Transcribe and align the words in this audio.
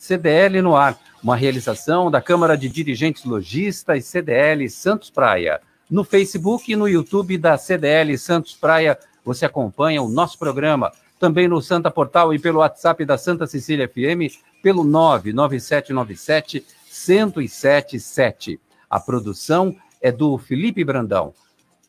CDL 0.00 0.62
no 0.62 0.74
ar, 0.74 0.98
uma 1.22 1.36
realização 1.36 2.10
da 2.10 2.22
Câmara 2.22 2.56
de 2.56 2.70
Dirigentes 2.70 3.22
Logistas 3.22 4.06
CDL 4.06 4.66
Santos 4.70 5.10
Praia. 5.10 5.60
No 5.90 6.04
Facebook 6.04 6.72
e 6.72 6.74
no 6.74 6.88
YouTube 6.88 7.36
da 7.36 7.58
CDL 7.58 8.16
Santos 8.16 8.54
Praia, 8.54 8.98
você 9.22 9.44
acompanha 9.44 10.00
o 10.00 10.08
nosso 10.08 10.38
programa. 10.38 10.90
Também 11.18 11.46
no 11.46 11.60
Santa 11.60 11.90
Portal 11.90 12.32
e 12.32 12.38
pelo 12.38 12.60
WhatsApp 12.60 13.04
da 13.04 13.18
Santa 13.18 13.46
Cecília 13.46 13.86
FM, 13.86 14.34
pelo 14.62 14.84
99797 14.84 16.64
1077. 16.90 18.58
A 18.88 18.98
produção 18.98 19.76
é 20.00 20.10
do 20.10 20.38
Felipe 20.38 20.82
Brandão. 20.82 21.34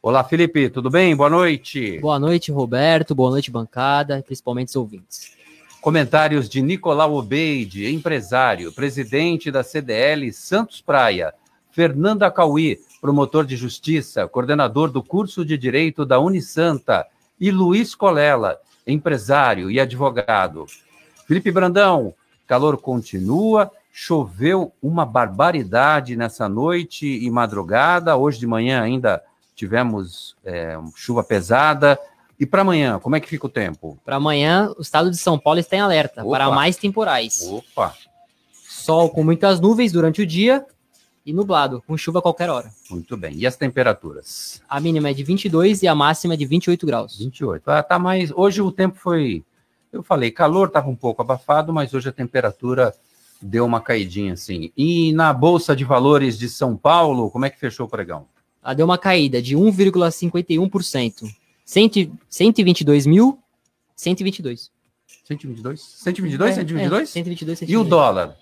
Olá, 0.01 0.21
Felipe, 0.21 0.69
tudo 0.69 0.89
bem? 0.89 1.15
Boa 1.15 1.29
noite. 1.29 1.97
Boa 1.99 2.19
noite, 2.19 2.51
Roberto. 2.51 3.15
Boa 3.15 3.31
noite, 3.31 3.49
bancada, 3.49 4.21
principalmente 4.21 4.67
os 4.67 4.75
ouvintes. 4.75 5.39
Comentários 5.81 6.47
de 6.47 6.61
Nicolau 6.61 7.15
Obeide, 7.15 7.91
empresário, 7.91 8.71
presidente 8.71 9.49
da 9.49 9.63
CDL 9.63 10.31
Santos 10.31 10.79
Praia. 10.79 11.33
Fernanda 11.71 12.29
Cauí, 12.29 12.79
promotor 13.01 13.47
de 13.47 13.55
justiça, 13.55 14.27
coordenador 14.27 14.91
do 14.91 15.01
curso 15.01 15.43
de 15.43 15.57
direito 15.57 16.05
da 16.05 16.19
Unisanta. 16.19 17.03
E 17.39 17.49
Luiz 17.49 17.95
Colela, 17.95 18.59
empresário 18.85 19.71
e 19.71 19.79
advogado. 19.79 20.67
Felipe 21.25 21.51
Brandão, 21.51 22.13
calor 22.45 22.77
continua, 22.77 23.71
choveu 23.91 24.71
uma 24.83 25.03
barbaridade 25.03 26.16
nessa 26.16 26.47
noite 26.47 27.07
e 27.07 27.27
madrugada. 27.31 28.16
Hoje 28.16 28.38
de 28.38 28.45
manhã 28.45 28.83
ainda 28.83 29.19
tivemos 29.55 30.35
é, 30.45 30.77
chuva 30.95 31.23
pesada. 31.23 31.97
E 32.42 32.45
para 32.47 32.64
amanhã, 32.64 32.97
como 32.97 33.16
é 33.16 33.20
que 33.20 33.30
fica 33.30 33.45
o 33.45 33.50
tempo? 33.50 34.00
Para 34.03 34.16
amanhã, 34.16 34.73
o 34.75 34.81
estado 34.81 35.11
de 35.11 35.17
São 35.17 35.38
Paulo 35.38 35.59
está 35.59 35.78
em 35.78 35.80
alerta 35.80 36.23
Opa. 36.23 36.31
para 36.31 36.50
mais 36.50 36.75
temporais. 36.75 37.44
Opa! 37.44 37.94
Sol 38.52 39.11
com 39.11 39.23
muitas 39.23 39.59
nuvens 39.59 39.92
durante 39.92 40.24
o 40.24 40.25
dia 40.25 40.66
e 41.24 41.34
nublado, 41.34 41.84
com 41.85 41.96
chuva 41.96 42.18
a 42.18 42.22
qualquer 42.24 42.50
hora. 42.50 42.72
Muito 42.90 43.16
bem. 43.16 43.35
E 43.35 43.46
as 43.46 43.56
temperaturas? 43.56 44.59
A 44.68 44.80
mínima 44.80 45.12
é 45.12 45.13
de 45.13 45.24
22 45.24 45.84
e 45.84 45.88
a 45.88 45.94
máxima 45.94 46.34
é 46.34 46.38
de 46.38 46.47
28 46.47 46.84
graus. 46.84 47.19
28. 47.19 47.69
Ah, 47.69 47.84
tá 47.84 48.00
mais. 48.00 48.31
Hoje 48.31 48.59
o 48.59 48.72
tempo 48.72 48.97
foi. 48.97 49.44
Eu 49.94 50.01
falei, 50.01 50.31
calor 50.31 50.69
estava 50.69 50.90
um 50.90 50.96
pouco 50.96 51.22
abafado, 51.22 51.72
mas 51.72 51.94
hoje 51.94 52.09
a 52.09 52.12
temperatura 52.12 52.91
deu 53.40 53.63
uma 53.63 53.80
caidinha 53.80 54.34
assim. 54.34 54.72
E 54.75 55.13
na 55.13 55.31
Bolsa 55.31 55.75
de 55.75 55.84
Valores 55.84 56.40
de 56.40 56.50
São 56.50 56.75
Paulo, 56.75 57.30
como 57.30 57.46
é 57.46 57.51
que 57.51 57.59
fechou 57.59 57.85
o 57.85 57.90
pregão? 57.90 58.25
Ela 58.63 58.74
deu 58.74 58.85
uma 58.88 58.97
caída 58.97 59.40
de 59.40 59.56
1,51%. 59.56 61.41
122 61.71 63.05
mil, 63.05 63.39
122. 63.95 64.69
122? 65.23 65.81
122? 65.81 66.51
É, 66.51 66.55
122? 66.55 67.01
É, 67.01 67.05
122, 67.05 67.59
122. 67.59 67.69
E 67.69 67.77
o 67.77 67.83
dólar? 67.85 68.35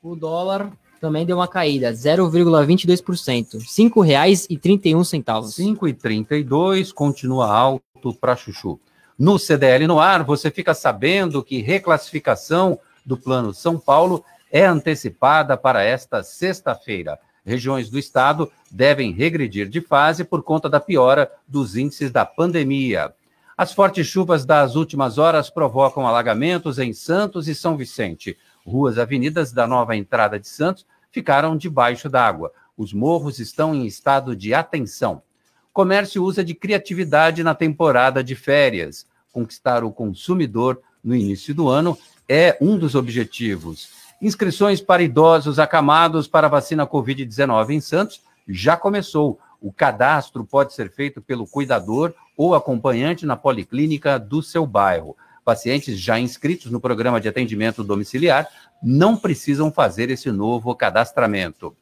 O 0.00 0.14
dólar 0.14 0.70
também 1.00 1.26
deu 1.26 1.38
uma 1.38 1.48
caída, 1.48 1.90
0,22%, 1.92 3.54
R$ 3.54 3.58
5,31. 3.58 5.02
5,32 5.02 6.92
continua 6.92 7.52
alto 7.52 8.14
para 8.20 8.36
chuchu. 8.36 8.78
No 9.18 9.36
CDL 9.36 9.88
no 9.88 9.98
ar, 9.98 10.22
você 10.22 10.48
fica 10.48 10.74
sabendo 10.74 11.42
que 11.42 11.60
reclassificação 11.60 12.78
do 13.04 13.16
Plano 13.16 13.52
São 13.52 13.80
Paulo 13.80 14.24
é 14.52 14.64
antecipada 14.64 15.56
para 15.56 15.82
esta 15.82 16.22
sexta-feira 16.22 17.18
regiões 17.44 17.90
do 17.90 17.98
estado 17.98 18.50
devem 18.70 19.12
regredir 19.12 19.68
de 19.68 19.80
fase 19.80 20.24
por 20.24 20.42
conta 20.42 20.68
da 20.68 20.80
piora 20.80 21.30
dos 21.46 21.76
índices 21.76 22.10
da 22.10 22.24
pandemia. 22.24 23.12
As 23.56 23.72
fortes 23.72 24.06
chuvas 24.06 24.44
das 24.44 24.74
últimas 24.74 25.16
horas 25.16 25.48
provocam 25.48 26.06
alagamentos 26.06 26.78
em 26.78 26.92
Santos 26.92 27.46
e 27.46 27.54
São 27.54 27.76
Vicente. 27.76 28.36
Ruas 28.66 28.96
e 28.96 29.00
avenidas 29.00 29.52
da 29.52 29.66
nova 29.66 29.94
entrada 29.94 30.40
de 30.40 30.48
Santos 30.48 30.84
ficaram 31.12 31.56
debaixo 31.56 32.08
d'água. 32.08 32.50
Os 32.76 32.92
morros 32.92 33.38
estão 33.38 33.72
em 33.72 33.86
estado 33.86 34.34
de 34.34 34.52
atenção. 34.52 35.22
Comércio 35.72 36.24
usa 36.24 36.42
de 36.42 36.54
criatividade 36.54 37.44
na 37.44 37.54
temporada 37.54 38.24
de 38.24 38.34
férias. 38.34 39.06
Conquistar 39.30 39.84
o 39.84 39.92
consumidor 39.92 40.80
no 41.02 41.14
início 41.14 41.54
do 41.54 41.68
ano 41.68 41.96
é 42.28 42.56
um 42.60 42.76
dos 42.76 42.94
objetivos. 42.94 44.03
Inscrições 44.20 44.80
para 44.80 45.02
idosos 45.02 45.58
acamados 45.58 46.26
para 46.26 46.48
vacina 46.48 46.86
Covid-19 46.86 47.70
em 47.70 47.80
Santos 47.80 48.22
já 48.48 48.76
começou. 48.76 49.38
O 49.60 49.72
cadastro 49.72 50.44
pode 50.44 50.72
ser 50.72 50.90
feito 50.90 51.20
pelo 51.20 51.46
cuidador 51.46 52.14
ou 52.36 52.54
acompanhante 52.54 53.26
na 53.26 53.36
policlínica 53.36 54.18
do 54.18 54.42
seu 54.42 54.66
bairro. 54.66 55.16
Pacientes 55.44 55.98
já 55.98 56.18
inscritos 56.18 56.70
no 56.70 56.80
programa 56.80 57.20
de 57.20 57.28
atendimento 57.28 57.84
domiciliar 57.84 58.48
não 58.82 59.16
precisam 59.16 59.70
fazer 59.70 60.10
esse 60.10 60.30
novo 60.30 60.74
cadastramento. 60.74 61.76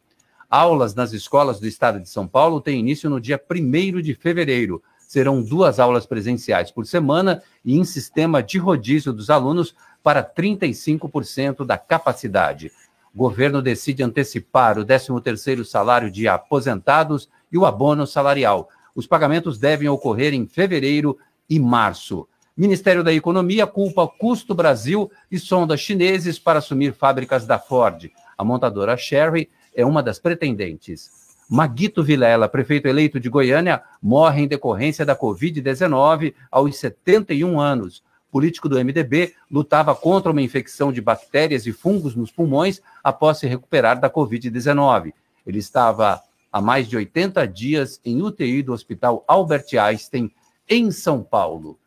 Aulas 0.50 0.94
nas 0.94 1.12
escolas 1.12 1.58
do 1.58 1.66
estado 1.66 2.00
de 2.00 2.08
São 2.08 2.26
Paulo 2.26 2.60
têm 2.60 2.80
início 2.80 3.08
no 3.08 3.20
dia 3.20 3.40
1 3.50 4.00
de 4.02 4.14
fevereiro. 4.14 4.82
Serão 5.12 5.42
duas 5.42 5.78
aulas 5.78 6.06
presenciais 6.06 6.70
por 6.70 6.86
semana 6.86 7.42
e 7.62 7.76
em 7.76 7.84
sistema 7.84 8.42
de 8.42 8.56
rodízio 8.56 9.12
dos 9.12 9.28
alunos 9.28 9.74
para 10.02 10.24
35% 10.24 11.66
da 11.66 11.76
capacidade. 11.76 12.72
O 13.14 13.18
governo 13.18 13.60
decide 13.60 14.02
antecipar 14.02 14.78
o 14.78 14.86
13º 14.86 15.66
salário 15.66 16.10
de 16.10 16.26
aposentados 16.26 17.28
e 17.52 17.58
o 17.58 17.66
abono 17.66 18.06
salarial. 18.06 18.70
Os 18.94 19.06
pagamentos 19.06 19.58
devem 19.58 19.86
ocorrer 19.86 20.32
em 20.32 20.46
fevereiro 20.46 21.18
e 21.46 21.60
março. 21.60 22.26
Ministério 22.56 23.04
da 23.04 23.12
Economia 23.12 23.66
culpa 23.66 24.08
Custo 24.08 24.54
Brasil 24.54 25.12
e 25.30 25.38
sonda 25.38 25.76
chineses 25.76 26.38
para 26.38 26.58
assumir 26.58 26.94
fábricas 26.94 27.44
da 27.44 27.58
Ford. 27.58 28.10
A 28.38 28.42
montadora 28.42 28.96
Sherry 28.96 29.50
é 29.74 29.84
uma 29.84 30.02
das 30.02 30.18
pretendentes. 30.18 31.21
Maguito 31.54 32.02
Vilela, 32.02 32.48
prefeito 32.48 32.88
eleito 32.88 33.20
de 33.20 33.28
Goiânia, 33.28 33.82
morre 34.00 34.40
em 34.40 34.48
decorrência 34.48 35.04
da 35.04 35.14
Covid-19 35.14 36.32
aos 36.50 36.78
71 36.78 37.60
anos 37.60 38.02
político 38.30 38.70
do 38.70 38.82
MDB, 38.82 39.34
lutava 39.50 39.94
contra 39.94 40.32
uma 40.32 40.40
infecção 40.40 40.90
de 40.90 41.02
bactérias 41.02 41.66
e 41.66 41.72
fungos 41.72 42.16
nos 42.16 42.30
pulmões 42.30 42.80
após 43.04 43.36
se 43.36 43.46
recuperar 43.46 44.00
da 44.00 44.08
Covid-19. 44.08 45.12
Ele 45.46 45.58
estava 45.58 46.22
há 46.50 46.58
mais 46.58 46.88
de 46.88 46.96
80 46.96 47.46
dias 47.46 48.00
em 48.02 48.22
UTI 48.22 48.62
do 48.62 48.72
Hospital 48.72 49.22
Albert 49.28 49.66
Einstein, 49.78 50.32
em 50.66 50.90
São 50.90 51.22
Paulo. 51.22 51.78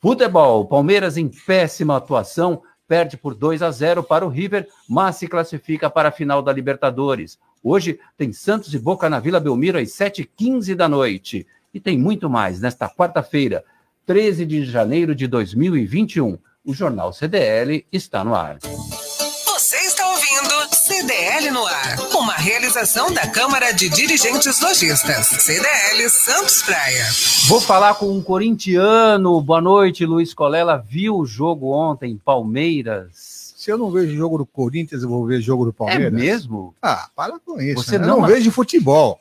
Futebol, 0.00 0.66
Palmeiras 0.66 1.16
em 1.16 1.28
péssima 1.28 1.96
atuação, 1.96 2.60
perde 2.88 3.16
por 3.16 3.36
2 3.36 3.62
a 3.62 3.70
0 3.70 4.02
para 4.02 4.26
o 4.26 4.28
River, 4.28 4.66
mas 4.88 5.14
se 5.14 5.28
classifica 5.28 5.88
para 5.88 6.08
a 6.08 6.12
final 6.12 6.42
da 6.42 6.52
Libertadores. 6.52 7.38
Hoje 7.62 7.98
tem 8.16 8.32
Santos 8.32 8.72
e 8.74 8.78
Boca 8.78 9.10
na 9.10 9.18
Vila 9.18 9.40
Belmiro 9.40 9.78
às 9.78 9.88
7h15 9.90 10.74
da 10.74 10.88
noite. 10.88 11.46
E 11.72 11.80
tem 11.80 11.98
muito 11.98 12.30
mais 12.30 12.60
nesta 12.60 12.88
quarta-feira. 12.88 13.64
13 14.06 14.46
de 14.46 14.64
janeiro 14.64 15.14
de 15.14 15.26
2021. 15.26 16.38
O 16.64 16.72
Jornal 16.72 17.12
CDL 17.12 17.84
está 17.92 18.24
no 18.24 18.34
ar. 18.34 18.58
Você 18.62 19.76
está 19.78 20.08
ouvindo 20.08 20.74
CDL 20.74 21.50
no 21.50 21.66
ar, 21.66 21.98
uma 22.14 22.34
realização 22.34 23.12
da 23.12 23.26
Câmara 23.26 23.72
de 23.72 23.88
Dirigentes 23.88 24.60
Lojistas, 24.60 25.26
CDL 25.26 26.08
Santos 26.08 26.62
Praia. 26.62 27.04
Vou 27.48 27.60
falar 27.60 27.94
com 27.96 28.10
um 28.10 28.22
corintiano. 28.22 29.40
Boa 29.40 29.60
noite, 29.60 30.06
Luiz 30.06 30.32
Colela. 30.32 30.84
Viu 30.88 31.16
o 31.16 31.26
jogo 31.26 31.72
ontem, 31.72 32.16
Palmeiras? 32.24 33.45
Se 33.66 33.72
eu 33.72 33.76
não 33.76 33.90
vejo 33.90 34.14
jogo 34.14 34.38
do 34.38 34.46
Corinthians, 34.46 35.02
eu 35.02 35.08
vou 35.08 35.26
ver 35.26 35.40
jogo 35.40 35.64
do 35.64 35.72
Palmeiras. 35.72 36.06
É 36.06 36.10
mesmo? 36.10 36.72
Ah, 36.80 37.10
para 37.16 37.36
com 37.40 37.60
isso. 37.60 37.82
Você 37.82 37.98
né? 37.98 38.06
não 38.06 38.14
eu 38.14 38.20
não 38.20 38.28
vejo 38.28 38.48
futebol. 38.52 39.18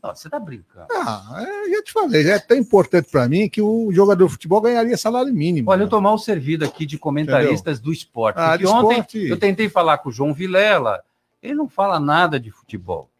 Não, 0.00 0.14
você 0.14 0.30
tá 0.30 0.38
brincando. 0.38 0.86
Ah, 0.92 1.44
é, 1.44 1.70
já 1.70 1.82
te 1.82 1.92
falei, 1.92 2.30
é 2.30 2.38
tão 2.38 2.56
importante 2.56 3.10
para 3.10 3.28
mim 3.28 3.48
que 3.48 3.60
o 3.60 3.90
jogador 3.90 4.24
de 4.26 4.30
futebol 4.30 4.60
ganharia 4.60 4.96
salário 4.96 5.34
mínimo. 5.34 5.68
Olha, 5.68 5.82
eu 5.82 5.88
tô 5.88 6.00
mal 6.00 6.16
servido 6.16 6.64
aqui 6.64 6.86
de 6.86 6.96
comentaristas 6.96 7.78
Entendeu? 7.78 7.86
do 7.86 7.92
esporte. 7.92 8.36
Ah, 8.38 8.50
porque 8.50 8.66
ontem 8.68 9.00
esporte. 9.00 9.28
eu 9.30 9.36
tentei 9.36 9.68
falar 9.68 9.98
com 9.98 10.10
o 10.10 10.12
João 10.12 10.32
Vilela, 10.32 11.02
ele 11.42 11.54
não 11.54 11.68
fala 11.68 11.98
nada 11.98 12.38
de 12.38 12.52
futebol. 12.52 13.10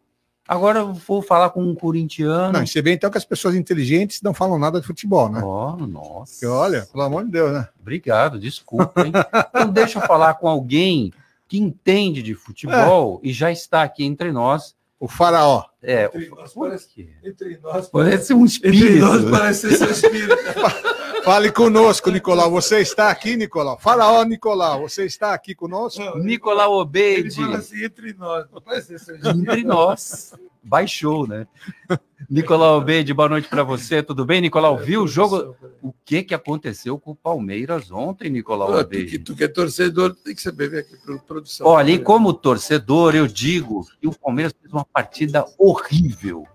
Agora 0.49 0.79
eu 0.79 0.93
vou 0.95 1.21
falar 1.21 1.51
com 1.51 1.61
um 1.63 1.75
corintiano. 1.75 2.53
Não, 2.53 2.65
você 2.65 2.81
vê 2.81 2.93
então 2.93 3.11
que 3.11 3.19
as 3.19 3.23
pessoas 3.23 3.53
inteligentes 3.53 4.19
não 4.23 4.33
falam 4.33 4.57
nada 4.57 4.81
de 4.81 4.87
futebol, 4.87 5.29
né? 5.29 5.43
Oh, 5.43 5.75
nossa. 5.85 6.31
Porque 6.33 6.47
olha, 6.47 6.87
pelo 6.91 7.03
amor 7.03 7.23
de 7.23 7.29
Deus, 7.29 7.53
né? 7.53 7.67
Obrigado, 7.79 8.39
desculpa, 8.39 9.05
hein? 9.05 9.11
então 9.47 9.69
deixa 9.69 9.99
eu 9.99 10.07
falar 10.07 10.33
com 10.33 10.47
alguém 10.47 11.13
que 11.47 11.59
entende 11.59 12.23
de 12.23 12.33
futebol 12.33 13.19
e 13.21 13.31
já 13.31 13.51
está 13.51 13.83
aqui 13.83 14.03
entre 14.03 14.31
nós. 14.31 14.75
O 14.99 15.07
faraó. 15.07 15.63
É, 15.81 16.05
Entre 16.05 16.27
nós 16.29 16.53
parece, 16.53 17.09
entre 17.23 17.57
nós 17.63 17.87
parece 17.87 18.33
um 18.33 18.43
Entre 18.43 18.53
espírito. 18.53 19.05
nós 19.05 19.29
parece 19.29 19.69
ser 19.69 19.77
seu 19.77 19.91
espírito. 19.91 20.35
Fale 21.23 21.51
conosco, 21.51 22.09
Nicolau. 22.09 22.49
Você 22.51 22.79
está 22.79 23.09
aqui, 23.09 23.35
Nicolau? 23.35 23.77
Faraó 23.79 24.23
Nicolau, 24.23 24.81
você 24.81 25.05
está 25.05 25.33
aqui 25.33 25.53
conosco? 25.53 25.99
Não, 26.01 26.17
Nicolau 26.17 26.73
Ele 26.73 26.81
Obeide, 26.81 27.35
fala 27.35 27.57
assim, 27.57 27.83
entre 27.83 28.13
nós. 28.13 28.45
Entre 29.35 29.63
nós. 29.63 30.33
Baixou, 30.63 31.27
né? 31.27 31.47
Nicolau 32.29 32.77
Obeide, 32.79 33.13
boa 33.13 33.29
noite 33.29 33.47
para 33.47 33.63
você. 33.63 34.01
Tudo 34.03 34.25
bem, 34.25 34.41
Nicolau? 34.41 34.77
Viu 34.77 35.03
o 35.03 35.07
jogo? 35.07 35.55
O 35.81 35.93
que, 36.05 36.23
que 36.23 36.33
aconteceu 36.33 36.99
com 36.99 37.11
o 37.11 37.15
Palmeiras 37.15 37.91
ontem, 37.91 38.29
Nicolau 38.29 38.67
Pô, 38.67 38.73
tu, 38.73 38.89
que, 38.89 38.95
Obeide? 38.97 39.19
tu 39.19 39.35
que 39.35 39.43
é 39.43 39.47
torcedor, 39.47 40.15
tem 40.15 40.35
que 40.35 40.41
saber 40.41 40.69
ver 40.69 40.79
aqui 40.79 40.97
pro- 40.97 41.19
produção. 41.19 41.65
Olha, 41.67 41.91
e 41.91 41.99
como 41.99 42.33
torcedor, 42.33 43.15
eu 43.15 43.27
digo 43.27 43.85
que 44.01 44.07
o 44.07 44.13
Palmeiras 44.17 44.53
fez 44.59 44.71
uma 44.71 44.85
partida 44.85 45.45
horrível. 45.57 46.45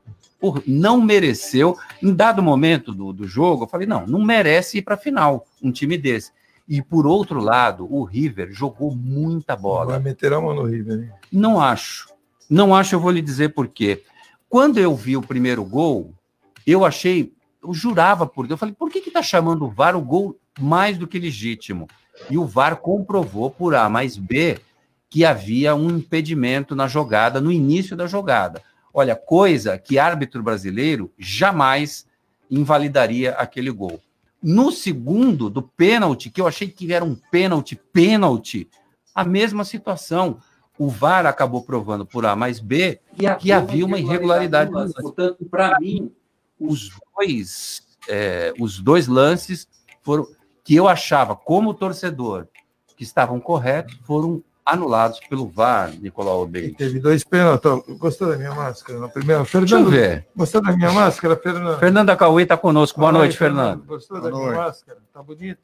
Hor- 0.48 0.62
Não 0.66 1.00
mereceu. 1.00 1.76
Em 2.02 2.12
dado 2.14 2.42
momento 2.42 2.92
do, 2.92 3.12
do 3.12 3.26
jogo, 3.26 3.64
eu 3.64 3.68
falei: 3.68 3.86
não, 3.86 4.06
não 4.06 4.20
merece 4.22 4.78
ir 4.78 4.82
para 4.82 4.94
a 4.94 4.98
final 4.98 5.46
um 5.62 5.70
time 5.72 5.96
desse. 5.98 6.32
E 6.68 6.80
por 6.80 7.06
outro 7.06 7.40
lado, 7.40 7.86
o 7.92 8.04
River 8.04 8.50
jogou 8.52 8.94
muita 8.94 9.54
bola. 9.54 9.92
Vai 9.92 9.98
meter 10.00 10.32
a 10.32 10.40
mão 10.40 10.54
no 10.54 10.64
River, 10.64 11.00
hein? 11.04 11.10
Não 11.30 11.60
acho. 11.60 12.08
Não 12.48 12.74
acho, 12.74 12.94
eu 12.94 13.00
vou 13.00 13.10
lhe 13.10 13.20
dizer 13.22 13.54
por 13.54 13.68
quê. 13.68 14.02
Quando 14.48 14.78
eu 14.78 14.94
vi 14.94 15.16
o 15.16 15.22
primeiro 15.22 15.64
gol, 15.64 16.14
eu 16.66 16.84
achei, 16.84 17.32
eu 17.62 17.74
jurava 17.74 18.26
por 18.26 18.46
Deus, 18.46 18.52
eu 18.52 18.58
falei, 18.58 18.74
por 18.74 18.90
que 18.90 19.00
que 19.00 19.10
tá 19.10 19.22
chamando 19.22 19.64
o 19.64 19.70
VAR 19.70 19.96
o 19.96 20.00
gol 20.00 20.38
mais 20.60 20.96
do 20.96 21.06
que 21.06 21.18
legítimo? 21.18 21.86
E 22.30 22.38
o 22.38 22.46
VAR 22.46 22.76
comprovou 22.76 23.50
por 23.50 23.74
A 23.74 23.88
mais 23.88 24.16
B 24.16 24.58
que 25.10 25.24
havia 25.24 25.74
um 25.74 25.90
impedimento 25.90 26.74
na 26.74 26.86
jogada, 26.86 27.40
no 27.40 27.50
início 27.52 27.96
da 27.96 28.06
jogada. 28.06 28.62
Olha, 28.96 29.16
coisa 29.16 29.76
que 29.76 29.98
árbitro 29.98 30.40
brasileiro 30.40 31.12
jamais 31.18 32.06
invalidaria 32.48 33.32
aquele 33.32 33.72
gol. 33.72 34.00
No 34.40 34.70
segundo, 34.70 35.50
do 35.50 35.62
pênalti, 35.62 36.30
que 36.30 36.40
eu 36.40 36.46
achei 36.46 36.68
que 36.68 36.92
era 36.92 37.04
um 37.04 37.16
pênalti, 37.16 37.74
pênalti, 37.92 38.68
a 39.12 39.24
mesma 39.24 39.64
situação. 39.64 40.38
O 40.78 40.88
VAR 40.88 41.26
acabou 41.26 41.62
provando 41.62 42.06
por 42.06 42.24
A 42.24 42.36
mais 42.36 42.60
B 42.60 43.00
que 43.40 43.50
havia 43.50 43.84
uma 43.84 43.98
irregularidade 43.98 44.70
lance. 44.70 44.94
Portanto, 44.94 45.44
para 45.46 45.78
mim, 45.80 46.12
os 46.58 46.90
dois, 47.16 47.82
é, 48.08 48.52
os 48.60 48.78
dois 48.78 49.08
lances 49.08 49.66
foram 50.02 50.26
que 50.62 50.74
eu 50.74 50.88
achava, 50.88 51.34
como 51.36 51.74
torcedor, 51.74 52.46
que 52.96 53.02
estavam 53.02 53.40
corretos, 53.40 53.98
foram 54.04 54.42
anulados 54.64 55.20
pelo 55.20 55.46
VAR, 55.48 55.90
Nicolau 56.00 56.40
E 56.40 56.42
Obeide. 56.44 56.74
teve 56.74 56.98
dois 56.98 57.22
pênaltis. 57.22 57.70
Gostou 57.98 58.28
da 58.28 58.36
minha 58.36 58.54
máscara? 58.54 58.98
Na 58.98 59.08
primeira, 59.08 59.42
Deixa 59.42 59.58
eu 59.58 59.66
Fernando, 59.68 59.90
ver. 59.90 60.26
gostou 60.34 60.62
da 60.62 60.72
minha 60.76 60.92
máscara, 60.92 61.36
Fernando? 61.36 61.78
Fernanda 61.78 62.16
Cauê 62.16 62.42
está 62.44 62.56
conosco. 62.56 62.98
Boa 62.98 63.12
Fala 63.12 63.24
aí, 63.24 63.28
noite, 63.28 63.38
Fernando. 63.38 63.84
Gostou 63.84 64.18
Boa 64.20 64.30
da 64.30 64.36
minha 64.36 64.50
noite. 64.50 64.64
máscara? 64.66 64.98
Tá 65.12 65.22
bonito? 65.22 65.58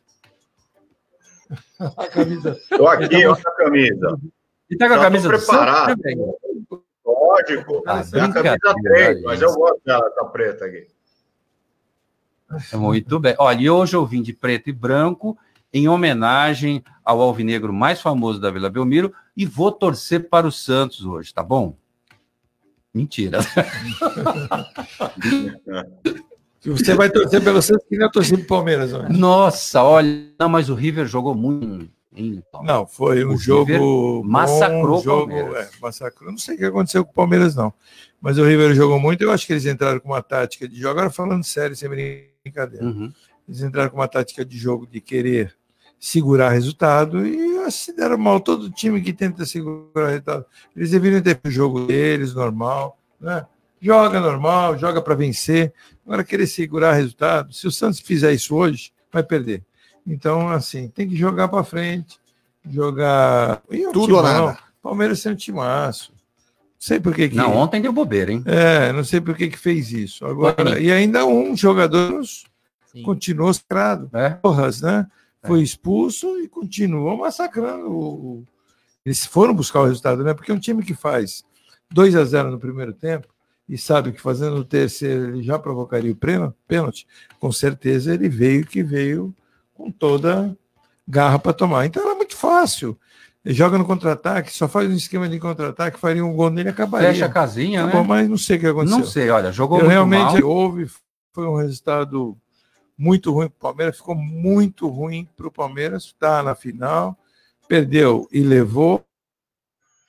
a 1.96 2.06
camisa. 2.08 2.58
Tô 2.68 2.86
aqui, 2.86 3.26
olha 3.26 3.42
a 3.44 3.50
camisa. 3.52 4.18
E 4.70 4.76
tá 4.76 4.86
com 4.86 4.94
a 4.94 4.96
Já 4.98 5.02
camisa 5.02 5.28
preparado. 5.28 5.96
também. 5.96 6.16
Lógico. 7.04 7.82
Ah, 7.86 7.98
é 7.98 8.00
a 8.00 8.04
camisa 8.04 8.20
brincadeira, 8.52 8.80
3, 9.14 9.22
mas 9.22 9.42
eu 9.42 9.52
gosto 9.54 9.80
dela, 9.84 10.10
tá 10.10 10.24
preta 10.26 10.64
aqui. 10.66 10.86
Muito 12.74 13.18
bem. 13.18 13.34
Olha, 13.38 13.60
e 13.60 13.70
hoje 13.70 13.94
eu 13.96 14.04
vim 14.04 14.22
de 14.22 14.32
preto 14.32 14.68
e 14.68 14.72
branco 14.72 15.38
em 15.72 15.88
homenagem 15.88 16.82
ao 17.04 17.20
alvinegro 17.20 17.72
mais 17.72 18.00
famoso 18.00 18.40
da 18.40 18.50
Vila 18.50 18.68
Belmiro 18.70 19.12
e 19.36 19.46
vou 19.46 19.70
torcer 19.72 20.28
para 20.28 20.46
o 20.46 20.52
Santos 20.52 21.04
hoje, 21.04 21.32
tá 21.32 21.42
bom? 21.42 21.76
Mentira. 22.92 23.38
Você 26.62 26.94
vai 26.94 27.08
torcer 27.08 27.42
pelo 27.42 27.62
Santos, 27.62 27.86
que 27.88 27.96
nem 27.96 28.04
eu 28.06 28.10
torci 28.12 28.36
pro 28.36 28.46
Palmeiras. 28.46 28.92
Ó. 28.92 29.08
Nossa, 29.08 29.82
olha, 29.82 30.26
não, 30.38 30.48
mas 30.48 30.68
o 30.68 30.74
River 30.74 31.06
jogou 31.06 31.34
muito. 31.34 31.88
hein? 32.14 32.42
Não, 32.62 32.86
foi 32.86 33.24
um 33.24 33.32
O 33.34 33.38
jogo. 33.38 33.64
River 33.64 33.80
bom, 33.80 34.22
massacrou 34.24 34.98
o 34.98 35.02
jogo, 35.02 35.32
Palmeiras. 35.32 35.68
É, 35.74 35.80
massacrou. 35.80 36.30
Não 36.30 36.38
sei 36.38 36.56
o 36.56 36.58
que 36.58 36.64
aconteceu 36.66 37.04
com 37.04 37.12
o 37.12 37.14
Palmeiras, 37.14 37.54
não. 37.54 37.72
Mas 38.20 38.36
o 38.36 38.44
River 38.44 38.74
jogou 38.74 39.00
muito. 39.00 39.22
Eu 39.22 39.32
acho 39.32 39.46
que 39.46 39.54
eles 39.54 39.64
entraram 39.64 40.00
com 40.00 40.08
uma 40.10 40.22
tática 40.22 40.68
de 40.68 40.78
jogo. 40.78 40.90
Agora 40.98 41.08
falando 41.10 41.44
sério, 41.44 41.74
sem 41.74 41.88
brincadeira. 41.88 42.84
Uhum. 42.84 43.10
Eles 43.48 43.62
entraram 43.62 43.88
com 43.88 43.96
uma 43.96 44.08
tática 44.08 44.44
de 44.44 44.58
jogo 44.58 44.86
de 44.86 45.00
querer 45.00 45.56
segurar 46.00 46.48
resultado 46.48 47.26
e 47.26 47.70
se 47.70 47.94
deram 47.94 48.16
mal. 48.16 48.40
Todo 48.40 48.70
time 48.70 49.02
que 49.02 49.12
tenta 49.12 49.44
segurar 49.44 50.08
resultado, 50.08 50.46
eles 50.74 50.90
deveriam 50.90 51.20
ter 51.20 51.38
o 51.44 51.50
jogo 51.50 51.86
deles, 51.86 52.34
normal, 52.34 52.98
né? 53.20 53.46
Joga 53.80 54.20
normal, 54.20 54.78
joga 54.78 55.00
para 55.00 55.14
vencer. 55.14 55.72
Agora, 56.04 56.24
querer 56.24 56.46
segurar 56.46 56.92
resultado, 56.92 57.52
se 57.52 57.66
o 57.66 57.70
Santos 57.70 58.00
fizer 58.00 58.32
isso 58.32 58.54
hoje, 58.54 58.92
vai 59.12 59.22
perder. 59.22 59.62
Então, 60.06 60.48
assim, 60.48 60.88
tem 60.88 61.08
que 61.08 61.16
jogar 61.16 61.48
para 61.48 61.62
frente, 61.64 62.18
jogar. 62.68 63.62
E 63.70 63.82
é 63.82 63.88
um 63.88 63.92
Tudo 63.92 64.16
ou 64.16 64.22
nada. 64.22 64.58
Palmeiras 64.82 65.24
é 65.24 65.30
um 65.30 65.36
timaço. 65.36 66.12
Não 66.12 66.18
sei 66.78 66.98
por 66.98 67.14
que. 67.14 67.28
que... 67.28 67.36
Não, 67.36 67.56
ontem 67.56 67.80
deu 67.80 67.92
bobeira, 67.92 68.32
hein? 68.32 68.42
É, 68.46 68.92
não 68.92 69.04
sei 69.04 69.20
por 69.20 69.36
que, 69.36 69.48
que 69.48 69.58
fez 69.58 69.92
isso. 69.92 70.26
Agora, 70.26 70.80
e 70.80 70.90
ainda 70.90 71.24
um 71.26 71.56
jogador 71.56 72.22
Sim. 72.24 73.02
continuou 73.02 73.52
sacrado. 73.52 74.10
É. 74.14 74.30
Porras, 74.30 74.80
né? 74.80 75.06
Foi 75.46 75.62
expulso 75.62 76.38
e 76.40 76.48
continuou 76.48 77.16
massacrando. 77.16 77.90
o- 77.90 78.44
Eles 79.04 79.24
foram 79.24 79.54
buscar 79.54 79.80
o 79.80 79.86
resultado, 79.86 80.22
né? 80.22 80.34
Porque 80.34 80.52
um 80.52 80.58
time 80.58 80.82
que 80.82 80.92
faz 80.94 81.42
2 81.90 82.14
a 82.14 82.24
0 82.24 82.50
no 82.50 82.58
primeiro 82.58 82.92
tempo 82.92 83.26
e 83.68 83.78
sabe 83.78 84.12
que 84.12 84.20
fazendo 84.20 84.56
o 84.56 84.64
terceiro 84.64 85.28
ele 85.28 85.42
já 85.42 85.58
provocaria 85.58 86.12
o 86.12 86.54
pênalti, 86.68 87.06
com 87.38 87.50
certeza 87.50 88.12
ele 88.12 88.28
veio 88.28 88.66
que 88.66 88.82
veio 88.82 89.34
com 89.72 89.90
toda 89.90 90.54
garra 91.08 91.38
para 91.38 91.52
tomar. 91.54 91.86
Então 91.86 92.04
era 92.04 92.14
muito 92.14 92.36
fácil. 92.36 92.96
Ele 93.42 93.54
joga 93.54 93.78
no 93.78 93.86
contra-ataque, 93.86 94.52
só 94.52 94.68
faz 94.68 94.90
um 94.90 94.94
esquema 94.94 95.26
de 95.26 95.38
contra-ataque, 95.40 95.98
faria 95.98 96.22
um 96.24 96.34
gol 96.34 96.50
nele 96.50 96.68
e 96.68 96.72
acabaria. 96.72 97.08
Fecha 97.08 97.24
a 97.24 97.30
casinha, 97.30 97.86
bom, 97.86 98.02
né? 98.02 98.06
mas 98.06 98.28
não 98.28 98.36
sei 98.36 98.58
o 98.58 98.60
que 98.60 98.66
aconteceu. 98.66 98.98
Não 98.98 99.06
sei, 99.06 99.30
olha, 99.30 99.50
jogou 99.50 99.78
Eu 99.78 99.84
muito 99.84 99.92
realmente 99.92 100.42
mal. 100.42 100.50
houve, 100.50 100.90
foi 101.32 101.46
um 101.46 101.56
resultado 101.56 102.36
muito 103.00 103.32
ruim 103.32 103.48
para 103.48 103.56
o 103.56 103.60
Palmeiras, 103.60 103.96
ficou 103.96 104.14
muito 104.14 104.86
ruim 104.86 105.26
para 105.34 105.48
o 105.48 105.50
Palmeiras, 105.50 106.04
está 106.04 106.42
na 106.42 106.54
final, 106.54 107.18
perdeu 107.66 108.28
e 108.30 108.40
levou, 108.40 109.02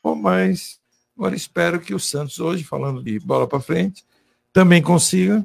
mas 0.04 0.78
agora 1.18 1.34
espero 1.34 1.80
que 1.80 1.94
o 1.94 2.00
Santos 2.00 2.38
hoje, 2.42 2.66
falando 2.66 3.02
de 3.02 3.18
bola 3.18 3.48
para 3.48 3.62
frente, 3.62 4.04
também 4.52 4.82
consiga. 4.82 5.42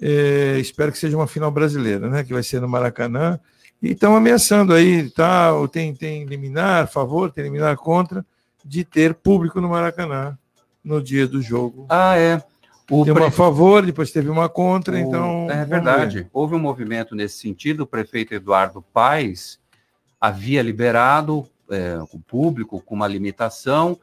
É, 0.00 0.58
espero 0.58 0.90
que 0.90 0.96
seja 0.96 1.14
uma 1.14 1.26
final 1.26 1.50
brasileira, 1.50 2.08
né? 2.08 2.24
Que 2.24 2.32
vai 2.32 2.42
ser 2.42 2.62
no 2.62 2.68
Maracanã. 2.68 3.38
E 3.82 3.90
estão 3.90 4.16
ameaçando 4.16 4.72
aí, 4.72 5.10
tá? 5.10 5.50
Tem, 5.70 5.94
tem 5.94 6.24
liminar 6.24 6.84
a 6.84 6.86
favor, 6.86 7.30
tem 7.30 7.44
liminar 7.44 7.76
contra, 7.76 8.24
de 8.64 8.84
ter 8.84 9.12
público 9.12 9.60
no 9.60 9.68
Maracanã 9.68 10.38
no 10.82 11.02
dia 11.02 11.26
do 11.26 11.42
jogo 11.42 11.86
Ah, 11.90 12.16
é. 12.16 12.42
O 12.90 13.02
Tem 13.04 13.12
uma 13.12 13.20
a 13.20 13.22
prefe- 13.24 13.36
favor, 13.36 13.84
depois 13.86 14.10
teve 14.10 14.28
uma 14.28 14.48
contra, 14.48 14.94
o- 14.94 14.98
então. 14.98 15.50
É 15.50 15.64
verdade. 15.64 16.26
Houve 16.32 16.54
um 16.54 16.58
movimento 16.58 17.14
nesse 17.14 17.38
sentido. 17.38 17.80
O 17.84 17.86
prefeito 17.86 18.34
Eduardo 18.34 18.82
Paes 18.92 19.58
havia 20.20 20.62
liberado 20.62 21.46
é, 21.70 21.98
o 22.12 22.18
público 22.18 22.78
com 22.80 22.94
uma 22.94 23.08
limitação 23.08 23.98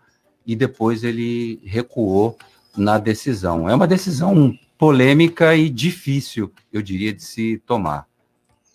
e 0.48 0.56
depois 0.56 1.04
ele 1.04 1.62
recuou 1.64 2.36
na 2.76 2.98
decisão. 2.98 3.70
É 3.70 3.76
uma 3.76 3.86
decisão 3.88 4.58
polêmica 4.80 5.56
e 5.56 5.70
difícil, 5.70 6.52
eu 6.74 6.82
diria, 6.82 7.14
de 7.14 7.24
se 7.24 7.62
tomar. 7.68 8.08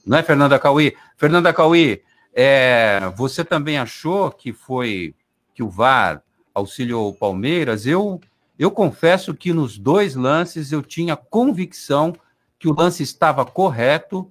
Não 0.07 0.17
é, 0.19 0.23
Fernanda 0.23 0.57
Cauí? 0.57 0.95
Fernanda 1.17 1.53
Cauí, 1.53 2.01
é, 2.33 3.01
você 3.17 3.45
também 3.45 3.77
achou 3.77 4.31
que 4.31 4.53
foi 4.53 5.15
que 5.53 5.65
o 5.65 5.69
VAR 5.69 6.23
auxiliou 6.55 7.09
o 7.09 7.15
Palmeiras? 7.15 7.87
Eu, 7.87 8.21
eu 8.59 8.71
confesso 8.71 9.35
que 9.35 9.53
nos 9.53 9.79
dois 9.79 10.15
lances 10.15 10.73
eu 10.73 10.83
tinha 10.83 11.17
convicção 11.17 12.15
que 12.59 12.69
o 12.69 12.75
lance 12.75 13.03
estava 13.03 13.45
correto 13.45 14.31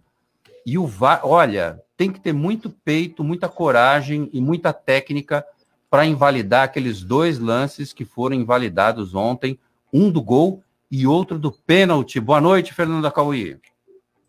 e 0.66 0.78
o 0.78 0.88
VAR, 0.88 1.22
olha, 1.24 1.80
tem 1.96 2.12
que 2.12 2.20
ter 2.20 2.34
muito 2.34 2.70
peito, 2.70 3.24
muita 3.24 3.48
coragem 3.48 4.30
e 4.34 4.42
muita 4.42 4.74
técnica 4.74 5.46
para 5.90 6.06
invalidar 6.06 6.64
aqueles 6.64 7.04
dois 7.04 7.40
lances 7.40 7.94
que 7.94 8.04
foram 8.04 8.36
invalidados 8.36 9.14
ontem, 9.14 9.60
um 9.94 10.10
do 10.10 10.22
gol 10.22 10.64
e 10.90 11.06
outro 11.06 11.38
do 11.38 11.52
pênalti. 11.52 12.20
Boa 12.20 12.42
noite, 12.42 12.74
Fernanda 12.74 13.12
Cauí. 13.12 13.58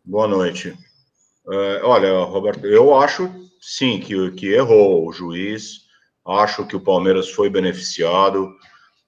Boa 0.05 0.29
noite. 0.29 0.77
É, 1.51 1.81
olha, 1.83 2.25
Roberto, 2.25 2.67
eu 2.67 2.97
acho 2.97 3.31
sim 3.61 3.99
que, 3.99 4.31
que 4.33 4.53
errou 4.53 5.09
o 5.09 5.13
juiz. 5.13 5.87
Acho 6.25 6.67
que 6.67 6.77
o 6.77 6.81
Palmeiras 6.81 7.31
foi 7.31 7.49
beneficiado. 7.49 8.53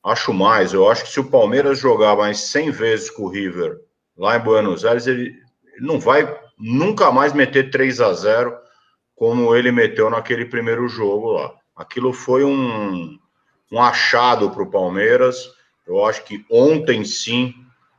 Acho 0.08 0.32
mais. 0.32 0.72
Eu 0.72 0.88
acho 0.88 1.04
que 1.04 1.10
se 1.10 1.20
o 1.20 1.30
Palmeiras 1.30 1.78
jogar 1.78 2.16
mais 2.16 2.38
100 2.50 2.70
vezes 2.70 3.10
com 3.10 3.24
o 3.24 3.28
River 3.28 3.78
lá 4.16 4.36
em 4.36 4.40
Buenos 4.40 4.84
Aires, 4.84 5.06
ele 5.06 5.34
não 5.80 6.00
vai 6.00 6.36
nunca 6.58 7.10
mais 7.12 7.32
meter 7.32 7.70
3 7.70 8.00
a 8.00 8.12
0 8.12 8.56
como 9.14 9.54
ele 9.54 9.72
meteu 9.72 10.08
naquele 10.10 10.44
primeiro 10.44 10.88
jogo 10.88 11.32
lá. 11.32 11.52
Aquilo 11.76 12.12
foi 12.12 12.44
um, 12.44 13.18
um 13.70 13.80
achado 13.80 14.50
para 14.50 14.62
o 14.62 14.70
Palmeiras. 14.70 15.50
Eu 15.86 16.04
acho 16.04 16.24
que 16.24 16.44
ontem 16.50 17.04
sim 17.04 17.54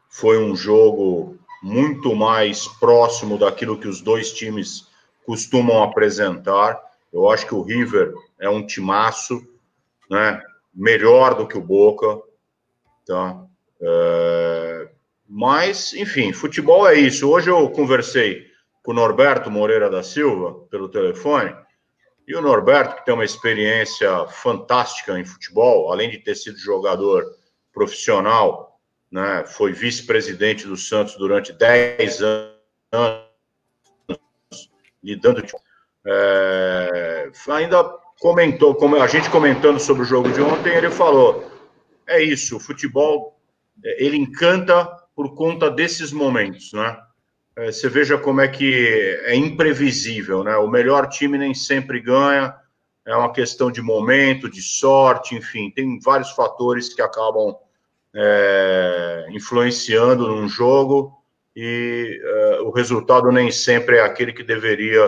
foi 0.09 0.37
um 0.37 0.55
jogo 0.55 1.37
muito 1.61 2.15
mais 2.15 2.67
próximo 2.67 3.37
daquilo 3.37 3.77
que 3.77 3.87
os 3.87 4.01
dois 4.01 4.31
times 4.31 4.87
costumam 5.25 5.83
apresentar. 5.83 6.79
Eu 7.11 7.29
acho 7.29 7.45
que 7.45 7.55
o 7.55 7.61
River 7.61 8.13
é 8.39 8.49
um 8.49 8.65
timaço, 8.65 9.41
né? 10.09 10.41
Melhor 10.73 11.35
do 11.35 11.47
que 11.47 11.57
o 11.57 11.61
Boca, 11.61 12.21
tá? 13.05 13.45
É... 13.81 14.89
Mas, 15.27 15.93
enfim, 15.93 16.33
futebol 16.33 16.88
é 16.88 16.95
isso. 16.95 17.29
Hoje 17.29 17.49
eu 17.49 17.69
conversei 17.69 18.47
com 18.81 18.91
o 18.91 18.95
Norberto 18.95 19.51
Moreira 19.51 19.89
da 19.89 20.01
Silva 20.01 20.65
pelo 20.71 20.89
telefone. 20.89 21.55
E 22.27 22.35
o 22.35 22.41
Norberto, 22.41 22.95
que 22.95 23.05
tem 23.05 23.13
uma 23.13 23.25
experiência 23.25 24.27
fantástica 24.27 25.19
em 25.19 25.25
futebol, 25.25 25.91
além 25.91 26.09
de 26.09 26.19
ter 26.19 26.35
sido 26.35 26.57
jogador 26.57 27.23
profissional, 27.73 28.79
né, 29.11 29.43
foi 29.47 29.71
vice-presidente 29.71 30.67
do 30.67 30.77
Santos 30.77 31.15
durante 31.15 31.51
10 31.53 32.21
anos, 32.21 33.25
lidando. 35.03 35.43
É, 36.05 37.31
ainda 37.47 37.83
comentou, 38.19 38.75
como 38.75 38.97
a 38.97 39.07
gente 39.07 39.29
comentando 39.29 39.79
sobre 39.79 40.03
o 40.03 40.05
jogo 40.05 40.31
de 40.31 40.41
ontem, 40.41 40.75
ele 40.75 40.91
falou: 40.91 41.49
é 42.07 42.21
isso, 42.21 42.57
o 42.57 42.59
futebol 42.59 43.39
ele 43.83 44.17
encanta 44.17 44.85
por 45.15 45.33
conta 45.35 45.69
desses 45.69 46.11
momentos, 46.11 46.73
né? 46.73 46.97
É, 47.55 47.71
você 47.71 47.89
veja 47.89 48.17
como 48.17 48.41
é 48.41 48.47
que 48.47 49.19
é 49.23 49.35
imprevisível, 49.35 50.43
né? 50.43 50.55
O 50.57 50.67
melhor 50.67 51.07
time 51.07 51.38
nem 51.38 51.53
sempre 51.53 51.99
ganha, 51.99 52.55
é 53.05 53.15
uma 53.15 53.31
questão 53.31 53.71
de 53.71 53.81
momento, 53.81 54.49
de 54.49 54.61
sorte, 54.61 55.35
enfim, 55.35 55.71
tem 55.71 55.99
vários 55.99 56.31
fatores 56.31 56.93
que 56.93 57.01
acabam 57.01 57.55
é, 58.13 59.27
influenciando 59.31 60.27
num 60.27 60.47
jogo 60.47 61.19
e 61.55 62.21
é, 62.23 62.61
o 62.61 62.69
resultado 62.69 63.31
nem 63.31 63.51
sempre 63.51 63.97
é 63.97 64.01
aquele 64.01 64.31
que 64.31 64.43
deveria, 64.43 65.07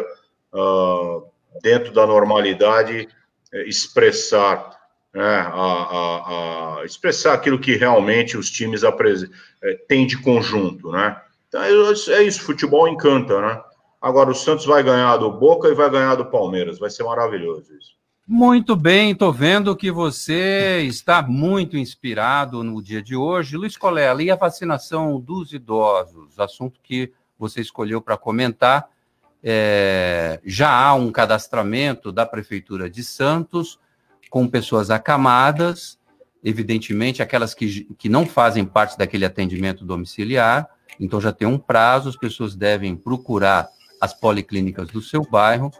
uh, 0.53 1.30
dentro 1.61 1.93
da 1.93 2.05
normalidade, 2.05 3.07
é, 3.53 3.67
expressar, 3.67 4.79
né, 5.13 5.21
a, 5.23 5.53
a, 5.53 6.79
a, 6.79 6.85
expressar 6.85 7.33
aquilo 7.33 7.59
que 7.59 7.75
realmente 7.75 8.37
os 8.37 8.49
times 8.49 8.83
é, 8.83 9.73
têm 9.87 10.07
de 10.07 10.17
conjunto, 10.17 10.91
né? 10.91 11.19
Então, 11.47 11.61
é 11.61 12.23
isso, 12.23 12.43
futebol 12.43 12.87
encanta, 12.87 13.41
né? 13.41 13.61
Agora 14.01 14.31
o 14.31 14.35
Santos 14.35 14.65
vai 14.65 14.81
ganhar 14.81 15.17
do 15.17 15.29
Boca 15.29 15.67
e 15.67 15.75
vai 15.75 15.89
ganhar 15.89 16.15
do 16.15 16.25
Palmeiras. 16.25 16.79
Vai 16.79 16.89
ser 16.89 17.03
maravilhoso 17.03 17.75
isso. 17.77 17.91
Muito 18.27 18.75
bem, 18.75 19.11
estou 19.11 19.31
vendo 19.31 19.75
que 19.75 19.91
você 19.91 20.81
está 20.87 21.21
muito 21.21 21.77
inspirado 21.77 22.63
no 22.63 22.81
dia 22.81 23.01
de 23.01 23.15
hoje. 23.15 23.57
Luiz 23.57 23.75
Colela, 23.75 24.23
e 24.23 24.31
a 24.31 24.35
vacinação 24.35 25.19
dos 25.19 25.51
idosos? 25.51 26.39
Assunto 26.39 26.79
que 26.81 27.11
você 27.37 27.61
escolheu 27.61 28.01
para 28.01 28.17
comentar. 28.17 28.87
É, 29.43 30.39
já 30.45 30.69
há 30.71 30.93
um 30.93 31.11
cadastramento 31.11 32.11
da 32.11 32.25
Prefeitura 32.25 32.89
de 32.89 33.03
Santos 33.03 33.79
com 34.29 34.47
pessoas 34.47 34.89
acamadas, 34.89 35.99
evidentemente 36.43 37.21
aquelas 37.21 37.53
que, 37.53 37.85
que 37.97 38.07
não 38.07 38.25
fazem 38.25 38.63
parte 38.63 38.97
daquele 38.97 39.25
atendimento 39.25 39.83
domiciliar 39.83 40.69
então 41.01 41.19
já 41.19 41.31
tem 41.31 41.47
um 41.47 41.57
prazo, 41.57 42.09
as 42.09 42.15
pessoas 42.15 42.55
devem 42.55 42.95
procurar 42.95 43.67
as 43.99 44.13
policlínicas 44.13 44.87
do 44.89 45.01
seu 45.01 45.23
bairro 45.23 45.71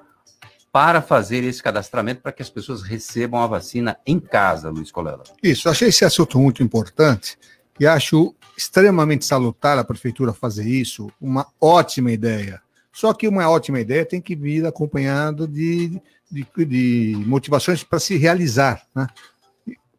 para 0.72 1.02
fazer 1.02 1.44
esse 1.44 1.62
cadastramento 1.62 2.22
para 2.22 2.32
que 2.32 2.42
as 2.42 2.50
pessoas 2.50 2.82
recebam 2.82 3.42
a 3.42 3.48
vacina 3.48 3.98
em 4.06 4.20
casa, 4.20 4.70
Luiz 4.70 4.92
Colela. 4.92 5.24
Isso, 5.44 5.70
achei 5.70 5.90
esse 5.90 6.04
assunto 6.04 6.40
muito 6.40 6.64
importante 6.64 7.38
e 7.80 7.86
acho 7.86 8.34
extremamente 8.58 9.26
salutar 9.26 9.78
a 9.78 9.84
prefeitura 9.84 10.34
fazer 10.34 10.68
isso, 10.68 11.12
uma 11.20 11.48
ótima 11.60 12.12
ideia. 12.12 12.62
Só 12.92 13.14
que 13.14 13.28
uma 13.28 13.50
ótima 13.50 13.80
ideia 13.80 14.06
tem 14.06 14.22
que 14.22 14.36
vir 14.36 14.66
acompanhado 14.66 15.48
de, 15.48 16.02
de, 16.30 16.46
de 16.66 17.24
motivações 17.26 17.84
para 17.84 18.00
se 18.00 18.18
realizar. 18.18 18.86
Né? 18.94 19.08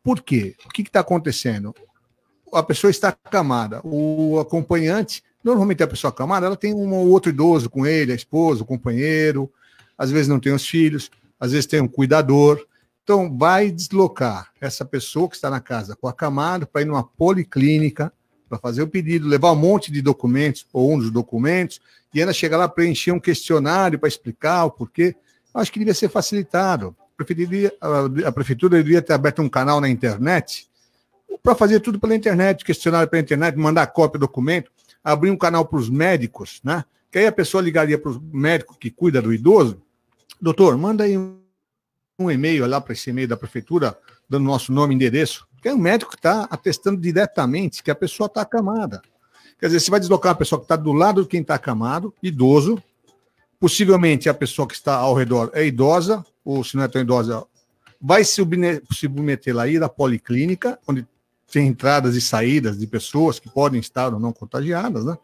Por 0.02 0.20
quê? 0.20 0.54
O 0.66 0.68
que 0.68 0.82
está 0.82 1.00
acontecendo? 1.00 1.74
a 2.52 2.62
pessoa 2.62 2.90
está 2.90 3.08
acamada. 3.08 3.80
O 3.82 4.38
acompanhante, 4.38 5.22
normalmente 5.42 5.82
a 5.82 5.88
pessoa 5.88 6.10
acamada, 6.10 6.46
ela 6.46 6.56
tem 6.56 6.74
um 6.74 6.92
ou 6.94 7.08
outro 7.08 7.30
idoso 7.30 7.70
com 7.70 7.86
ele, 7.86 8.12
a 8.12 8.16
esposa, 8.16 8.62
o 8.62 8.66
companheiro, 8.66 9.50
às 9.96 10.10
vezes 10.10 10.28
não 10.28 10.38
tem 10.38 10.52
os 10.52 10.66
filhos, 10.66 11.10
às 11.40 11.52
vezes 11.52 11.66
tem 11.66 11.80
um 11.80 11.88
cuidador. 11.88 12.64
Então, 13.02 13.36
vai 13.36 13.70
deslocar 13.70 14.52
essa 14.60 14.84
pessoa 14.84 15.28
que 15.28 15.34
está 15.34 15.50
na 15.50 15.60
casa 15.60 15.96
com 15.96 16.06
acamado 16.06 16.66
para 16.66 16.82
ir 16.82 16.84
numa 16.84 17.02
policlínica 17.02 18.12
para 18.52 18.58
fazer 18.58 18.82
o 18.82 18.86
pedido, 18.86 19.26
levar 19.26 19.50
um 19.52 19.56
monte 19.56 19.90
de 19.90 20.02
documentos 20.02 20.66
ou 20.74 20.92
um 20.92 20.98
dos 20.98 21.10
documentos 21.10 21.80
e 22.12 22.20
ainda 22.20 22.34
chegar 22.34 22.58
lá 22.58 22.68
preencher 22.68 23.10
um 23.10 23.18
questionário 23.18 23.98
para 23.98 24.10
explicar 24.10 24.66
o 24.66 24.70
porquê. 24.70 25.16
Acho 25.54 25.72
que 25.72 25.78
devia 25.78 25.94
ser 25.94 26.10
facilitado. 26.10 26.94
A 28.26 28.30
prefeitura 28.30 28.76
deveria 28.76 29.00
ter 29.00 29.14
aberto 29.14 29.40
um 29.40 29.48
canal 29.48 29.80
na 29.80 29.88
internet 29.88 30.68
para 31.42 31.54
fazer 31.54 31.80
tudo 31.80 31.98
pela 31.98 32.14
internet, 32.14 32.62
questionário 32.62 33.08
pela 33.08 33.22
internet, 33.22 33.56
mandar 33.56 33.86
cópia 33.86 34.18
do 34.18 34.26
documento, 34.26 34.70
abrir 35.02 35.30
um 35.30 35.36
canal 35.38 35.64
para 35.64 35.78
os 35.78 35.88
médicos, 35.88 36.60
né? 36.62 36.84
Que 37.10 37.20
aí 37.20 37.26
a 37.26 37.32
pessoa 37.32 37.62
ligaria 37.62 37.96
para 37.96 38.10
o 38.10 38.20
médico 38.20 38.76
que 38.78 38.90
cuida 38.90 39.22
do 39.22 39.32
idoso, 39.32 39.80
doutor, 40.38 40.76
manda 40.76 41.04
aí 41.04 41.16
um 41.16 42.30
e-mail 42.30 42.66
lá 42.66 42.82
para 42.82 42.92
esse 42.92 43.08
e-mail 43.08 43.28
da 43.28 43.36
prefeitura, 43.36 43.96
dando 44.28 44.44
nosso 44.44 44.74
nome 44.74 44.92
e 44.92 44.96
endereço, 44.96 45.48
que 45.62 45.68
é 45.68 45.74
um 45.74 45.78
médico 45.78 46.14
está 46.16 46.48
atestando 46.50 47.00
diretamente 47.00 47.84
que 47.84 47.90
a 47.90 47.94
pessoa 47.94 48.26
está 48.26 48.42
acamada. 48.42 49.00
Quer 49.58 49.66
dizer, 49.66 49.78
você 49.78 49.90
vai 49.92 50.00
deslocar 50.00 50.32
a 50.32 50.34
pessoa 50.34 50.58
que 50.58 50.64
está 50.64 50.74
do 50.74 50.92
lado 50.92 51.22
de 51.22 51.28
quem 51.28 51.40
está 51.40 51.54
acamado, 51.54 52.12
idoso, 52.20 52.82
possivelmente 53.60 54.28
a 54.28 54.34
pessoa 54.34 54.66
que 54.66 54.74
está 54.74 54.96
ao 54.96 55.14
redor 55.14 55.50
é 55.54 55.64
idosa, 55.64 56.26
ou 56.44 56.64
se 56.64 56.76
não 56.76 56.82
é 56.82 56.88
tão 56.88 57.00
idosa, 57.00 57.44
vai 58.00 58.24
se 58.24 58.44
submeter 58.90 59.54
lá 59.54 59.68
ir 59.68 59.80
à 59.80 59.88
policlínica, 59.88 60.76
onde 60.86 61.06
tem 61.48 61.68
entradas 61.68 62.16
e 62.16 62.20
saídas 62.20 62.76
de 62.76 62.86
pessoas 62.88 63.38
que 63.38 63.48
podem 63.48 63.78
estar 63.78 64.12
ou 64.12 64.18
não 64.18 64.32
contagiadas, 64.32 65.04
né? 65.04 65.16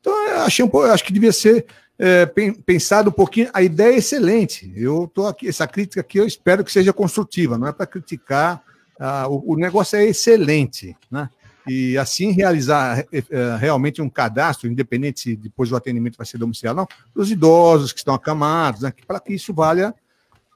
Então, 0.00 0.28
eu 0.28 0.40
achei 0.40 0.64
um 0.64 0.68
pouco, 0.68 0.86
acho 0.86 1.04
que 1.04 1.12
devia 1.12 1.32
ser 1.32 1.66
é, 1.98 2.26
pensado 2.64 3.10
um 3.10 3.12
pouquinho. 3.12 3.50
A 3.52 3.62
ideia 3.62 3.94
é 3.94 3.98
excelente. 3.98 4.72
Eu 4.76 5.04
estou 5.04 5.26
aqui, 5.26 5.48
essa 5.48 5.66
crítica 5.66 6.00
aqui 6.00 6.18
eu 6.18 6.26
espero 6.26 6.64
que 6.64 6.72
seja 6.72 6.92
construtiva, 6.92 7.58
não 7.58 7.66
é 7.66 7.72
para 7.72 7.86
criticar. 7.86 8.62
Ah, 8.98 9.26
o, 9.28 9.52
o, 9.52 9.56
negócio 9.56 9.96
é 9.96 10.04
excelente, 10.04 10.96
né? 11.10 11.28
E 11.66 11.96
assim 11.96 12.30
realizar 12.30 13.00
é, 13.00 13.06
é, 13.30 13.56
realmente 13.56 14.02
um 14.02 14.08
cadastro, 14.08 14.68
independente 14.68 15.20
se 15.20 15.36
depois 15.36 15.72
o 15.72 15.76
atendimento 15.76 16.16
vai 16.16 16.26
ser 16.26 16.36
domiciliar, 16.36 16.74
não, 16.74 16.86
dos 17.14 17.30
idosos 17.30 17.92
que 17.92 17.98
estão 17.98 18.14
acamados, 18.14 18.82
né? 18.82 18.92
para 19.06 19.18
que 19.18 19.32
isso 19.32 19.54
valha 19.54 19.94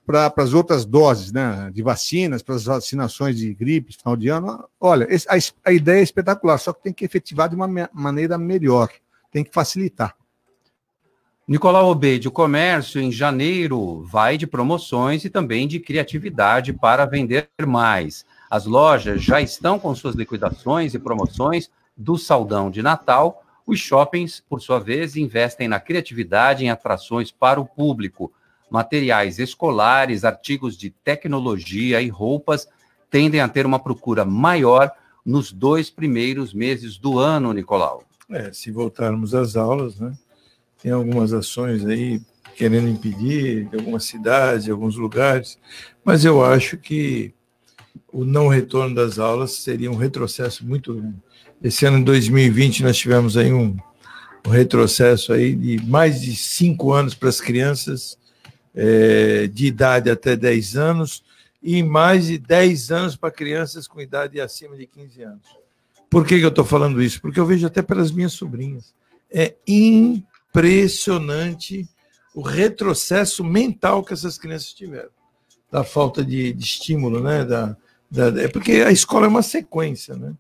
para 0.09 0.33
as 0.39 0.55
outras 0.55 0.87
doses 0.87 1.31
né, 1.31 1.71
de 1.71 1.83
vacinas, 1.83 2.43
para 2.43 2.55
as 2.55 2.65
vacinações 2.65 3.37
de 3.37 3.53
gripe, 3.53 3.95
final 3.95 4.17
de 4.17 4.29
ano. 4.29 4.67
Olha, 4.81 5.07
a, 5.07 5.69
a, 5.69 5.73
ideia 5.73 6.01
é 6.01 6.03
espetacular, 6.03 6.57
só 6.57 6.73
que 6.73 6.83
tem 6.83 6.95
que 6.95 7.05
efetivar 7.05 7.47
de 7.47 7.55
uma 7.55 7.69
me 7.69 7.87
maneira 7.93 8.39
melhor, 8.39 8.89
tem 9.31 9.45
que 9.45 9.53
facilitar. 9.53 10.17
Nicolau 11.47 11.91
Obeide, 11.91 12.29
o 12.29 12.31
comércio 12.31 13.01
em 13.01 13.13
janeiro 13.13 14.03
vai 14.03 14.39
de 14.39 14.47
promoções 14.47 15.27
e 15.27 15.31
também 15.31 15.69
de 15.69 15.79
criatividade 15.79 16.73
para 16.73 17.05
vender 17.05 17.49
mais. 17.67 18.25
As 18.51 18.65
lojas 18.67 19.23
já 19.23 19.41
estão 19.41 19.79
com 19.79 19.95
suas 19.95 20.15
liquidações 20.15 20.95
e 20.95 20.99
promoções 20.99 21.71
do 21.97 22.17
saldão 22.17 22.71
de 22.71 22.83
Natal. 22.83 23.45
Os 23.67 23.79
shoppings, 23.79 24.43
por 24.49 24.61
sua 24.61 24.79
vez, 24.79 25.17
investem 25.17 25.69
na 25.69 25.79
criatividade 25.79 26.65
em 26.65 26.71
atrações 26.71 27.31
para 27.31 27.61
o 27.61 27.67
público 27.67 28.33
materiais 28.71 29.39
escolares, 29.39 30.25
artigos 30.25 30.77
de 30.77 30.91
tecnologia 30.91 32.01
e 32.01 32.09
roupas 32.09 32.69
tendem 33.11 33.41
a 33.41 33.49
ter 33.49 33.67
uma 33.67 33.79
procura 33.79 34.25
maior 34.25 34.91
nos 35.25 35.53
dois 35.53 35.91
primeiros 35.91 36.53
meses 36.53 36.99
do 36.99 37.19
ano, 37.19 37.53
Nicolau. 37.53 38.03
É, 38.31 38.53
se 38.53 38.71
voltarmos 38.71 39.35
às 39.35 39.57
aulas, 39.57 39.99
né? 39.99 40.13
Tem 40.83 40.93
algumas 40.93 41.33
ações 41.33 41.85
aí 41.87 42.21
querendo 42.55 42.89
impedir, 42.89 43.69
em 43.73 43.79
algumas 43.79 44.05
cidades, 44.05 44.69
alguns 44.69 44.97
lugares, 44.97 45.59
mas 46.05 46.25
eu 46.25 46.45
acho 46.45 46.77
que 46.77 47.33
o 48.13 48.25
não 48.25 48.49
retorno 48.49 48.95
das 48.95 49.19
aulas 49.19 49.53
seria 49.53 49.91
um 49.91 49.97
retrocesso 49.97 50.67
muito 50.67 50.95
grande. 50.95 51.17
Esse 51.63 51.87
ano, 51.87 51.99
em 51.99 52.05
2020, 52.05 52.83
nós 52.83 52.97
tivemos 52.97 53.37
aí 53.37 53.53
um, 53.53 53.77
um 54.47 54.51
retrocesso 54.51 55.33
aí 55.33 55.55
de 55.55 55.85
mais 55.87 56.21
de 56.21 56.35
cinco 56.37 56.93
anos 56.93 57.15
para 57.15 57.29
as 57.29 57.41
crianças 57.41 58.19
é, 58.75 59.47
de 59.49 59.67
idade 59.67 60.11
até 60.11 60.37
10 60.37 60.77
anos 60.77 61.25
e 61.63 61.83
mais 61.83 62.27
de 62.27 62.39
10 62.39 62.93
anos 62.93 63.17
para 63.17 63.31
crianças 63.31 63.89
com 63.89 64.01
idade 64.01 64.41
acima 64.41 64.77
de 64.77 64.87
15 64.87 65.23
anos. 65.23 65.59
Por 66.09 66.25
que, 66.25 66.39
que 66.39 66.45
eu 66.45 66.49
estou 66.49 66.65
falando 66.65 67.03
isso? 67.03 67.21
Porque 67.21 67.41
eu 67.41 67.45
vejo 67.45 67.67
até 67.67 67.83
pelas 67.83 68.13
minhas 68.13 68.33
sobrinhas. 68.33 68.95
É 69.31 69.55
impressionante 69.67 71.87
o 72.35 72.41
retrocesso 72.41 73.45
mental 73.45 74.03
que 74.05 74.15
essas 74.15 74.39
crianças 74.39 74.73
tiveram, 74.73 75.11
da 75.71 75.85
falta 75.85 76.25
de, 76.25 76.51
de 76.53 76.65
estímulo, 76.65 77.21
né? 77.21 77.45
Da, 77.45 77.77
da, 78.11 78.29
é 78.43 78.49
porque 78.49 78.73
a 78.73 78.91
escola 78.91 79.27
é 79.27 79.29
uma 79.29 79.43
sequência, 79.43 80.17
né? 80.17 80.35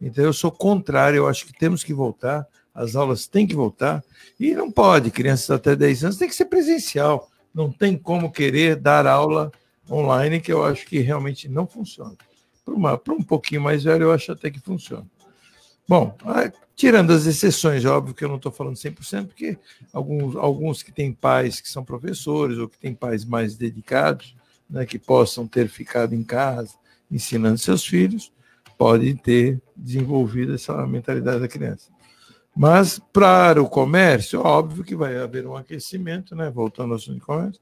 Então 0.00 0.24
eu 0.24 0.32
sou 0.32 0.50
contrário, 0.50 1.18
eu 1.18 1.28
acho 1.28 1.46
que 1.46 1.52
temos 1.52 1.82
que 1.82 1.94
voltar, 1.94 2.46
as 2.74 2.94
aulas 2.94 3.26
têm 3.26 3.46
que 3.46 3.54
voltar, 3.54 4.04
e 4.38 4.54
não 4.54 4.70
pode, 4.70 5.10
crianças 5.10 5.50
até 5.50 5.74
10 5.74 6.04
anos 6.04 6.16
tem 6.18 6.28
que 6.28 6.34
ser 6.34 6.44
presencial, 6.46 7.30
não 7.54 7.72
tem 7.72 7.96
como 7.96 8.30
querer 8.30 8.76
dar 8.76 9.06
aula 9.06 9.50
online, 9.90 10.40
que 10.40 10.52
eu 10.52 10.64
acho 10.64 10.84
que 10.86 10.98
realmente 10.98 11.48
não 11.48 11.66
funciona. 11.66 12.14
Para 12.64 13.14
um 13.14 13.22
pouquinho 13.22 13.62
mais 13.62 13.84
velho, 13.84 14.04
eu 14.04 14.12
acho 14.12 14.32
até 14.32 14.50
que 14.50 14.60
funciona. 14.60 15.06
Bom, 15.88 16.14
tirando 16.74 17.12
as 17.12 17.24
exceções, 17.24 17.84
é 17.84 17.88
óbvio 17.88 18.14
que 18.14 18.24
eu 18.24 18.28
não 18.28 18.36
estou 18.36 18.52
falando 18.52 18.74
100%, 18.74 19.28
porque 19.28 19.56
alguns, 19.92 20.36
alguns 20.36 20.82
que 20.82 20.92
têm 20.92 21.12
pais 21.12 21.60
que 21.60 21.70
são 21.70 21.84
professores 21.84 22.58
ou 22.58 22.68
que 22.68 22.76
têm 22.76 22.92
pais 22.92 23.24
mais 23.24 23.56
dedicados, 23.56 24.36
né, 24.68 24.84
que 24.84 24.98
possam 24.98 25.46
ter 25.46 25.68
ficado 25.68 26.12
em 26.12 26.24
casa 26.24 26.74
ensinando 27.10 27.58
seus 27.58 27.84
filhos, 27.84 28.32
podem 28.76 29.16
ter 29.16 29.60
desenvolvido 29.76 30.54
essa 30.54 30.86
mentalidade 30.86 31.40
da 31.40 31.48
criança. 31.48 31.90
Mas 32.56 32.98
para 33.12 33.60
o 33.62 33.68
comércio, 33.68 34.40
óbvio 34.40 34.82
que 34.82 34.96
vai 34.96 35.18
haver 35.18 35.46
um 35.46 35.56
aquecimento, 35.56 36.34
né? 36.34 36.50
voltando 36.50 36.90
ao 36.90 36.96
assunto 36.96 37.16
de 37.16 37.20
comércio, 37.20 37.60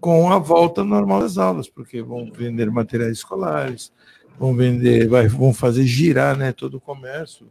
com 0.00 0.30
a 0.30 0.38
volta 0.38 0.84
normal 0.84 1.20
das 1.20 1.38
aulas, 1.38 1.68
porque 1.68 2.02
vão 2.02 2.30
vender 2.32 2.70
materiais 2.70 3.18
escolares, 3.18 3.92
vão 4.38 4.54
vender, 4.54 5.08
vai, 5.08 5.28
vão 5.28 5.54
fazer 5.54 5.84
girar 5.84 6.36
né, 6.36 6.52
todo 6.52 6.76
o 6.76 6.80
comércio, 6.80 7.46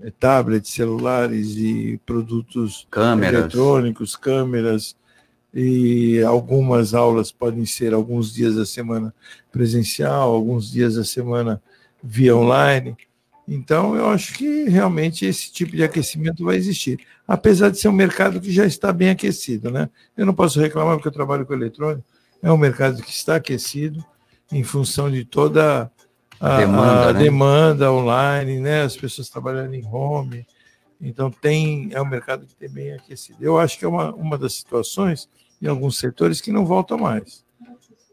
é, 0.00 0.10
tablets, 0.10 0.72
celulares 0.72 1.56
e 1.56 2.00
produtos 2.04 2.86
câmeras. 2.90 3.40
eletrônicos, 3.40 4.16
câmeras, 4.16 4.96
e 5.54 6.22
algumas 6.22 6.94
aulas 6.94 7.30
podem 7.30 7.66
ser 7.66 7.92
alguns 7.92 8.32
dias 8.32 8.56
da 8.56 8.64
semana 8.64 9.14
presencial, 9.50 10.30
alguns 10.30 10.70
dias 10.70 10.94
da 10.94 11.04
semana 11.04 11.62
via 12.02 12.34
online. 12.34 12.96
Então, 13.46 13.94
eu 13.94 14.08
acho 14.08 14.34
que 14.34 14.64
realmente 14.64 15.26
esse 15.26 15.52
tipo 15.52 15.76
de 15.76 15.82
aquecimento 15.82 16.44
vai 16.44 16.56
existir, 16.56 17.00
apesar 17.26 17.70
de 17.70 17.78
ser 17.78 17.88
um 17.88 17.92
mercado 17.92 18.40
que 18.40 18.50
já 18.50 18.64
está 18.64 18.92
bem 18.92 19.10
aquecido, 19.10 19.70
né? 19.70 19.90
Eu 20.16 20.24
não 20.24 20.32
posso 20.32 20.60
reclamar 20.60 20.94
porque 20.96 21.08
eu 21.08 21.12
trabalho 21.12 21.44
com 21.44 21.52
eletrônico, 21.52 22.04
é 22.42 22.50
um 22.50 22.56
mercado 22.56 23.02
que 23.02 23.10
está 23.10 23.36
aquecido 23.36 24.02
em 24.50 24.62
função 24.62 25.10
de 25.10 25.24
toda 25.24 25.90
a 26.40 26.56
demanda, 26.58 27.08
a 27.08 27.12
né? 27.12 27.20
demanda 27.20 27.92
online, 27.92 28.58
né? 28.58 28.82
As 28.82 28.96
pessoas 28.96 29.28
trabalhando 29.28 29.74
em 29.74 29.84
home, 29.84 30.46
então 31.00 31.30
tem 31.30 31.90
é 31.92 32.00
um 32.00 32.08
mercado 32.08 32.46
que 32.46 32.54
tem 32.54 32.70
bem 32.70 32.92
aquecido. 32.92 33.38
Eu 33.40 33.58
acho 33.58 33.78
que 33.78 33.84
é 33.84 33.88
uma, 33.88 34.14
uma 34.14 34.38
das 34.38 34.54
situações 34.54 35.28
em 35.62 35.68
alguns 35.68 35.96
setores 35.96 36.40
que 36.40 36.50
não 36.50 36.66
voltam 36.66 36.98
mais, 36.98 37.44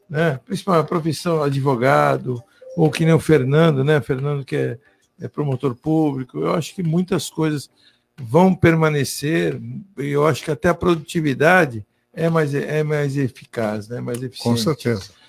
né? 0.10 0.40
Principalmente 0.46 0.86
a 0.86 0.88
profissão 0.88 1.42
advogado 1.42 2.42
ou 2.78 2.92
que 2.92 3.04
nem 3.04 3.14
o 3.14 3.20
Fernando, 3.20 3.84
né? 3.84 4.00
Fernando 4.00 4.46
que 4.46 4.56
é, 4.56 4.80
é 5.20 5.28
promotor 5.28 5.76
público. 5.76 6.40
Eu 6.40 6.54
acho 6.54 6.76
que 6.76 6.84
muitas 6.84 7.30
coisas 7.30 7.70
vão 8.16 8.54
permanecer 8.54 9.60
e 9.98 10.08
eu 10.08 10.28
acho 10.28 10.44
que 10.44 10.52
até 10.52 10.70
a 10.70 10.74
produtividade 10.74 11.86
é 12.14 12.30
mais 12.30 12.54
é 12.54 12.84
mais 12.84 13.18
eficaz, 13.18 13.90
né? 13.90 14.00
Mais 14.00 14.22
eficiente. 14.22 14.44
Com 14.44 14.56
certeza 14.56 15.20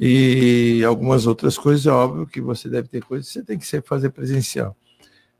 e 0.00 0.84
algumas 0.84 1.26
outras 1.26 1.58
coisas, 1.58 1.86
é 1.86 1.90
óbvio 1.90 2.26
que 2.26 2.40
você 2.40 2.68
deve 2.68 2.86
ter 2.86 3.02
coisas 3.02 3.26
que 3.26 3.32
você 3.32 3.42
tem 3.42 3.58
que 3.58 3.66
ser, 3.66 3.82
fazer 3.82 4.10
presencial. 4.10 4.76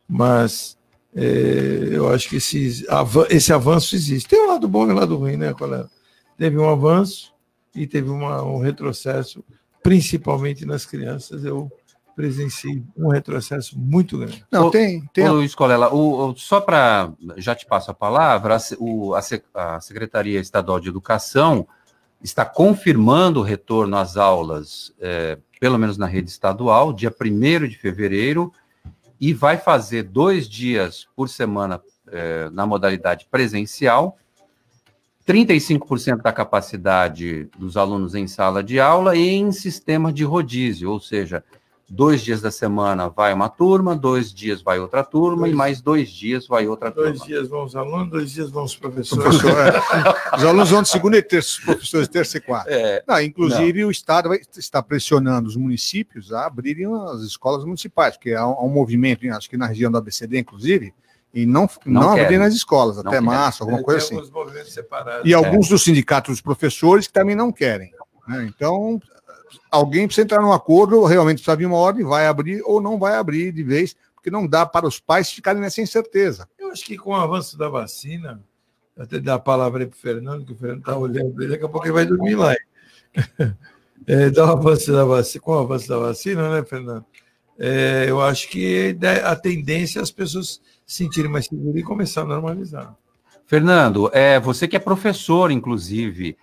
Mas 0.09 0.77
é, 1.15 1.91
eu 1.93 2.09
acho 2.09 2.29
que 2.29 2.37
esse, 2.37 2.85
esse 3.31 3.53
avanço 3.53 3.95
existe. 3.95 4.29
Tem 4.29 4.43
um 4.43 4.49
lado 4.49 4.67
bom 4.67 4.89
e 4.89 4.93
um 4.93 4.97
lado 4.97 5.17
ruim, 5.17 5.37
né, 5.37 5.55
colega? 5.55 5.89
Teve 6.39 6.57
um 6.57 6.69
avanço 6.69 7.35
e 7.75 7.87
teve 7.87 8.09
uma, 8.09 8.43
um 8.43 8.61
retrocesso, 8.61 9.45
principalmente 9.83 10.65
nas 10.65 10.87
crianças. 10.87 11.45
Eu 11.45 11.71
presenciei 12.15 12.83
um 12.97 13.09
retrocesso 13.09 13.79
muito 13.79 14.19
grande. 14.19 14.45
Não, 14.51 14.71
tem. 14.71 15.05
tem... 15.13 15.29
Ô, 15.29 15.35
Luiz 15.35 15.55
Colela, 15.55 15.93
o, 15.93 16.31
o, 16.31 16.37
só 16.37 16.61
para. 16.61 17.13
Já 17.37 17.55
te 17.55 17.67
passo 17.67 17.91
a 17.91 17.95
palavra, 17.95 18.57
a, 18.57 18.61
o, 18.79 19.15
a, 19.15 19.21
a 19.55 19.81
Secretaria 19.81 20.41
Estadual 20.41 20.81
de 20.81 20.89
Educação 20.89 21.67
está 22.23 22.45
confirmando 22.45 23.41
o 23.41 23.45
retorno 23.45 23.97
às 23.97 24.17
aulas, 24.17 24.93
é, 25.01 25.39
pelo 25.61 25.79
menos 25.79 25.97
na 25.97 26.07
rede 26.07 26.31
estadual, 26.31 26.93
dia 26.93 27.13
1 27.13 27.69
de 27.69 27.79
fevereiro, 27.79 28.53
e 29.21 29.33
vai 29.33 29.57
fazer 29.57 30.05
dois 30.05 30.49
dias 30.49 31.07
por 31.15 31.29
semana 31.29 31.81
é, 32.09 32.49
na 32.51 32.67
modalidade 32.67 33.27
presencial, 33.31 34.17
35% 35.29 36.23
da 36.23 36.33
capacidade 36.33 37.51
dos 37.59 37.77
alunos 37.77 38.15
em 38.15 38.27
sala 38.27 38.65
de 38.65 38.81
aula 38.81 39.15
e 39.15 39.29
em 39.29 39.53
sistema 39.53 40.11
de 40.11 40.25
rodízio, 40.25 40.91
ou 40.91 40.99
seja, 40.99 41.45
dois 41.87 42.23
dias 42.23 42.41
da 42.41 42.51
semana 42.51 43.11
vai 43.11 43.35
uma 43.35 43.51
turma, 43.51 43.95
dois 43.95 44.33
dias 44.33 44.63
vai 44.63 44.79
outra 44.79 45.05
turma 45.05 45.43
dois, 45.43 45.53
e 45.53 45.55
mais 45.55 45.81
dois 45.83 46.09
dias 46.09 46.47
vai 46.47 46.67
outra 46.67 46.91
dois 46.91 46.97
turma. 46.97 47.19
Dois 47.19 47.29
dias 47.29 47.49
vão 47.49 47.65
os 47.65 47.77
alunos, 47.77 48.11
dois 48.11 48.33
dias 48.33 48.51
vão 48.51 48.65
os 48.65 48.75
professores. 48.75 49.23
Professor, 49.23 49.67
é. 49.67 49.79
Os 50.35 50.45
alunos 50.45 50.71
vão 50.71 50.83
de 50.83 50.89
segunda 50.89 51.19
e 51.19 51.23
terça, 51.23 51.59
os 51.59 51.65
professores 51.65 52.09
de 52.09 52.13
terça 52.13 52.39
e 52.39 52.41
quarta. 52.41 52.71
É, 52.71 53.05
não, 53.07 53.21
inclusive, 53.21 53.83
não. 53.83 53.89
o 53.89 53.91
Estado 53.91 54.31
vai, 54.31 54.41
está 54.57 54.83
pressionando 54.83 55.47
os 55.47 55.57
municípios 55.57 56.33
a 56.33 56.47
abrirem 56.47 56.87
as 57.11 57.21
escolas 57.21 57.67
municipais, 57.67 58.17
porque 58.17 58.33
há 58.33 58.47
um, 58.47 58.53
há 58.53 58.65
um 58.65 58.71
movimento, 58.71 59.29
acho 59.31 59.51
que 59.51 59.59
na 59.59 59.67
região 59.67 59.91
do 59.93 59.99
ABCD, 59.99 60.39
inclusive, 60.39 60.95
e 61.33 61.45
não, 61.45 61.69
não, 61.85 62.03
não 62.03 62.13
abrir 62.13 62.39
nas 62.39 62.55
escolas, 62.55 62.97
não 62.97 63.03
até 63.03 63.11
querem. 63.11 63.27
março, 63.27 63.63
alguma 63.63 63.81
é, 63.81 63.83
coisa 63.83 64.05
assim. 64.05 64.17
E 65.25 65.35
alguns 65.35 65.67
é. 65.67 65.71
dos 65.71 65.85
sindicatos 65.85 66.35
dos 66.35 66.41
professores 66.41 67.07
que 67.07 67.13
também 67.13 67.37
não 67.37 67.53
querem. 67.53 67.93
Né? 68.27 68.47
Então, 68.47 69.01
alguém 69.71 70.07
precisa 70.07 70.25
entrar 70.25 70.41
num 70.41 70.53
acordo, 70.53 71.05
realmente 71.05 71.37
precisa 71.37 71.57
vir 71.57 71.67
uma 71.67 71.77
ordem, 71.77 72.05
vai 72.05 72.27
abrir 72.27 72.63
ou 72.65 72.81
não 72.81 72.99
vai 72.99 73.17
abrir 73.17 73.53
de 73.53 73.63
vez, 73.63 73.95
porque 74.15 74.31
não 74.31 74.47
dá 74.47 74.65
para 74.65 74.87
os 74.87 74.99
pais 74.99 75.31
ficarem 75.31 75.61
nessa 75.61 75.81
incerteza. 75.81 76.49
Eu 76.59 76.71
acho 76.71 76.85
que 76.85 76.97
com 76.97 77.11
o 77.11 77.15
avanço 77.15 77.57
da 77.59 77.69
vacina, 77.69 78.43
até 78.97 79.21
dar 79.21 79.35
a 79.35 79.39
palavra 79.39 79.83
aí 79.83 79.87
para 79.87 79.97
o 79.97 80.01
Fernando, 80.01 80.45
que 80.45 80.53
o 80.53 80.57
Fernando 80.57 80.81
está 80.81 80.97
olhando 80.97 81.33
para 81.33 81.45
ele, 81.45 81.53
daqui 81.53 81.65
a 81.65 81.69
pouco 81.69 81.87
ele 81.87 81.95
vai 81.95 82.07
dormir 82.07 82.35
lá. 82.35 82.55
É, 84.07 84.31
dá 84.31 84.47
o 84.47 84.53
avanço 84.53 84.91
da 84.91 85.05
vacina, 85.05 85.43
com 85.43 85.53
o 85.53 85.59
avanço 85.59 85.89
da 85.89 85.99
vacina, 85.99 86.49
né, 86.49 86.65
Fernando? 86.65 87.05
É, 87.59 88.07
eu 88.09 88.21
acho 88.21 88.49
que 88.49 88.97
a 89.25 89.35
tendência 89.35 89.99
é 89.99 90.03
as 90.03 90.11
pessoas 90.11 90.61
se 90.87 91.05
sentirem 91.05 91.31
mais 91.31 91.47
seguras 91.47 91.77
e 91.77 91.83
começar 91.83 92.23
a 92.23 92.27
normalizar. 92.27 92.95
Fernando, 93.47 94.11
é, 94.13 94.39
você 94.39 94.69
que 94.69 94.77
é 94.77 94.79
professor, 94.79 95.51
inclusive, 95.51 96.37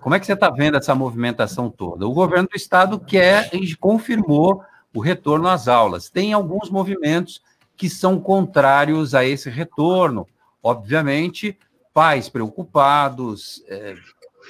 como 0.00 0.14
é 0.14 0.20
que 0.20 0.24
você 0.24 0.32
está 0.32 0.48
vendo 0.48 0.76
essa 0.76 0.94
movimentação 0.94 1.68
toda? 1.68 2.06
O 2.06 2.14
governo 2.14 2.48
do 2.48 2.56
estado 2.56 2.98
quer 2.98 3.50
e 3.52 3.74
confirmou 3.76 4.62
o 4.94 5.00
retorno 5.00 5.48
às 5.48 5.68
aulas. 5.68 6.08
Tem 6.08 6.32
alguns 6.32 6.70
movimentos 6.70 7.42
que 7.76 7.88
são 7.90 8.20
contrários 8.20 9.14
a 9.14 9.24
esse 9.24 9.50
retorno. 9.50 10.26
Obviamente, 10.62 11.58
pais 11.92 12.28
preocupados, 12.28 13.62
é, 13.68 13.94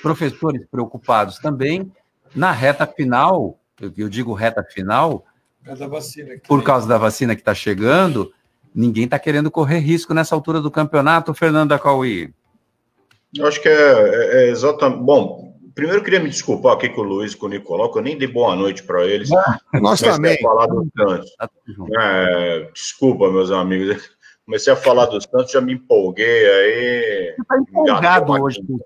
professores 0.03 0.67
preocupados 0.71 1.39
também. 1.39 1.91
Na 2.35 2.53
reta 2.53 2.87
final, 2.87 3.59
eu, 3.81 3.93
eu 3.97 4.09
digo 4.09 4.33
reta 4.33 4.63
final, 4.63 5.25
por 6.47 6.63
causa 6.63 6.87
da 6.87 6.99
vacina 6.99 7.35
que 7.35 7.41
está 7.41 7.55
chegando, 7.55 8.33
ninguém 8.75 9.05
está 9.05 9.19
querendo 9.19 9.51
correr 9.51 9.79
risco 9.79 10.13
nessa 10.13 10.35
altura 10.35 10.61
do 10.61 10.71
campeonato, 10.71 11.35
Fernando 11.35 11.73
Acauí. 11.73 12.33
Eu 13.37 13.47
acho 13.47 13.63
que 13.63 13.69
é, 13.69 13.73
é, 13.73 14.45
é 14.45 14.49
exatamente. 14.51 15.03
Bom, 15.03 15.57
primeiro 15.75 16.01
eu 16.01 16.05
queria 16.05 16.21
me 16.21 16.29
desculpar 16.29 16.75
aqui 16.75 16.89
com 16.89 17.01
o 17.01 17.05
Luiz, 17.05 17.35
com 17.35 17.47
o 17.47 17.49
Nicolau, 17.49 17.91
que 17.91 17.99
eu 17.99 18.03
nem 18.03 18.19
dei 18.19 18.29
boa 18.29 18.55
noite 18.55 18.83
para 18.83 19.05
eles. 19.07 19.31
Ah, 19.33 19.59
nós 19.81 20.01
também. 20.01 20.39
falar 20.41 20.67
do 20.67 20.87
Santos. 20.97 21.35
Tá 21.37 21.49
é, 22.01 22.71
desculpa, 22.73 23.31
meus 23.31 23.51
amigos. 23.51 24.11
Comecei 24.45 24.73
a 24.73 24.77
falar 24.77 25.07
do 25.07 25.21
Santos, 25.21 25.53
já 25.53 25.61
me 25.61 25.75
empolguei 25.75 26.27
aí. 26.27 27.35
Você 27.37 27.43
está 27.43 27.59
empolgado 27.59 28.33
hoje 28.33 28.61
com 28.67 28.79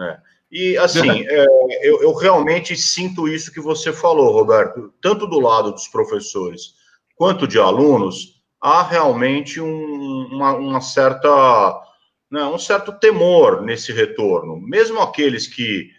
é. 0.00 0.18
E 0.50 0.76
assim, 0.78 1.08
é, 1.28 1.46
eu, 1.82 2.02
eu, 2.02 2.14
realmente 2.14 2.76
sinto 2.76 3.28
isso 3.28 3.52
que 3.52 3.60
você 3.60 3.92
falou, 3.92 4.32
Roberto, 4.32 4.92
tanto 5.00 5.26
do 5.26 5.40
lado 5.40 5.72
dos 5.72 5.88
professores 5.88 6.74
quanto 7.16 7.46
de 7.46 7.58
alunos, 7.58 8.42
há 8.60 8.82
realmente 8.82 9.60
um, 9.60 10.28
uma, 10.32 10.54
uma 10.54 10.80
certa 10.80 11.82
né, 12.30 12.44
um 12.44 12.58
certo 12.58 12.92
temor 12.92 13.62
nesse 13.62 13.92
retorno. 13.92 14.60
Mesmo 14.60 15.00
aqueles 15.00 15.46
que 15.46 15.90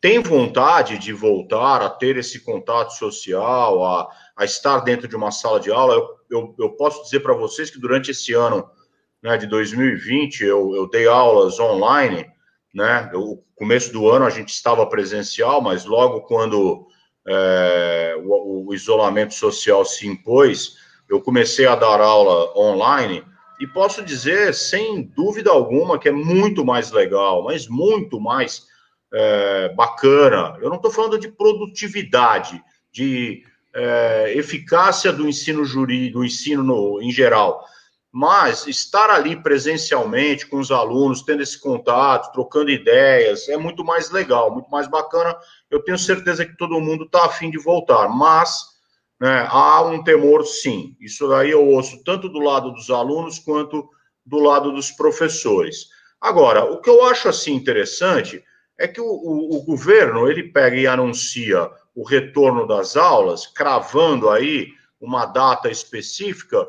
têm 0.00 0.20
vontade 0.20 0.98
de 0.98 1.12
voltar 1.12 1.82
a 1.82 1.88
ter 1.88 2.16
esse 2.16 2.40
contato 2.40 2.90
social, 2.90 3.84
a, 3.84 4.08
a 4.36 4.44
estar 4.44 4.80
dentro 4.80 5.06
de 5.06 5.14
uma 5.14 5.30
sala 5.30 5.60
de 5.60 5.70
aula, 5.70 5.94
eu, 5.94 6.08
eu, 6.30 6.54
eu 6.58 6.70
posso 6.70 7.02
dizer 7.04 7.20
para 7.20 7.34
vocês 7.34 7.70
que 7.70 7.80
durante 7.80 8.10
esse 8.10 8.32
ano 8.32 8.68
né, 9.22 9.36
de 9.36 9.46
2020 9.46 10.40
eu, 10.44 10.74
eu 10.74 10.88
dei 10.88 11.06
aulas 11.06 11.60
online 11.60 12.26
né? 12.72 13.10
O 13.14 13.42
começo 13.54 13.92
do 13.92 14.08
ano 14.08 14.24
a 14.24 14.30
gente 14.30 14.50
estava 14.50 14.86
presencial, 14.86 15.60
mas 15.60 15.84
logo 15.84 16.22
quando 16.22 16.86
é, 17.26 18.16
o, 18.24 18.66
o, 18.68 18.74
isolamento 18.74 19.34
social 19.34 19.84
se 19.84 20.06
impôs, 20.06 20.76
eu 21.08 21.20
comecei 21.20 21.66
a 21.66 21.76
dar 21.76 22.00
aula 22.00 22.56
online 22.56 23.24
e 23.60 23.66
posso 23.66 24.02
dizer, 24.02 24.54
sem 24.54 25.02
dúvida 25.02 25.50
alguma, 25.50 25.98
que 25.98 26.08
é 26.08 26.12
muito 26.12 26.64
mais 26.64 26.90
legal, 26.90 27.44
mas 27.44 27.68
muito 27.68 28.20
mais 28.20 28.66
é, 29.12 29.68
bacana. 29.74 30.56
Eu 30.60 30.68
não 30.68 30.76
estou 30.76 30.90
falando 30.90 31.18
de 31.18 31.28
produtividade, 31.28 32.60
de 32.90 33.44
é, 33.74 34.32
eficácia 34.36 35.12
do 35.12 35.28
ensino 35.28 35.64
jurídico, 35.64 36.18
do 36.18 36.24
ensino 36.24 36.62
no, 36.62 37.00
em 37.00 37.12
geral, 37.12 37.64
mas 38.12 38.66
estar 38.66 39.08
ali 39.08 39.42
presencialmente 39.42 40.46
com 40.46 40.58
os 40.58 40.70
alunos, 40.70 41.22
tendo 41.22 41.42
esse 41.42 41.58
contato, 41.58 42.30
trocando 42.30 42.70
ideias, 42.70 43.48
é 43.48 43.56
muito 43.56 43.82
mais 43.82 44.10
legal, 44.10 44.52
muito 44.52 44.70
mais 44.70 44.86
bacana. 44.86 45.34
Eu 45.70 45.82
tenho 45.82 45.98
certeza 45.98 46.44
que 46.44 46.54
todo 46.58 46.78
mundo 46.78 47.04
está 47.04 47.24
afim 47.24 47.50
de 47.50 47.56
voltar, 47.56 48.08
mas 48.10 48.64
né, 49.18 49.46
há 49.48 49.80
um 49.80 50.04
temor, 50.04 50.44
sim. 50.44 50.94
Isso 51.00 51.26
daí 51.26 51.52
eu 51.52 51.66
ouço 51.66 52.04
tanto 52.04 52.28
do 52.28 52.38
lado 52.38 52.70
dos 52.72 52.90
alunos 52.90 53.38
quanto 53.38 53.88
do 54.26 54.38
lado 54.38 54.72
dos 54.72 54.90
professores. 54.90 55.86
Agora, 56.20 56.64
o 56.64 56.82
que 56.82 56.90
eu 56.90 57.06
acho 57.06 57.30
assim 57.30 57.54
interessante 57.54 58.44
é 58.78 58.86
que 58.86 59.00
o, 59.00 59.06
o, 59.06 59.56
o 59.56 59.64
governo 59.64 60.28
ele 60.28 60.52
pega 60.52 60.76
e 60.76 60.86
anuncia 60.86 61.70
o 61.94 62.04
retorno 62.04 62.66
das 62.66 62.94
aulas, 62.94 63.46
cravando 63.46 64.28
aí 64.28 64.68
uma 65.00 65.24
data 65.24 65.70
específica, 65.70 66.66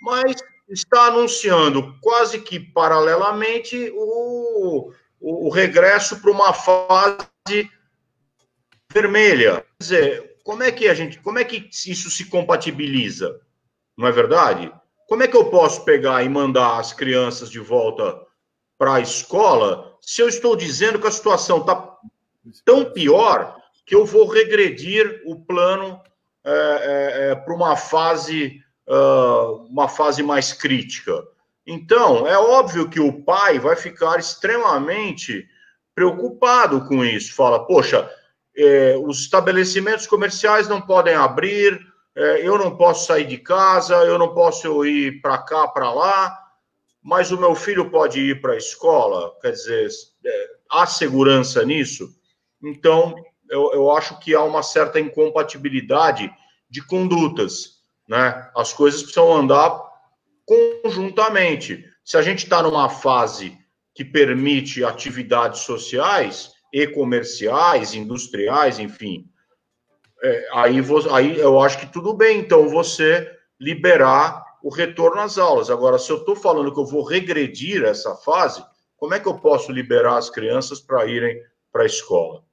mas 0.00 0.34
está 0.72 1.06
anunciando 1.06 1.94
quase 2.00 2.40
que 2.40 2.58
paralelamente 2.58 3.92
o, 3.94 4.92
o, 5.20 5.50
regresso 5.50 6.20
para 6.20 6.30
uma 6.30 6.52
fase 6.52 7.70
vermelha. 8.92 9.64
Quer 9.78 9.82
dizer, 9.82 10.36
como 10.44 10.62
é 10.62 10.72
que 10.72 10.88
a 10.88 10.94
gente, 10.94 11.18
como 11.20 11.38
é 11.38 11.44
que 11.44 11.68
isso 11.86 12.10
se 12.10 12.26
compatibiliza? 12.26 13.40
Não 13.96 14.08
é 14.08 14.12
verdade? 14.12 14.72
Como 15.08 15.22
é 15.22 15.28
que 15.28 15.36
eu 15.36 15.50
posso 15.50 15.84
pegar 15.84 16.24
e 16.24 16.28
mandar 16.28 16.78
as 16.78 16.92
crianças 16.92 17.50
de 17.50 17.60
volta 17.60 18.18
para 18.78 18.94
a 18.94 19.00
escola 19.00 19.92
se 20.00 20.20
eu 20.20 20.28
estou 20.28 20.56
dizendo 20.56 20.98
que 20.98 21.06
a 21.06 21.10
situação 21.10 21.58
está 21.58 21.96
tão 22.64 22.92
pior 22.92 23.56
que 23.86 23.94
eu 23.94 24.04
vou 24.04 24.26
regredir 24.26 25.22
o 25.24 25.44
plano 25.44 26.00
é, 26.44 26.50
é, 26.50 27.30
é, 27.30 27.34
para 27.36 27.54
uma 27.54 27.76
fase 27.76 28.60
uh, 28.92 29.64
uma 29.70 29.88
fase 29.88 30.22
mais 30.22 30.52
crítica. 30.52 31.24
Então, 31.66 32.26
é 32.26 32.36
óbvio 32.36 32.88
que 32.90 33.00
o 33.00 33.22
pai 33.22 33.58
vai 33.58 33.76
ficar 33.76 34.18
extremamente 34.18 35.46
preocupado 35.94 36.84
com 36.86 37.04
isso. 37.04 37.34
Fala, 37.34 37.64
poxa, 37.66 38.10
é, 38.56 38.96
os 38.98 39.20
estabelecimentos 39.20 40.06
comerciais 40.06 40.68
não 40.68 40.80
podem 40.80 41.14
abrir, 41.14 41.80
é, 42.14 42.46
eu 42.46 42.58
não 42.58 42.76
posso 42.76 43.06
sair 43.06 43.24
de 43.24 43.38
casa, 43.38 43.94
eu 44.04 44.18
não 44.18 44.34
posso 44.34 44.84
ir 44.84 45.22
para 45.22 45.38
cá, 45.38 45.68
para 45.68 45.90
lá, 45.92 46.38
mas 47.02 47.30
o 47.30 47.38
meu 47.38 47.54
filho 47.54 47.90
pode 47.90 48.20
ir 48.20 48.40
para 48.40 48.52
a 48.52 48.58
escola. 48.58 49.32
Quer 49.40 49.52
dizer, 49.52 49.88
é, 50.24 50.50
há 50.70 50.86
segurança 50.86 51.64
nisso? 51.64 52.08
Então, 52.62 53.14
eu, 53.48 53.72
eu 53.72 53.90
acho 53.92 54.18
que 54.18 54.34
há 54.34 54.42
uma 54.42 54.62
certa 54.62 54.98
incompatibilidade 54.98 56.30
de 56.68 56.84
condutas 56.84 57.71
né? 58.08 58.50
As 58.56 58.72
coisas 58.72 59.02
precisam 59.02 59.32
andar 59.32 59.80
conjuntamente. 60.44 61.84
Se 62.04 62.16
a 62.16 62.22
gente 62.22 62.44
está 62.44 62.62
numa 62.62 62.88
fase 62.88 63.56
que 63.94 64.04
permite 64.04 64.84
atividades 64.84 65.60
sociais 65.60 66.52
e 66.72 66.86
comerciais, 66.86 67.94
industriais, 67.94 68.78
enfim, 68.78 69.26
é, 70.22 70.48
aí, 70.52 70.80
aí 71.10 71.38
eu 71.38 71.60
acho 71.60 71.78
que 71.78 71.86
tudo 71.86 72.14
bem, 72.14 72.38
então, 72.38 72.68
você 72.68 73.28
liberar 73.58 74.42
o 74.62 74.70
retorno 74.70 75.20
às 75.20 75.36
aulas. 75.36 75.70
Agora, 75.70 75.98
se 75.98 76.10
eu 76.10 76.18
estou 76.18 76.36
falando 76.36 76.72
que 76.72 76.78
eu 76.78 76.86
vou 76.86 77.02
regredir 77.02 77.82
essa 77.84 78.14
fase, 78.14 78.64
como 78.96 79.14
é 79.14 79.20
que 79.20 79.26
eu 79.26 79.34
posso 79.34 79.72
liberar 79.72 80.16
as 80.16 80.30
crianças 80.30 80.80
para 80.80 81.04
irem 81.06 81.40
para 81.72 81.82
a 81.82 81.86
escola? 81.86 82.44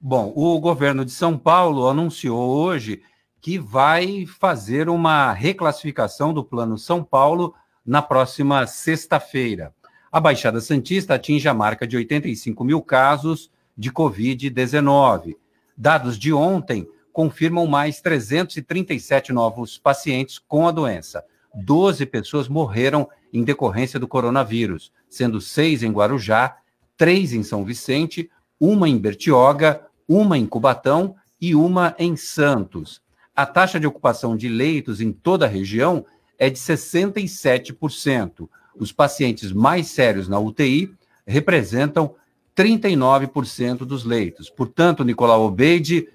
Bom, 0.00 0.32
o 0.36 0.60
governo 0.60 1.04
de 1.04 1.10
São 1.10 1.36
Paulo 1.36 1.88
anunciou 1.88 2.48
hoje 2.48 3.02
que 3.40 3.58
vai 3.58 4.26
fazer 4.26 4.88
uma 4.88 5.32
reclassificação 5.32 6.32
do 6.34 6.44
Plano 6.44 6.76
São 6.76 7.04
Paulo 7.04 7.54
na 7.84 8.02
próxima 8.02 8.66
sexta-feira. 8.66 9.72
A 10.10 10.20
Baixada 10.20 10.60
Santista 10.60 11.14
atinge 11.14 11.48
a 11.48 11.54
marca 11.54 11.86
de 11.86 11.96
85 11.96 12.64
mil 12.64 12.82
casos 12.82 13.50
de 13.76 13.92
Covid-19. 13.92 15.36
Dados 15.76 16.18
de 16.18 16.32
ontem 16.32 16.88
confirmam 17.12 17.66
mais 17.66 18.00
337 18.00 19.32
novos 19.32 19.78
pacientes 19.78 20.38
com 20.38 20.66
a 20.66 20.70
doença. 20.70 21.24
12 21.54 22.04
pessoas 22.06 22.48
morreram 22.48 23.08
em 23.32 23.44
decorrência 23.44 23.98
do 23.98 24.08
coronavírus, 24.08 24.92
sendo 25.08 25.40
seis 25.40 25.82
em 25.82 25.92
Guarujá, 25.92 26.56
três 26.96 27.32
em 27.32 27.42
São 27.42 27.64
Vicente, 27.64 28.30
uma 28.58 28.88
em 28.88 28.98
Bertioga, 28.98 29.86
uma 30.08 30.36
em 30.36 30.46
Cubatão 30.46 31.14
e 31.40 31.54
uma 31.54 31.94
em 31.98 32.16
Santos 32.16 33.00
a 33.38 33.46
taxa 33.46 33.78
de 33.78 33.86
ocupação 33.86 34.36
de 34.36 34.48
leitos 34.48 35.00
em 35.00 35.12
toda 35.12 35.44
a 35.44 35.48
região 35.48 36.04
é 36.36 36.50
de 36.50 36.58
67%. 36.58 38.48
Os 38.74 38.90
pacientes 38.90 39.52
mais 39.52 39.86
sérios 39.86 40.28
na 40.28 40.40
UTI 40.40 40.92
representam 41.24 42.16
39% 42.56 43.84
dos 43.84 44.02
leitos. 44.02 44.50
Portanto, 44.50 45.04
Nicolau 45.04 45.44
Obeide, 45.44 46.08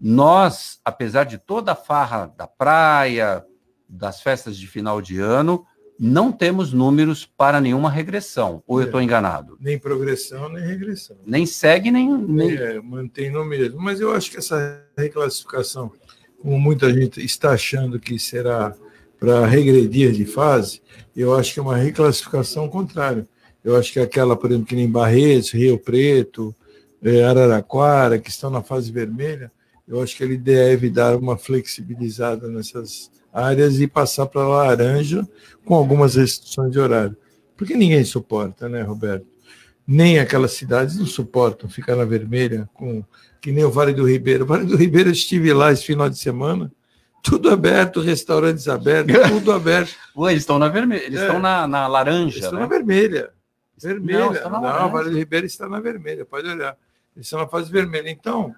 nós, 0.00 0.80
apesar 0.82 1.24
de 1.24 1.36
toda 1.36 1.72
a 1.72 1.76
farra 1.76 2.32
da 2.38 2.46
praia, 2.46 3.44
das 3.86 4.22
festas 4.22 4.56
de 4.56 4.66
final 4.66 5.02
de 5.02 5.20
ano, 5.20 5.66
não 6.00 6.32
temos 6.32 6.72
números 6.72 7.26
para 7.26 7.60
nenhuma 7.60 7.90
regressão. 7.90 8.62
Ou 8.66 8.80
eu 8.80 8.86
estou 8.86 9.02
enganado? 9.02 9.58
Nem 9.60 9.78
progressão, 9.78 10.48
nem 10.48 10.66
regressão. 10.66 11.18
Nem 11.26 11.44
segue, 11.44 11.90
nem. 11.90 12.16
nem... 12.16 12.56
É, 12.56 12.80
mantém 12.80 13.30
no 13.30 13.44
mesmo. 13.44 13.78
Mas 13.78 14.00
eu 14.00 14.12
acho 14.12 14.30
que 14.30 14.38
essa 14.38 14.84
reclassificação 14.96 15.92
como 16.42 16.58
muita 16.58 16.92
gente 16.92 17.24
está 17.24 17.52
achando 17.52 18.00
que 18.00 18.18
será 18.18 18.74
para 19.18 19.46
regredir 19.46 20.10
de 20.10 20.24
fase, 20.24 20.82
eu 21.14 21.34
acho 21.34 21.54
que 21.54 21.60
é 21.60 21.62
uma 21.62 21.76
reclassificação 21.76 22.68
contrária. 22.68 23.24
Eu 23.64 23.76
acho 23.76 23.92
que 23.92 24.00
aquela, 24.00 24.36
por 24.36 24.50
exemplo, 24.50 24.66
que 24.66 24.74
nem 24.74 24.90
Barretos, 24.90 25.52
Rio 25.52 25.78
Preto, 25.78 26.52
eh, 27.00 27.22
Araraquara, 27.22 28.18
que 28.18 28.28
estão 28.28 28.50
na 28.50 28.60
fase 28.60 28.90
vermelha, 28.90 29.52
eu 29.86 30.02
acho 30.02 30.16
que 30.16 30.24
ele 30.24 30.36
deve 30.36 30.90
dar 30.90 31.16
uma 31.16 31.38
flexibilizada 31.38 32.48
nessas 32.48 33.08
áreas 33.32 33.80
e 33.80 33.86
passar 33.86 34.26
para 34.26 34.46
laranja 34.46 35.26
com 35.64 35.74
algumas 35.74 36.16
restrições 36.16 36.72
de 36.72 36.80
horário. 36.80 37.16
Porque 37.56 37.76
ninguém 37.76 38.04
suporta, 38.04 38.68
né, 38.68 38.82
Roberto? 38.82 39.26
Nem 39.86 40.18
aquelas 40.18 40.52
cidades 40.52 40.98
não 40.98 41.06
suportam 41.06 41.70
ficar 41.70 41.94
na 41.94 42.04
vermelha 42.04 42.68
com 42.74 43.04
que 43.42 43.50
nem 43.50 43.64
o 43.64 43.70
Vale 43.70 43.92
do 43.92 44.08
Ribeiro. 44.08 44.44
O 44.44 44.46
Vale 44.46 44.64
do 44.64 44.76
Ribeiro 44.76 45.08
eu 45.08 45.12
estive 45.12 45.52
lá 45.52 45.72
esse 45.72 45.84
final 45.84 46.08
de 46.08 46.16
semana, 46.16 46.72
tudo 47.22 47.50
aberto, 47.50 48.00
restaurantes 48.00 48.68
abertos, 48.68 49.14
tudo 49.28 49.52
aberto. 49.52 49.92
Ué, 50.16 50.30
eles 50.30 50.44
estão 50.44 50.60
na 50.60 50.68
vermelha, 50.68 51.04
eles 51.04 51.18
é. 51.18 51.26
estão 51.26 51.40
na, 51.40 51.66
na 51.66 51.88
laranja. 51.88 52.36
Eles 52.36 52.44
estão 52.44 52.52
né? 52.52 52.60
na 52.60 52.66
vermelha. 52.66 53.30
Vermelha. 53.76 54.48
Não, 54.48 54.62
Não 54.62 54.86
o 54.86 54.90
Vale 54.90 55.10
do 55.10 55.18
Ribeiro 55.18 55.44
está 55.44 55.68
na 55.68 55.80
vermelha, 55.80 56.24
pode 56.24 56.48
olhar. 56.48 56.76
Eles 57.16 57.26
estão 57.26 57.40
na 57.40 57.48
fase 57.48 57.70
vermelha. 57.70 58.08
Então, 58.08 58.54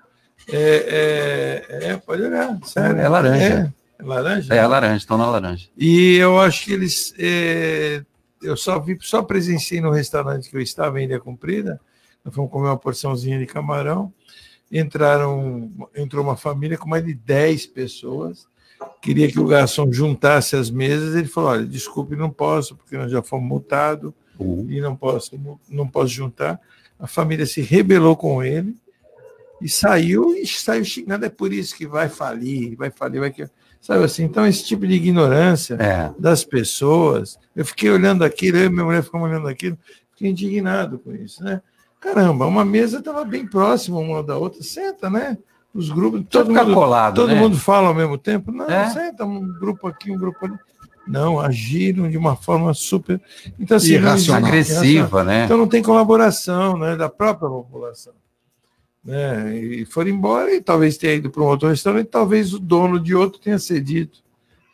é, 0.52 1.66
é, 1.68 1.90
é 1.92 1.96
pode 1.96 2.22
olhar. 2.22 2.58
Sério. 2.64 3.00
É 3.00 3.08
laranja. 3.08 3.72
É, 3.98 4.02
é 4.02 4.04
laranja? 4.04 4.54
É, 4.54 4.58
é 4.58 4.66
laranja, 4.66 4.96
estão 4.96 5.16
na 5.16 5.30
laranja. 5.30 5.66
E 5.78 6.16
eu 6.16 6.38
acho 6.38 6.62
que 6.62 6.72
eles. 6.74 7.14
É, 7.18 8.04
eu 8.42 8.54
só 8.54 8.78
vi, 8.78 8.98
só 9.00 9.22
presenciei 9.22 9.80
no 9.80 9.90
restaurante 9.90 10.50
que 10.50 10.56
eu 10.56 10.60
estava 10.60 11.00
em 11.00 11.04
Ilha 11.04 11.18
Comprida. 11.18 11.80
Nós 12.22 12.34
fomos 12.34 12.50
comer 12.50 12.68
uma 12.68 12.76
porçãozinha 12.76 13.38
de 13.38 13.46
camarão 13.46 14.12
entraram, 14.70 15.70
entrou 15.94 16.24
uma 16.24 16.36
família 16.36 16.76
com 16.76 16.88
mais 16.88 17.04
de 17.04 17.14
10 17.14 17.66
pessoas, 17.66 18.46
queria 19.00 19.30
que 19.30 19.38
o 19.38 19.46
garçom 19.46 19.92
juntasse 19.92 20.56
as 20.56 20.70
mesas, 20.70 21.14
ele 21.14 21.28
falou, 21.28 21.50
olha, 21.50 21.66
desculpe, 21.66 22.16
não 22.16 22.30
posso, 22.30 22.76
porque 22.76 22.96
nós 22.96 23.10
já 23.10 23.22
fomos 23.22 23.48
multados 23.48 24.12
uhum. 24.38 24.66
e 24.68 24.80
não 24.80 24.96
posso, 24.96 25.38
não 25.68 25.86
posso 25.86 26.08
juntar. 26.08 26.60
A 26.98 27.06
família 27.06 27.46
se 27.46 27.60
rebelou 27.60 28.16
com 28.16 28.42
ele 28.42 28.76
e 29.60 29.68
saiu 29.68 30.34
e 30.34 30.46
saiu 30.46 30.84
xingando, 30.84 31.24
é 31.24 31.30
por 31.30 31.52
isso 31.52 31.76
que 31.76 31.86
vai 31.86 32.08
falir, 32.08 32.76
vai 32.76 32.90
falir, 32.90 33.20
vai 33.20 33.30
que 33.30 33.48
sabe 33.80 34.02
assim, 34.02 34.24
então 34.24 34.46
esse 34.46 34.64
tipo 34.64 34.86
de 34.86 34.94
ignorância 34.94 35.74
é. 35.74 36.10
das 36.18 36.42
pessoas, 36.42 37.38
eu 37.54 37.66
fiquei 37.66 37.90
olhando 37.90 38.24
aquilo, 38.24 38.56
eu 38.56 38.66
e 38.66 38.68
minha 38.70 38.84
mulher 38.84 39.02
ficamos 39.02 39.28
olhando 39.28 39.46
aquilo, 39.46 39.78
fiquei 40.10 40.30
indignado 40.30 40.98
com 40.98 41.14
isso, 41.14 41.44
né? 41.44 41.60
Caramba, 42.04 42.46
uma 42.46 42.66
mesa 42.66 42.98
estava 42.98 43.24
bem 43.24 43.46
próxima 43.46 43.98
uma 43.98 44.22
da 44.22 44.36
outra. 44.36 44.62
Senta, 44.62 45.08
né? 45.08 45.38
Os 45.72 45.88
grupos. 45.88 46.22
Todo 46.28 46.52
mundo, 46.52 46.74
colado, 46.74 47.14
todo 47.14 47.28
né? 47.28 47.40
mundo 47.40 47.56
fala 47.56 47.88
ao 47.88 47.94
mesmo 47.94 48.18
tempo. 48.18 48.52
Não, 48.52 48.66
é? 48.66 48.90
senta, 48.90 49.24
um 49.24 49.40
grupo 49.58 49.88
aqui, 49.88 50.12
um 50.12 50.18
grupo 50.18 50.44
ali. 50.44 50.54
Não, 51.08 51.40
agiram 51.40 52.08
de 52.08 52.16
uma 52.18 52.36
forma 52.36 52.72
super. 52.74 53.20
Então, 53.58 53.78
assim, 53.78 53.94
Irracional. 53.94 54.48
Agressiva, 54.48 55.24
né? 55.24 55.44
Então 55.44 55.56
não 55.56 55.66
tem 55.66 55.82
colaboração 55.82 56.78
né, 56.78 56.94
da 56.94 57.08
própria 57.08 57.48
população. 57.48 58.12
Né? 59.02 59.56
E 59.56 59.84
foram 59.86 60.10
embora 60.10 60.54
e 60.54 60.60
talvez 60.60 60.96
tenha 60.96 61.14
ido 61.14 61.30
para 61.30 61.42
um 61.42 61.46
outro 61.46 61.68
restaurante, 61.68 62.06
talvez 62.06 62.54
o 62.54 62.58
dono 62.58 63.00
de 63.00 63.14
outro 63.14 63.40
tenha 63.40 63.58
cedido. 63.58 64.12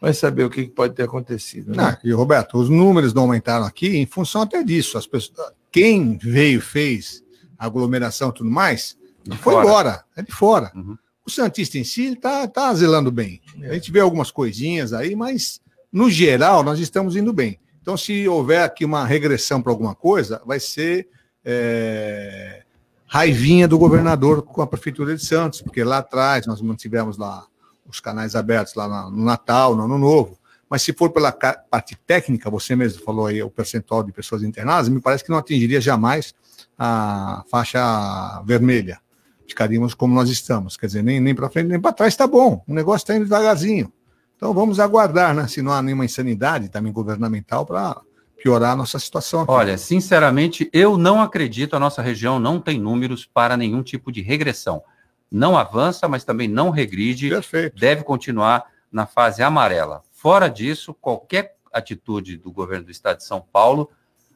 Vai 0.00 0.14
saber 0.14 0.44
o 0.44 0.50
que 0.50 0.64
que 0.64 0.70
pode 0.70 0.94
ter 0.94 1.04
acontecido. 1.04 1.74
Né? 1.74 1.76
Não, 1.76 2.10
e 2.10 2.12
Roberto, 2.12 2.58
os 2.58 2.68
números 2.68 3.12
não 3.12 3.22
aumentaram 3.22 3.66
aqui 3.66 3.98
em 3.98 4.06
função 4.06 4.42
até 4.42 4.62
disso. 4.62 4.98
As 4.98 5.06
pessoas, 5.06 5.52
quem 5.70 6.16
veio, 6.16 6.60
fez 6.60 7.22
aglomeração 7.58 8.30
e 8.30 8.34
tudo 8.34 8.50
mais, 8.50 8.96
De 9.22 9.36
foi 9.36 9.52
fora. 9.54 9.66
embora, 9.66 10.04
é 10.16 10.22
de 10.22 10.32
fora. 10.32 10.72
Uhum. 10.74 10.96
O 11.26 11.30
Santista 11.30 11.78
em 11.78 11.84
si 11.84 12.14
está 12.14 12.48
tá 12.48 12.72
zelando 12.74 13.10
bem. 13.10 13.40
É. 13.62 13.70
A 13.70 13.74
gente 13.74 13.92
vê 13.92 14.00
algumas 14.00 14.30
coisinhas 14.30 14.92
aí, 14.92 15.14
mas 15.14 15.60
no 15.92 16.10
geral 16.10 16.62
nós 16.62 16.78
estamos 16.78 17.16
indo 17.16 17.32
bem. 17.32 17.60
Então, 17.82 17.96
se 17.96 18.26
houver 18.28 18.62
aqui 18.62 18.84
uma 18.84 19.04
regressão 19.04 19.60
para 19.62 19.72
alguma 19.72 19.94
coisa, 19.94 20.40
vai 20.44 20.60
ser 20.60 21.08
é, 21.44 22.62
raivinha 23.06 23.66
do 23.66 23.78
governador 23.78 24.42
com 24.42 24.62
a 24.62 24.66
prefeitura 24.66 25.16
de 25.16 25.24
Santos, 25.24 25.62
porque 25.62 25.82
lá 25.82 25.98
atrás 25.98 26.46
nós 26.46 26.60
mantivemos 26.60 27.16
lá 27.16 27.46
os 27.86 28.00
canais 28.00 28.36
abertos 28.36 28.74
lá 28.74 29.10
no 29.10 29.24
Natal, 29.24 29.74
no 29.74 29.84
Ano 29.84 29.98
Novo. 29.98 30.38
Mas 30.70 30.82
se 30.82 30.92
for 30.92 31.10
pela 31.10 31.32
parte 31.32 31.96
técnica, 32.06 32.48
você 32.48 32.76
mesmo 32.76 33.02
falou 33.02 33.26
aí 33.26 33.42
o 33.42 33.50
percentual 33.50 34.04
de 34.04 34.12
pessoas 34.12 34.44
internadas, 34.44 34.88
me 34.88 35.00
parece 35.00 35.24
que 35.24 35.30
não 35.30 35.38
atingiria 35.38 35.80
jamais 35.80 36.32
a 36.78 37.42
faixa 37.50 38.40
vermelha. 38.46 39.00
Ficaríamos 39.48 39.94
como 39.94 40.14
nós 40.14 40.30
estamos, 40.30 40.76
quer 40.76 40.86
dizer, 40.86 41.02
nem, 41.02 41.18
nem 41.18 41.34
para 41.34 41.50
frente 41.50 41.66
nem 41.66 41.80
para 41.80 41.92
trás 41.92 42.14
está 42.14 42.24
bom. 42.24 42.62
O 42.68 42.72
negócio 42.72 43.02
está 43.02 43.16
indo 43.16 43.24
devagarzinho. 43.24 43.92
Então 44.36 44.54
vamos 44.54 44.78
aguardar, 44.78 45.34
né? 45.34 45.48
Se 45.48 45.60
não 45.60 45.72
há 45.72 45.82
nenhuma 45.82 46.04
insanidade 46.04 46.68
também 46.68 46.92
governamental 46.92 47.66
para 47.66 48.00
piorar 48.40 48.70
a 48.70 48.76
nossa 48.76 48.98
situação. 48.98 49.42
aqui. 49.42 49.50
Olha, 49.50 49.76
sinceramente, 49.76 50.70
eu 50.72 50.96
não 50.96 51.20
acredito, 51.20 51.74
a 51.74 51.80
nossa 51.80 52.00
região 52.00 52.38
não 52.38 52.60
tem 52.60 52.78
números 52.78 53.26
para 53.26 53.56
nenhum 53.56 53.82
tipo 53.82 54.12
de 54.12 54.22
regressão. 54.22 54.82
Não 55.28 55.58
avança, 55.58 56.08
mas 56.08 56.24
também 56.24 56.46
não 56.46 56.70
regride, 56.70 57.28
Perfeito. 57.28 57.78
deve 57.78 58.04
continuar 58.04 58.64
na 58.90 59.04
fase 59.04 59.42
amarela. 59.42 60.02
Fora 60.20 60.48
disso, 60.48 60.92
qualquer 60.92 61.56
atitude 61.72 62.36
do 62.36 62.52
governo 62.52 62.84
do 62.84 62.90
estado 62.90 63.16
de 63.16 63.24
São 63.24 63.40
Paulo, 63.40 63.88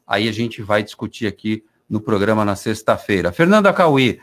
aí 0.06 0.30
a 0.30 0.32
gente 0.32 0.62
vai 0.62 0.82
discutir 0.82 1.26
aqui 1.26 1.62
no 1.86 2.00
programa 2.00 2.42
na 2.42 2.56
sexta-feira. 2.56 3.30
Fernanda 3.30 3.70
Cauí, 3.70 4.18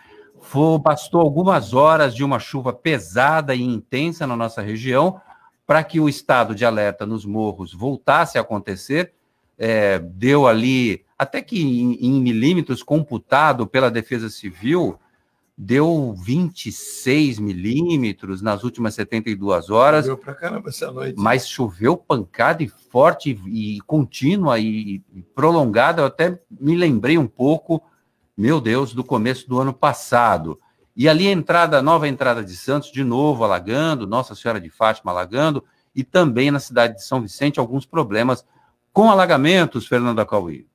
bastou 0.82 1.22
algumas 1.22 1.76
horas 1.76 2.16
de 2.16 2.24
uma 2.24 2.40
chuva 2.40 2.74
pesada 2.74 3.54
e 3.54 3.62
intensa 3.62 4.26
na 4.26 4.36
nossa 4.36 4.60
região 4.60 5.22
para 5.68 5.84
que 5.84 6.00
o 6.00 6.10
estado 6.10 6.56
de 6.56 6.66
alerta 6.66 7.06
nos 7.06 7.26
morros 7.26 7.72
voltasse 7.72 8.40
a 8.40 8.42
acontecer. 8.42 9.14
É, 9.56 10.00
deu 10.00 10.48
ali, 10.48 11.06
até 11.16 11.44
que 11.44 11.62
em, 11.62 11.94
em 11.94 12.20
milímetros 12.20 12.82
computado 12.82 13.68
pela 13.68 13.92
Defesa 13.92 14.32
Civil, 14.32 14.98
deu 15.64 16.16
26 16.18 17.38
milímetros 17.38 18.42
nas 18.42 18.64
últimas 18.64 18.96
72 18.96 19.70
horas, 19.70 20.06
Deu 20.06 20.18
pra 20.18 20.34
caramba 20.34 20.70
essa 20.70 20.92
noite. 20.92 21.14
mas 21.20 21.48
choveu 21.48 21.96
pancada 21.96 22.64
e 22.64 22.68
forte 22.68 23.40
e 23.46 23.80
contínua 23.82 24.58
e, 24.60 25.04
prolongada. 25.36 26.02
Eu 26.02 26.08
até 26.08 26.42
me 26.50 26.76
lembrei 26.76 27.16
um 27.16 27.28
pouco, 27.28 27.80
meu 28.36 28.60
Deus, 28.60 28.92
do 28.92 29.04
começo 29.04 29.48
do 29.48 29.60
ano 29.60 29.72
passado. 29.72 30.60
E 30.96 31.08
ali 31.08 31.28
a 31.28 31.32
entrada, 31.32 31.78
a 31.78 31.82
nova 31.82 32.08
entrada 32.08 32.44
de 32.44 32.56
Santos, 32.56 32.92
de 32.92 33.04
novo 33.04 33.44
alagando, 33.44 34.08
Nossa 34.08 34.34
Senhora 34.34 34.60
de 34.60 34.70
Fátima 34.72 35.12
alagando, 35.12 35.64
e 35.96 36.04
também 36.04 36.50
na 36.50 36.60
cidade 36.60 36.96
de 36.96 37.04
São 37.06 37.22
Vicente 37.22 37.60
alguns 37.60 37.86
problemas 37.86 38.44
com 38.92 39.12
alagamentos, 39.12 39.86
Fernanda 39.86 40.26
Cauí. 40.26 40.66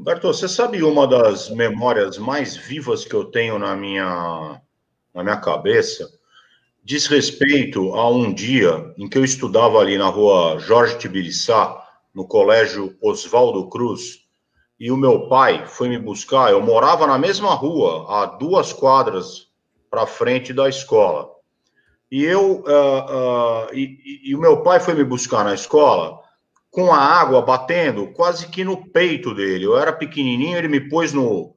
Humberto, 0.00 0.28
você 0.28 0.48
sabe 0.48 0.82
uma 0.82 1.06
das 1.06 1.50
memórias 1.50 2.16
mais 2.16 2.56
vivas 2.56 3.04
que 3.04 3.12
eu 3.12 3.26
tenho 3.26 3.58
na 3.58 3.76
minha, 3.76 4.58
na 5.12 5.22
minha 5.22 5.36
cabeça? 5.36 6.10
Diz 6.82 7.06
respeito 7.06 7.92
a 7.92 8.08
um 8.08 8.32
dia 8.32 8.94
em 8.96 9.06
que 9.06 9.18
eu 9.18 9.24
estudava 9.26 9.78
ali 9.78 9.98
na 9.98 10.06
rua 10.06 10.58
Jorge 10.58 10.96
Tibiriçá, 10.96 11.86
no 12.14 12.26
colégio 12.26 12.96
Oswaldo 13.02 13.68
Cruz, 13.68 14.20
e 14.78 14.90
o 14.90 14.96
meu 14.96 15.28
pai 15.28 15.66
foi 15.66 15.90
me 15.90 15.98
buscar. 15.98 16.50
Eu 16.50 16.62
morava 16.62 17.06
na 17.06 17.18
mesma 17.18 17.52
rua, 17.52 18.06
a 18.08 18.24
duas 18.24 18.72
quadras 18.72 19.48
para 19.90 20.06
frente 20.06 20.54
da 20.54 20.66
escola. 20.66 21.28
E 22.10 22.24
eu 22.24 22.64
ah, 22.66 23.66
ah, 23.68 23.74
e- 23.74 23.98
e- 24.02 24.30
e 24.30 24.34
o 24.34 24.40
meu 24.40 24.62
pai 24.62 24.80
foi 24.80 24.94
me 24.94 25.04
buscar 25.04 25.44
na 25.44 25.52
escola 25.52 26.18
com 26.70 26.92
a 26.92 26.98
água 26.98 27.42
batendo 27.42 28.08
quase 28.08 28.48
que 28.48 28.62
no 28.62 28.86
peito 28.90 29.34
dele. 29.34 29.64
Eu 29.64 29.76
era 29.76 29.92
pequenininho, 29.92 30.56
ele 30.56 30.68
me 30.68 30.80
pôs 30.80 31.12
no, 31.12 31.54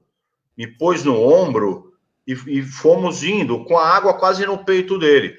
me 0.58 0.67
pôs 0.67 1.04
no 1.04 1.21
ombro 1.21 1.93
e, 2.28 2.34
e 2.47 2.63
fomos 2.63 3.23
indo 3.23 3.63
com 3.65 3.78
a 3.78 3.88
água 3.88 4.15
quase 4.15 4.45
no 4.45 4.63
peito 4.65 4.97
dele. 4.97 5.38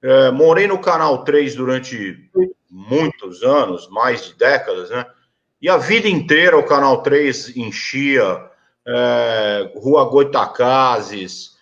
É, 0.00 0.30
morei 0.30 0.68
no 0.68 0.78
Canal 0.78 1.24
3 1.24 1.56
durante 1.56 2.30
muitos 2.70 3.42
anos, 3.42 3.88
mais 3.90 4.26
de 4.26 4.34
décadas, 4.34 4.90
né? 4.90 5.04
E 5.60 5.68
a 5.68 5.76
vida 5.76 6.08
inteira 6.08 6.56
o 6.56 6.64
Canal 6.64 7.02
3 7.02 7.56
enchia, 7.56 8.48
é, 8.86 9.72
Rua 9.74 10.04
Goitacazes, 10.04 11.56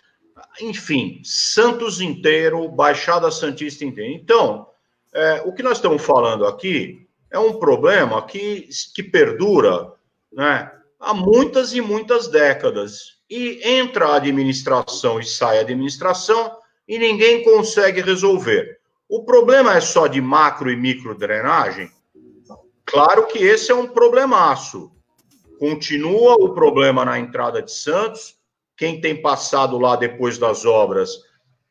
enfim, 0.61 1.19
Santos 1.23 1.99
inteiro, 1.99 2.69
Baixada 2.69 3.31
Santista 3.31 3.83
inteira. 3.83 4.13
Então, 4.13 4.67
é, 5.11 5.41
o 5.45 5.51
que 5.51 5.63
nós 5.63 5.77
estamos 5.77 6.03
falando 6.05 6.45
aqui 6.45 7.06
é 7.31 7.39
um 7.39 7.59
problema 7.59 8.25
que, 8.25 8.69
que 8.93 9.03
perdura 9.03 9.93
né, 10.31 10.71
há 10.99 11.13
muitas 11.13 11.73
e 11.73 11.81
muitas 11.81 12.27
décadas. 12.27 13.17
E 13.29 13.59
entra 13.63 14.07
a 14.07 14.15
administração 14.15 15.19
e 15.19 15.25
sai 15.25 15.57
a 15.57 15.61
administração 15.61 16.57
e 16.87 16.97
ninguém 16.97 17.43
consegue 17.43 18.01
resolver. 18.01 18.79
O 19.09 19.23
problema 19.23 19.75
é 19.75 19.81
só 19.81 20.07
de 20.07 20.21
macro 20.21 20.71
e 20.71 20.75
micro 20.75 21.15
drenagem? 21.15 21.91
Claro 22.85 23.27
que 23.27 23.39
esse 23.39 23.71
é 23.71 23.75
um 23.75 23.87
problemaço. 23.87 24.91
Continua 25.59 26.35
o 26.35 26.53
problema 26.53 27.03
na 27.03 27.19
entrada 27.19 27.61
de 27.61 27.71
Santos. 27.71 28.37
Quem 28.77 29.01
tem 29.01 29.21
passado 29.21 29.77
lá 29.77 29.95
depois 29.95 30.37
das 30.37 30.65
obras 30.65 31.27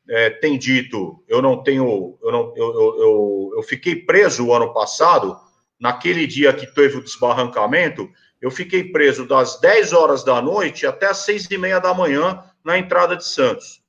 é, 0.09 0.31
tem 0.31 0.59
dito, 0.59 1.23
eu 1.27 1.43
não 1.43 1.63
tenho, 1.63 2.17
eu, 2.23 2.33
não, 2.33 2.53
eu, 2.57 2.75
eu, 2.75 2.99
eu, 2.99 3.53
eu 3.57 3.63
fiquei 3.63 3.97
preso 3.97 4.47
o 4.47 4.55
ano 4.55 4.73
passado, 4.73 5.37
naquele 5.79 6.27
dia 6.27 6.53
que 6.53 6.67
teve 6.67 6.97
o 6.97 7.05
desbarrancamento, 7.05 8.11
eu 8.41 8.51
fiquei 8.51 8.85
preso 8.85 9.27
das 9.27 9.61
10 9.61 9.93
horas 9.93 10.25
da 10.25 10.41
noite 10.41 10.87
até 10.87 11.07
as 11.07 11.19
6 11.19 11.51
e 11.51 11.59
meia 11.59 11.79
da 11.79 11.95
manhã 11.95 12.43
na 12.65 12.79
entrada 12.79 13.17
de 13.17 13.27
Santos. 13.27 13.83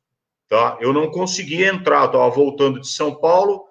Tá? 0.50 0.78
Eu 0.80 0.94
não 0.94 1.12
conseguia 1.12 1.68
entrar, 1.68 2.06
estava 2.06 2.30
voltando 2.30 2.80
de 2.80 2.88
São 2.88 3.14
Paulo, 3.16 3.66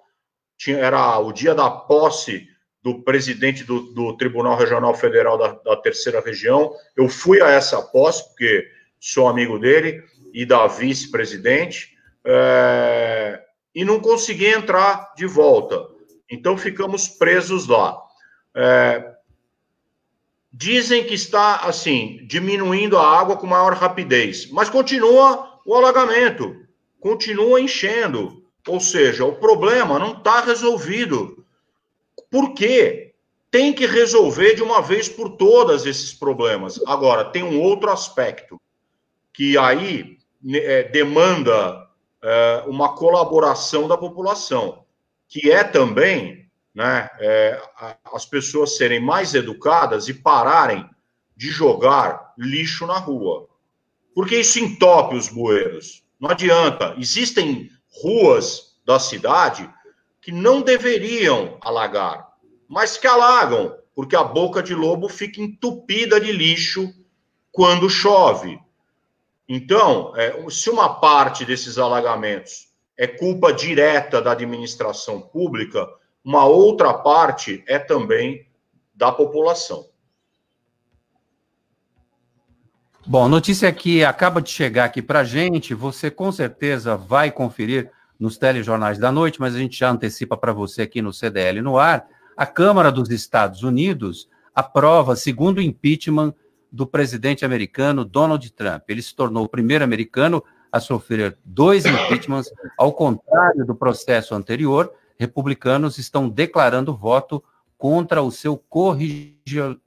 tinha, 0.57 0.77
era 0.77 1.17
o 1.19 1.31
dia 1.31 1.55
da 1.55 1.69
posse 1.69 2.47
do 2.83 3.01
presidente 3.03 3.63
do, 3.63 3.81
do 3.93 4.15
Tribunal 4.15 4.57
Regional 4.57 4.93
Federal 4.93 5.37
da, 5.37 5.47
da 5.53 5.75
Terceira 5.75 6.21
Região. 6.21 6.73
Eu 6.95 7.09
fui 7.09 7.41
a 7.41 7.49
essa 7.49 7.81
posse, 7.81 8.27
porque 8.29 8.67
sou 8.99 9.27
amigo 9.27 9.59
dele, 9.59 10.03
e 10.33 10.45
da 10.45 10.67
vice-presidente, 10.67 11.97
é, 12.23 13.41
e 13.73 13.83
não 13.83 13.99
consegui 13.99 14.47
entrar 14.47 15.13
de 15.15 15.25
volta. 15.25 15.87
Então 16.29 16.57
ficamos 16.57 17.07
presos 17.07 17.67
lá. 17.67 17.97
É, 18.59 19.13
dizem 20.51 21.03
que 21.03 21.13
está 21.13 21.57
assim 21.57 22.25
diminuindo 22.25 22.97
a 22.97 23.19
água 23.19 23.37
com 23.37 23.45
maior 23.45 23.73
rapidez, 23.73 24.49
mas 24.49 24.67
continua 24.67 25.59
o 25.63 25.75
alagamento, 25.75 26.65
continua 26.99 27.61
enchendo. 27.61 28.43
Ou 28.67 28.79
seja, 28.79 29.23
o 29.23 29.35
problema 29.35 29.99
não 29.99 30.13
está 30.13 30.41
resolvido. 30.41 31.45
Por 32.31 32.55
quê? 32.55 33.13
Tem 33.51 33.71
que 33.71 33.85
resolver 33.85 34.55
de 34.55 34.63
uma 34.63 34.81
vez 34.81 35.07
por 35.07 35.37
todas 35.37 35.85
esses 35.85 36.11
problemas. 36.11 36.81
Agora, 36.87 37.25
tem 37.25 37.43
um 37.43 37.61
outro 37.61 37.91
aspecto 37.91 38.59
que 39.31 39.55
aí 39.55 40.17
é, 40.51 40.83
demanda 40.83 41.87
é, 42.23 42.63
uma 42.65 42.95
colaboração 42.95 43.87
da 43.87 43.95
população, 43.95 44.83
que 45.29 45.51
é 45.51 45.63
também 45.63 46.46
né, 46.77 47.09
é, 47.19 47.59
as 48.13 48.23
pessoas 48.23 48.77
serem 48.77 48.99
mais 48.99 49.33
educadas 49.33 50.07
e 50.07 50.13
pararem 50.13 50.87
de 51.35 51.49
jogar 51.49 52.35
lixo 52.37 52.85
na 52.85 52.99
rua. 52.99 53.47
Porque 54.13 54.39
isso 54.39 54.59
entope 54.59 55.15
os 55.15 55.27
bueiros. 55.27 56.03
Não 56.19 56.29
adianta. 56.29 56.93
Existem 56.99 57.71
ruas 57.89 58.75
da 58.85 58.99
cidade 58.99 59.67
que 60.21 60.31
não 60.31 60.61
deveriam 60.61 61.57
alagar, 61.61 62.27
mas 62.67 62.95
que 62.95 63.07
alagam, 63.07 63.75
porque 63.95 64.15
a 64.15 64.23
boca 64.23 64.61
de 64.61 64.75
lobo 64.75 65.09
fica 65.09 65.41
entupida 65.41 66.19
de 66.19 66.31
lixo 66.31 66.93
quando 67.51 67.89
chove. 67.89 68.59
Então, 69.49 70.15
é, 70.15 70.47
se 70.51 70.69
uma 70.69 70.99
parte 70.99 71.43
desses 71.43 71.79
alagamentos 71.79 72.67
é 72.95 73.07
culpa 73.07 73.51
direta 73.51 74.21
da 74.21 74.33
administração 74.33 75.19
pública, 75.19 75.87
uma 76.27 76.43
outra 76.43 76.93
parte 76.93 77.63
é 77.65 77.79
também 77.79 78.45
da 78.93 79.13
população. 79.13 79.87
Bom, 83.05 83.29
notícia 83.29 83.71
que 83.71 84.03
acaba 84.03 84.41
de 84.41 84.49
chegar 84.49 84.83
aqui 84.83 85.01
para 85.01 85.21
a 85.21 85.23
gente, 85.23 85.73
você 85.73 86.11
com 86.11 86.29
certeza 86.29 86.97
vai 86.97 87.31
conferir 87.31 87.89
nos 88.19 88.37
telejornais 88.37 88.97
da 88.97 89.09
noite, 89.09 89.39
mas 89.39 89.55
a 89.55 89.57
gente 89.57 89.79
já 89.79 89.89
antecipa 89.89 90.35
para 90.35 90.51
você 90.51 90.81
aqui 90.81 91.01
no 91.01 91.13
CDL 91.13 91.61
no 91.61 91.77
ar. 91.77 92.05
A 92.35 92.45
Câmara 92.45 92.91
dos 92.91 93.09
Estados 93.09 93.63
Unidos 93.63 94.27
aprova 94.53 95.15
segundo 95.15 95.61
impeachment 95.61 96.33
do 96.69 96.85
presidente 96.85 97.45
americano 97.45 98.03
Donald 98.03 98.51
Trump. 98.51 98.83
Ele 98.89 99.01
se 99.01 99.15
tornou 99.15 99.45
o 99.45 99.49
primeiro 99.49 99.85
americano 99.85 100.43
a 100.69 100.81
sofrer 100.81 101.37
dois 101.45 101.85
impeachments, 101.85 102.51
ao 102.77 102.91
contrário 102.91 103.65
do 103.65 103.73
processo 103.73 104.35
anterior, 104.35 104.91
republicanos 105.19 105.97
estão 105.97 106.29
declarando 106.29 106.95
voto 106.95 107.43
contra 107.77 108.21
o 108.21 108.31
seu 108.31 108.57
corrigio... 108.57 109.79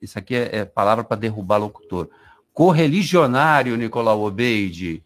Isso 0.00 0.18
aqui 0.18 0.34
é, 0.34 0.58
é 0.58 0.64
palavra 0.64 1.04
para 1.04 1.16
derrubar 1.16 1.58
locutor. 1.58 2.08
Correligionário, 2.52 3.76
Nicolau 3.76 4.22
Obeide. 4.22 5.02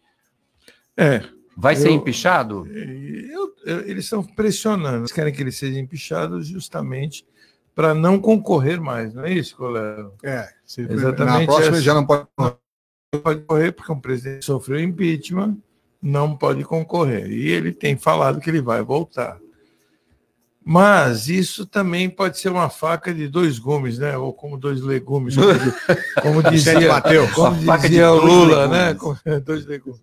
É. 0.95 1.23
Vai 1.55 1.75
eu, 1.75 1.77
ser 1.77 1.91
empichado? 1.91 2.67
Eu, 2.67 3.55
eu, 3.65 3.79
eles 3.87 4.05
estão 4.05 4.23
pressionando. 4.23 4.99
Eles 4.99 5.11
querem 5.11 5.33
que 5.33 5.41
ele 5.41 5.51
seja 5.51 5.79
empichado 5.79 6.41
justamente 6.41 7.25
para 7.75 7.93
não 7.93 8.19
concorrer 8.19 8.81
mais, 8.81 9.13
não 9.13 9.23
é 9.23 9.33
isso, 9.33 9.55
colega? 9.55 10.11
É, 10.23 10.49
exatamente. 10.77 11.41
Na 11.41 11.45
próxima 11.45 11.75
essa... 11.75 11.81
já 11.81 11.93
não 11.93 12.05
pode 12.05 12.27
pode 13.23 13.41
correr 13.41 13.71
porque 13.71 13.91
um 13.91 13.99
presidente 13.99 14.45
sofreu 14.45 14.79
impeachment, 14.79 15.57
não 16.01 16.35
pode 16.35 16.63
concorrer. 16.63 17.29
E 17.31 17.49
ele 17.49 17.71
tem 17.71 17.97
falado 17.97 18.39
que 18.39 18.49
ele 18.49 18.61
vai 18.61 18.81
voltar. 18.81 19.39
Mas 20.69 21.29
isso 21.29 21.65
também 21.65 22.09
pode 22.09 22.37
ser 22.37 22.49
uma 22.49 22.69
faca 22.69 23.13
de 23.13 23.29
dois 23.29 23.57
gumes, 23.57 23.99
né? 23.99 24.17
Ou 24.17 24.33
como 24.33 24.57
dois 24.57 24.81
legumes, 24.81 25.35
como, 26.21 26.43
dizia, 26.51 26.89
Mateus, 26.89 27.31
como 27.31 27.55
dizia 27.55 28.11
o 28.11 28.25
Lula, 28.25 28.67
né? 28.67 28.97
né? 29.25 29.39
dois 29.39 29.65
legumes. 29.65 30.01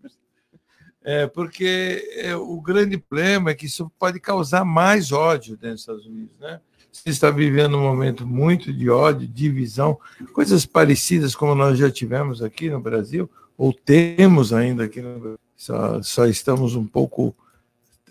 É, 1.05 1.27
porque 1.27 2.11
é, 2.17 2.35
o 2.35 2.59
grande 2.63 2.97
problema 2.97 3.51
é 3.51 3.55
que 3.55 3.67
isso 3.67 3.93
pode 3.99 4.19
causar 4.19 4.65
mais 4.65 5.13
ódio 5.13 5.55
dentro 5.55 5.73
dos 5.73 5.81
Estados 5.81 6.07
Unidos, 6.07 6.39
né? 6.39 6.59
Você 6.91 7.11
está 7.11 7.31
vivendo 7.31 7.77
um 7.77 7.83
momento 7.83 8.27
muito 8.27 8.73
de 8.73 8.89
ódio, 8.89 9.29
divisão, 9.29 9.99
coisas 10.33 10.65
parecidas 10.65 11.35
como 11.35 11.55
nós 11.55 11.77
já 11.77 11.91
tivemos 11.91 12.41
aqui 12.41 12.71
no 12.71 12.81
Brasil, 12.81 13.29
ou 13.59 13.71
temos 13.71 14.51
ainda 14.51 14.85
aqui 14.85 15.03
no 15.03 15.19
Brasil. 15.19 15.39
Só, 15.65 16.03
só 16.03 16.27
estamos 16.27 16.75
um 16.75 16.87
pouco, 16.87 17.35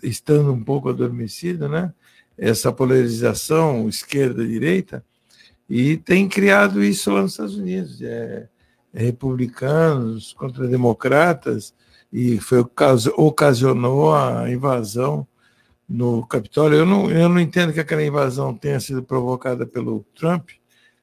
estando 0.02 0.52
um 0.52 0.64
pouco 0.64 0.88
adormecido, 0.88 1.68
né? 1.68 1.94
Essa 2.36 2.72
polarização 2.72 3.88
esquerda-direita, 3.88 5.04
e 5.70 5.96
tem 5.96 6.28
criado 6.28 6.82
isso 6.82 7.12
lá 7.12 7.22
nos 7.22 7.30
Estados 7.30 7.56
Unidos. 7.56 8.02
É, 8.02 8.48
é 8.92 9.02
republicanos 9.04 10.32
contra 10.32 10.66
democratas, 10.66 11.72
e 12.12 12.40
foi 12.40 12.58
ocasionou 13.16 14.12
a 14.12 14.50
invasão 14.50 15.24
no 15.88 16.26
Capitólio. 16.26 16.78
Eu 16.78 16.86
não, 16.86 17.08
eu 17.08 17.28
não 17.28 17.38
entendo 17.38 17.72
que 17.72 17.78
aquela 17.78 18.02
invasão 18.02 18.52
tenha 18.52 18.80
sido 18.80 19.00
provocada 19.00 19.64
pelo 19.64 20.04
Trump, 20.12 20.50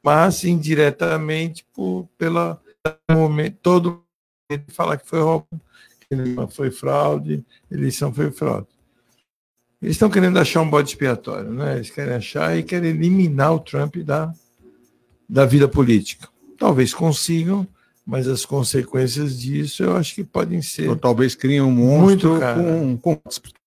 mas 0.03 0.43
indiretamente 0.43 1.65
por, 1.73 2.09
pela 2.17 2.61
todo 3.61 4.03
mundo 4.49 4.65
falar 4.67 4.97
que 4.97 5.07
foi 5.07 5.21
roubo, 5.21 5.47
que 6.15 6.55
foi 6.55 6.71
fraude, 6.71 7.45
eleição 7.69 8.13
foi 8.13 8.31
fraude. 8.31 8.67
Eles 9.81 9.95
estão 9.95 10.09
querendo 10.09 10.37
achar 10.37 10.61
um 10.61 10.69
bode 10.69 10.89
expiatório, 10.89 11.51
né? 11.51 11.77
Eles 11.77 11.89
querem 11.89 12.13
achar 12.13 12.55
e 12.55 12.61
querem 12.61 12.91
eliminar 12.91 13.53
o 13.53 13.59
Trump 13.59 13.97
da, 13.97 14.31
da 15.27 15.45
vida 15.45 15.67
política. 15.67 16.27
Talvez 16.57 16.93
consigam, 16.93 17.67
mas 18.05 18.27
as 18.27 18.45
consequências 18.45 19.39
disso 19.39 19.81
eu 19.83 19.95
acho 19.95 20.13
que 20.13 20.23
podem 20.23 20.61
ser. 20.61 20.87
Ou 20.87 20.95
talvez 20.95 21.33
criem 21.33 21.61
um 21.61 21.71
monstro 21.71 22.39
com, 22.39 22.97
com, 22.97 23.21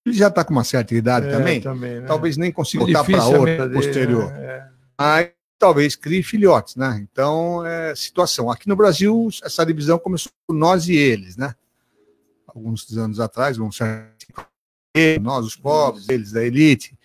Ele 0.06 0.14
já 0.14 0.28
está 0.28 0.44
com 0.44 0.52
uma 0.52 0.62
certa 0.62 0.94
idade 0.94 1.26
é, 1.26 1.30
também. 1.30 1.60
também 1.60 2.00
né? 2.00 2.06
Talvez 2.06 2.36
nem 2.36 2.52
consiga 2.52 2.84
estar 2.84 3.02
para 3.02 3.24
outra 3.26 3.68
posterior. 3.68 4.30
Né? 4.30 4.44
É. 4.44 4.66
Mas 4.96 5.30
talvez 5.58 5.96
crie 5.96 6.22
filhotes, 6.22 6.76
né? 6.76 7.04
Então, 7.10 7.64
é 7.66 7.94
situação. 7.96 8.50
Aqui 8.50 8.68
no 8.68 8.76
Brasil, 8.76 9.28
essa 9.42 9.64
divisão 9.64 9.98
começou 9.98 10.30
por 10.46 10.54
nós 10.54 10.88
e 10.88 10.94
eles, 10.94 11.36
né? 11.36 11.54
Alguns 12.54 12.96
anos 12.96 13.18
atrás, 13.18 13.56
vamos 13.56 13.78
nós, 15.20 15.44
os 15.44 15.56
pobres, 15.56 16.08
eles 16.08 16.30
da 16.30 16.44
elite. 16.44 16.96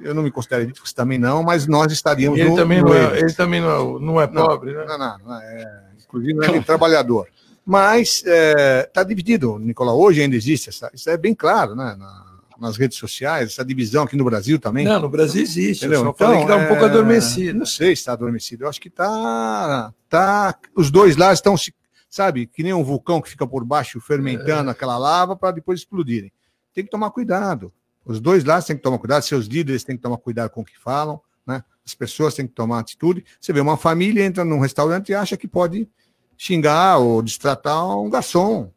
Eu 0.00 0.14
não 0.14 0.22
me 0.22 0.30
considero 0.30 0.62
elite, 0.62 0.80
você 0.80 0.94
também 0.94 1.18
não, 1.18 1.42
mas 1.42 1.66
nós 1.66 1.90
estaríamos. 1.90 2.38
Ele, 2.38 2.50
no, 2.50 2.56
também, 2.56 2.80
no 2.80 2.88
não 2.88 2.94
é, 2.94 3.18
ele 3.18 3.32
também 3.32 3.60
não 3.60 3.70
é, 3.70 4.00
não 4.00 4.20
é 4.20 4.26
pobre, 4.26 4.72
não, 4.72 4.80
né? 4.80 4.86
Não, 4.86 4.98
não, 4.98 5.18
não 5.18 5.40
é 5.40 5.82
inclusive 6.04 6.34
não 6.34 6.44
é 6.44 6.60
trabalhador. 6.62 7.26
Mas 7.64 8.16
está 8.16 8.30
é, 8.30 8.82
tá 8.82 9.02
dividido, 9.04 9.58
Nicolau. 9.58 9.98
Hoje 9.98 10.20
ainda 10.20 10.36
existe 10.36 10.68
essa. 10.68 10.90
Isso 10.92 11.08
é 11.08 11.16
bem 11.16 11.34
claro, 11.34 11.74
né? 11.74 11.96
Na, 11.98 12.32
nas 12.60 12.76
redes 12.76 12.96
sociais, 12.96 13.50
essa 13.50 13.64
divisão 13.64 14.04
aqui 14.04 14.16
no 14.16 14.24
Brasil 14.24 14.58
também. 14.58 14.84
Não, 14.84 15.00
no 15.00 15.08
Brasil 15.08 15.42
existe. 15.42 15.84
Entendeu? 15.84 16.00
Eu 16.00 16.04
só 16.06 16.10
então, 16.10 16.36
que 16.36 16.42
está 16.42 16.56
um 16.56 16.68
pouco 16.68 16.84
é, 16.84 16.86
adormecido. 16.86 17.58
Não 17.58 17.66
sei 17.66 17.88
se 17.88 18.02
está 18.02 18.12
adormecido. 18.12 18.64
Eu 18.64 18.68
acho 18.68 18.80
que 18.80 18.88
está. 18.88 19.92
Tá, 20.08 20.56
os 20.76 20.90
dois 20.90 21.16
lados 21.16 21.38
estão 21.38 21.56
se. 21.56 21.74
Sabe, 22.12 22.46
que 22.46 22.62
nem 22.62 22.74
um 22.74 22.84
vulcão 22.84 23.22
que 23.22 23.30
fica 23.30 23.46
por 23.46 23.64
baixo 23.64 23.98
fermentando 23.98 24.68
é. 24.68 24.72
aquela 24.72 24.98
lava 24.98 25.34
para 25.34 25.50
depois 25.50 25.80
explodirem. 25.80 26.30
Tem 26.74 26.84
que 26.84 26.90
tomar 26.90 27.10
cuidado. 27.10 27.72
Os 28.04 28.20
dois 28.20 28.44
lados 28.44 28.66
têm 28.66 28.76
que 28.76 28.82
tomar 28.82 28.98
cuidado, 28.98 29.22
seus 29.22 29.46
líderes 29.46 29.82
têm 29.82 29.96
que 29.96 30.02
tomar 30.02 30.18
cuidado 30.18 30.50
com 30.50 30.60
o 30.60 30.64
que 30.64 30.78
falam, 30.78 31.18
né? 31.46 31.64
As 31.82 31.94
pessoas 31.94 32.34
têm 32.34 32.46
que 32.46 32.52
tomar 32.52 32.80
atitude. 32.80 33.24
Você 33.40 33.50
vê 33.50 33.60
uma 33.60 33.78
família 33.78 34.22
entra 34.26 34.44
num 34.44 34.58
restaurante 34.58 35.08
e 35.08 35.14
acha 35.14 35.38
que 35.38 35.48
pode 35.48 35.88
xingar 36.36 36.98
ou 36.98 37.22
destratar 37.22 37.98
um 37.98 38.10
garçom, 38.10 38.70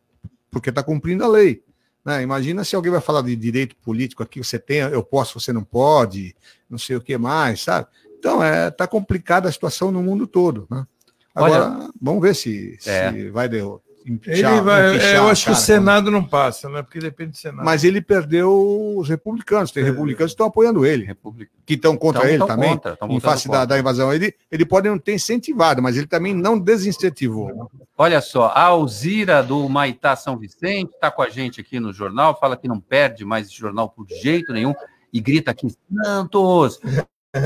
porque 0.50 0.69
está 0.69 0.82
cumprindo 0.82 1.26
a 1.26 1.28
lei. 1.28 1.62
Né? 2.06 2.24
Imagina 2.24 2.63
se 2.63 2.74
alguém 2.74 2.93
vai 2.93 3.02
falar 3.02 3.21
de 3.21 3.36
direito 3.36 3.76
político 3.76 4.24
aqui, 4.24 4.41
você 4.41 4.58
tem, 4.58 4.78
eu 4.78 5.04
posso, 5.04 5.41
você 5.41 5.52
não 5.52 5.63
pode, 5.65 6.34
não 6.69 6.78
sei 6.78 6.95
o 6.95 7.02
que 7.02 7.17
mais, 7.17 7.63
sabe? 7.63 7.89
Então, 8.17 8.41
é, 8.41 8.71
tá 8.71 8.88
complicada 8.88 9.50
a 9.50 9.52
situação 9.52 9.91
no 9.91 10.02
mundo 10.02 10.26
todo. 10.26 10.67
Né? 10.71 10.88
Agora, 11.36 11.65
Olha, 11.65 11.89
vamos 12.02 12.21
ver 12.21 12.34
se, 12.34 12.80
é. 12.86 13.12
se 13.12 13.30
vai 13.30 13.50
derrotar 13.50 13.86
ele 14.28 14.62
vai, 14.62 15.00
é, 15.00 15.17
eu 15.17 15.28
acho 15.28 15.45
cara, 15.45 15.56
que 15.56 15.62
o 15.62 15.65
Senado 15.65 16.12
não 16.12 16.24
passa, 16.24 16.69
né? 16.69 16.84
Porque 16.84 17.00
depende 17.00 17.32
do 17.32 17.38
Senado. 17.38 17.65
Mas 17.65 17.84
ele 17.84 18.00
perdeu 18.00 18.95
os 18.95 19.10
republicanos. 19.10 19.71
Tem 19.71 19.82
é. 19.82 19.86
republicanos 19.88 20.32
que 20.32 20.36
estão 20.36 20.45
apoiando 20.45 20.86
ele, 20.86 21.17
que 21.65 21.74
estão 21.74 21.98
contra 21.98 22.32
então, 22.32 22.45
ele 22.45 22.45
também, 22.45 22.69
contra, 22.69 22.98
em 23.10 23.19
face 23.19 23.50
da, 23.50 23.65
da, 23.65 23.80
invasão. 23.80 24.13
Ele, 24.13 24.36
ele 24.52 24.63
pode 24.63 24.88
não 24.88 25.00
ter 25.00 25.15
incentivado, 25.15 25.82
mas 25.82 25.98
ele 25.98 26.06
também 26.06 26.36
não 26.36 26.60
desincentivou. 26.60 27.71
Olha 27.98 28.21
só, 28.21 28.50
a 28.50 28.65
Alzira 28.65 29.41
do 29.41 29.67
Maitá 29.67 30.15
São 30.15 30.38
Vicente 30.38 30.93
está 30.93 31.10
com 31.10 31.24
a 31.24 31.30
gente 31.30 31.60
aqui 31.60 31.80
no 31.80 31.91
jornal, 31.91 32.38
fala 32.39 32.56
que 32.56 32.67
não 32.67 32.80
perde 32.80 33.26
mais 33.26 33.48
esse 33.48 33.58
jornal 33.58 33.89
por 33.89 34.06
jeito 34.21 34.54
nenhum 34.54 34.76
e 35.12 35.19
grita 35.19 35.50
aqui: 35.50 35.67
Santos! 36.04 36.80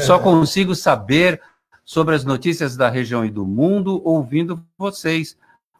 Só 0.01 0.19
consigo 0.19 0.75
saber 0.75 1.41
sobre 1.89 2.13
as 2.13 2.23
notícias 2.23 2.77
da 2.77 2.87
região 2.87 3.25
e 3.25 3.31
do 3.31 3.43
mundo 3.43 3.99
ouvindo 4.05 4.63
vocês 4.77 5.35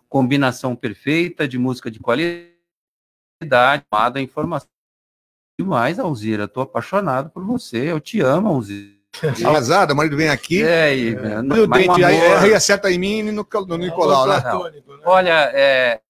combinação 0.08 0.76
perfeita 0.76 1.48
de 1.48 1.60
música 1.60 1.92
de 1.92 2.00
qualidade, 2.00 2.50
amada 3.92 4.20
informação. 4.20 4.68
Demais, 5.60 6.00
Alzira, 6.00 6.46
estou 6.46 6.64
apaixonado 6.64 7.30
por 7.30 7.46
você, 7.46 7.92
eu 7.92 8.00
te 8.00 8.22
amo, 8.22 8.48
Alzira. 8.48 8.98
Alazada, 9.46 9.94
o 9.94 9.96
marido 9.96 10.18
vem 10.18 10.30
aqui. 10.30 10.64
É, 10.64 10.98
e, 10.98 11.10
é, 11.14 11.44
não, 11.44 11.68
dente, 11.68 12.04
aí, 12.04 12.20
aí 12.20 12.54
acerta 12.56 12.92
em 12.92 12.98
mim 12.98 13.20
e 13.20 13.32
no, 13.32 13.48
no 13.68 13.78
Nicolau, 13.78 14.28
né? 14.28 14.42
Olha, 15.06 15.52
é, 15.54 16.02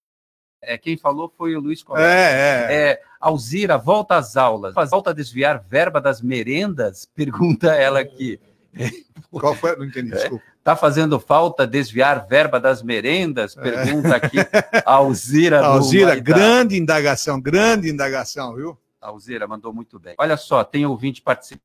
é, 0.61 0.77
quem 0.77 0.95
falou 0.95 1.33
foi 1.37 1.57
o 1.57 1.59
Luiz 1.59 1.83
Costa. 1.83 2.01
É, 2.01 2.07
é. 2.07 2.89
é, 2.91 3.01
Alzira, 3.19 3.77
volta 3.77 4.15
às 4.15 4.37
aulas. 4.37 4.73
Volta 4.89 5.09
a 5.09 5.13
desviar 5.13 5.61
verba 5.67 5.99
das 5.99 6.21
merendas? 6.21 7.05
Pergunta 7.13 7.73
ela 7.73 7.99
aqui. 7.99 8.39
Qual 9.31 9.55
foi? 9.55 9.75
Não 9.75 9.85
entendi, 9.85 10.11
desculpa. 10.11 10.43
Está 10.57 10.75
fazendo 10.75 11.19
falta 11.19 11.65
desviar 11.65 12.27
verba 12.27 12.59
das 12.59 12.83
merendas? 12.83 13.57
É. 13.57 13.61
Pergunta 13.61 14.15
aqui 14.15 14.37
a 14.85 14.93
Alzira. 14.93 15.65
Alzira, 15.65 16.15
grande 16.15 16.77
indagação, 16.77 17.39
grande 17.39 17.89
indagação, 17.89 18.55
viu? 18.55 18.77
A 19.01 19.07
Alzira 19.07 19.47
mandou 19.47 19.73
muito 19.73 19.99
bem. 19.99 20.15
Olha 20.17 20.37
só, 20.37 20.63
tem 20.63 20.85
ouvinte 20.85 21.21
participando 21.21 21.61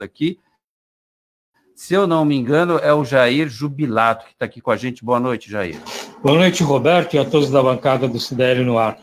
aqui. 0.00 0.38
Se 1.74 1.94
eu 1.94 2.06
não 2.06 2.24
me 2.24 2.36
engano, 2.36 2.78
é 2.78 2.92
o 2.92 3.04
Jair 3.04 3.48
Jubilato 3.48 4.26
que 4.26 4.32
está 4.32 4.44
aqui 4.44 4.60
com 4.60 4.70
a 4.70 4.76
gente. 4.76 5.04
Boa 5.04 5.20
noite, 5.20 5.50
Jair. 5.50 5.80
Boa 6.22 6.36
noite, 6.36 6.62
Roberto, 6.64 7.14
e 7.14 7.18
a 7.18 7.24
todos 7.24 7.50
da 7.50 7.62
bancada 7.62 8.08
do 8.08 8.18
CDL 8.18 8.64
no 8.64 8.78
ar. 8.78 8.98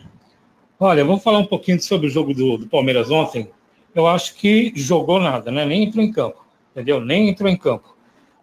Olha, 0.78 1.05
vamos 1.05 1.24
falar 1.24 1.39
um 1.39 1.45
pouquinho 1.45 1.82
sobre 1.82 2.07
o 2.07 2.09
jogo 2.09 2.34
do, 2.34 2.57
do 2.57 2.68
Palmeiras 2.68 3.09
ontem. 3.09 3.49
Eu 3.93 4.05
acho 4.05 4.36
que 4.36 4.74
jogou 4.76 5.22
nada, 5.22 5.49
né? 5.49 5.66
Nem 5.66 5.86
entrou 5.86 6.03
em 6.03 6.11
campo, 6.11 6.45
entendeu? 6.76 6.99
Nem 6.99 7.30
entrou 7.30 7.49
em 7.49 7.57
campo 7.57 7.95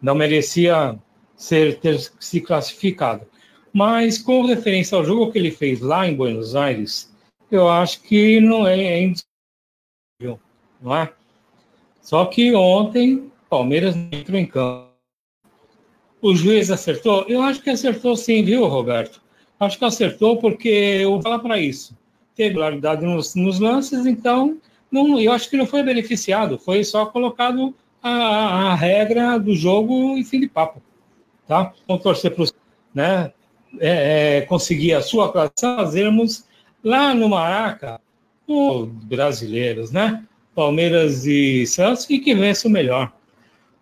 não 0.03 0.17
merecia 0.17 0.99
ser 1.37 1.79
ter 1.79 1.99
se 2.19 2.41
classificado. 2.41 3.25
Mas 3.73 4.19
com 4.19 4.45
referência 4.45 4.99
ao 4.99 5.05
jogo 5.05 5.31
que 5.31 5.39
ele 5.39 5.53
fez 5.53 5.81
lá 5.81 6.07
em 6.07 6.15
Buenos 6.15 6.57
Aires, 6.57 7.15
eu 7.51 7.69
acho 7.69 8.03
que 8.03 8.41
não 8.41 8.67
é, 8.67 9.05
é 9.05 9.13
não 10.81 10.97
é? 10.97 11.11
Só 12.03 12.27
que 12.27 12.53
ontem 12.55 13.31
Palmeiras 13.49 13.95
entrou 13.97 14.39
em 14.39 14.47
campo. 14.47 14.91
O 16.21 16.35
juiz 16.35 16.71
acertou? 16.71 17.25
Eu 17.29 17.43
acho 17.43 17.63
que 17.63 17.71
acertou 17.71 18.17
sim, 18.17 18.45
viu, 18.45 18.67
Roberto? 18.67 19.23
Acho 19.59 19.79
que 19.79 19.85
acertou 19.85 20.39
porque 20.39 20.69
eu 20.69 21.13
vou 21.13 21.23
falar 21.23 21.39
para 21.39 21.59
isso. 21.59 21.97
Teve 22.35 22.51
regularidade 22.51 23.05
nos, 23.05 23.35
nos, 23.35 23.61
lances, 23.61 24.07
então 24.07 24.59
não, 24.91 25.21
eu 25.21 25.33
acho 25.33 25.49
que 25.51 25.57
não 25.57 25.67
foi 25.67 25.83
beneficiado, 25.83 26.59
foi 26.59 26.83
só 26.83 27.07
colocado 27.07 27.75
a, 28.03 28.73
a 28.73 28.75
regra 28.75 29.39
do 29.39 29.55
jogo 29.55 30.17
e 30.19 30.25
fim 30.25 30.41
de 30.41 30.49
papo. 30.49 30.83
Tá? 31.47 31.73
Vamos 31.87 32.03
torcer 32.03 32.35
para 32.35 32.45
né, 32.95 33.33
é, 33.79 34.39
é, 34.39 34.41
conseguir 34.43 34.95
a 34.95 35.03
sua 35.03 35.31
classificação, 35.31 35.77
fazermos 35.77 36.47
lá 36.83 37.15
no 37.15 37.29
Maraca, 37.29 38.01
os 38.47 38.89
brasileiros, 38.89 39.93
né? 39.93 40.27
Palmeiras 40.55 41.25
e 41.25 41.67
Santos, 41.67 42.09
e 42.11 42.19
que 42.19 42.35
vença 42.35 42.69
o 42.69 42.71
melhor. 42.71 43.13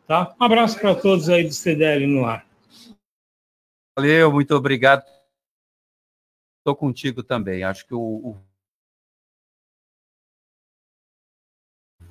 Tá? 0.07 0.35
Um 0.41 0.45
abraço 0.45 0.79
para 0.79 0.95
todos 0.95 1.29
aí 1.29 1.45
do 1.45 1.53
CDL 1.53 2.07
no 2.07 2.25
ar. 2.25 2.47
Valeu, 3.97 4.33
muito 4.33 4.55
obrigado. 4.55 5.05
Estou 6.59 6.77
contigo 6.77 7.23
também. 7.23 7.65
Acho 7.65 7.87
que 7.87 7.95
o, 7.95 8.01
o 8.01 8.37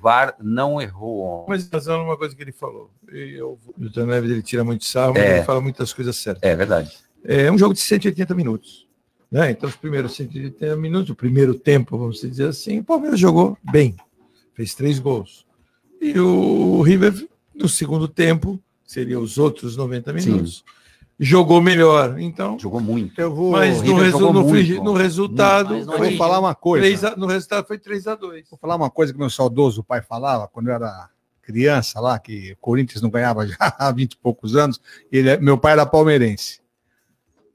VAR 0.00 0.34
não 0.40 0.80
errou 0.80 1.22
ontem. 1.22 1.50
Mas 1.50 1.68
razão 1.68 2.04
uma 2.04 2.16
coisa 2.16 2.34
que 2.34 2.42
ele 2.42 2.52
falou. 2.52 2.90
Eu, 3.08 3.58
o. 3.76 4.06
Neves 4.06 4.30
ele 4.30 4.42
tira 4.42 4.64
muito 4.64 4.84
sarro, 4.84 5.14
mas 5.14 5.22
é, 5.22 5.36
ele 5.36 5.44
fala 5.44 5.60
muitas 5.60 5.92
coisas 5.92 6.16
certas. 6.16 6.42
É 6.42 6.56
verdade. 6.56 6.96
É 7.24 7.50
um 7.50 7.58
jogo 7.58 7.74
de 7.74 7.80
180 7.80 8.34
minutos. 8.34 8.88
Né? 9.30 9.50
Então, 9.50 9.68
os 9.68 9.76
primeiros 9.76 10.16
180 10.16 10.76
minutos, 10.76 11.10
o 11.10 11.14
primeiro 11.14 11.54
tempo, 11.54 11.96
vamos 11.96 12.20
dizer 12.20 12.48
assim, 12.48 12.80
o 12.80 12.84
Palmeiras 12.84 13.20
jogou 13.20 13.56
bem, 13.70 13.94
fez 14.54 14.74
três 14.74 14.98
gols. 14.98 15.46
E 16.00 16.18
o 16.18 16.82
River 16.82 17.28
no 17.54 17.68
segundo 17.68 18.08
tempo, 18.08 18.58
seria 18.84 19.20
os 19.20 19.38
outros 19.38 19.76
90 19.76 20.12
minutos, 20.14 20.64
Sim. 20.66 20.79
Jogou 21.20 21.60
melhor. 21.60 22.18
Então, 22.18 22.58
jogou 22.58 22.80
muito. 22.80 23.20
Eu 23.20 23.34
vou, 23.34 23.52
mas 23.52 23.82
no, 23.82 23.94
resu 23.96 24.32
no, 24.32 24.42
muito, 24.42 24.82
no, 24.82 24.94
resultado, 24.94 25.74
muito, 25.74 25.86
vou 25.86 26.16
falar 26.16 26.40
uma 26.40 26.54
coisa. 26.54 27.08
A, 27.08 27.16
no 27.16 27.26
resultado 27.26 27.66
foi 27.66 27.78
3 27.78 28.06
a 28.06 28.14
2. 28.14 28.48
Vou 28.48 28.58
falar 28.58 28.74
uma 28.74 28.90
coisa 28.90 29.12
que 29.12 29.18
meu 29.18 29.28
saudoso 29.28 29.84
pai 29.84 30.00
falava 30.00 30.48
quando 30.48 30.68
eu 30.68 30.74
era 30.74 31.10
criança 31.42 32.00
lá, 32.00 32.18
que 32.18 32.52
o 32.52 32.56
Corinthians 32.56 33.02
não 33.02 33.10
ganhava 33.10 33.46
já 33.46 33.56
há 33.58 33.92
20 33.92 34.12
e 34.12 34.16
poucos 34.16 34.56
anos, 34.56 34.80
ele, 35.12 35.28
é, 35.28 35.36
meu 35.36 35.58
pai 35.58 35.72
era 35.72 35.84
palmeirense. 35.84 36.60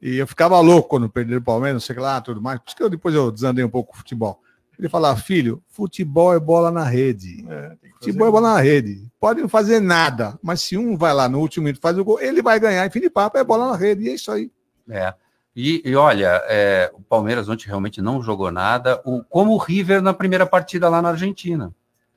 E 0.01 0.17
eu 0.17 0.27
ficava 0.27 0.59
louco 0.59 0.89
quando 0.89 1.09
perderam 1.09 1.41
o 1.41 1.43
Palmeiras, 1.43 1.73
não 1.73 1.79
sei 1.79 1.95
lá, 1.95 2.21
tudo 2.21 2.39
mais. 2.39 2.59
Por 2.59 2.67
isso 2.67 2.75
que 2.75 2.83
eu, 2.83 2.89
depois 2.89 3.15
eu 3.15 3.31
desandei 3.31 3.65
um 3.65 3.69
pouco 3.69 3.93
o 3.93 3.97
futebol. 3.97 4.39
Ele 4.77 4.89
falava, 4.89 5.19
filho, 5.19 5.61
futebol 5.67 6.33
é 6.33 6.39
bola 6.39 6.69
na 6.69 6.83
rede. 6.83 7.45
É, 7.49 7.77
futebol 7.93 8.27
é 8.27 8.31
bola 8.31 8.53
na 8.53 8.61
rede. 8.61 9.09
Pode 9.19 9.41
não 9.41 9.49
fazer 9.49 9.79
nada, 9.79 10.37
mas 10.41 10.61
se 10.61 10.77
um 10.77 10.97
vai 10.97 11.13
lá 11.13 11.29
no 11.29 11.39
último 11.39 11.65
minuto 11.65 11.81
faz 11.81 11.97
o 11.97 12.03
gol, 12.03 12.19
ele 12.19 12.41
vai 12.41 12.59
ganhar. 12.59 12.85
Enfim 12.85 12.99
de 12.99 13.09
papo, 13.09 13.37
é 13.37 13.43
bola 13.43 13.71
na 13.71 13.77
rede. 13.77 14.03
E 14.03 14.09
é 14.09 14.13
isso 14.13 14.31
aí. 14.31 14.51
É. 14.89 15.13
E, 15.55 15.81
e 15.85 15.95
olha, 15.95 16.41
é, 16.47 16.91
o 16.93 17.01
Palmeiras 17.01 17.47
ontem 17.47 17.65
realmente 17.65 18.01
não 18.01 18.21
jogou 18.21 18.51
nada, 18.51 19.01
o, 19.05 19.23
como 19.23 19.53
o 19.53 19.57
River 19.57 20.01
na 20.01 20.13
primeira 20.13 20.45
partida 20.45 20.89
lá 20.89 21.01
na 21.01 21.09
Argentina. 21.09 21.73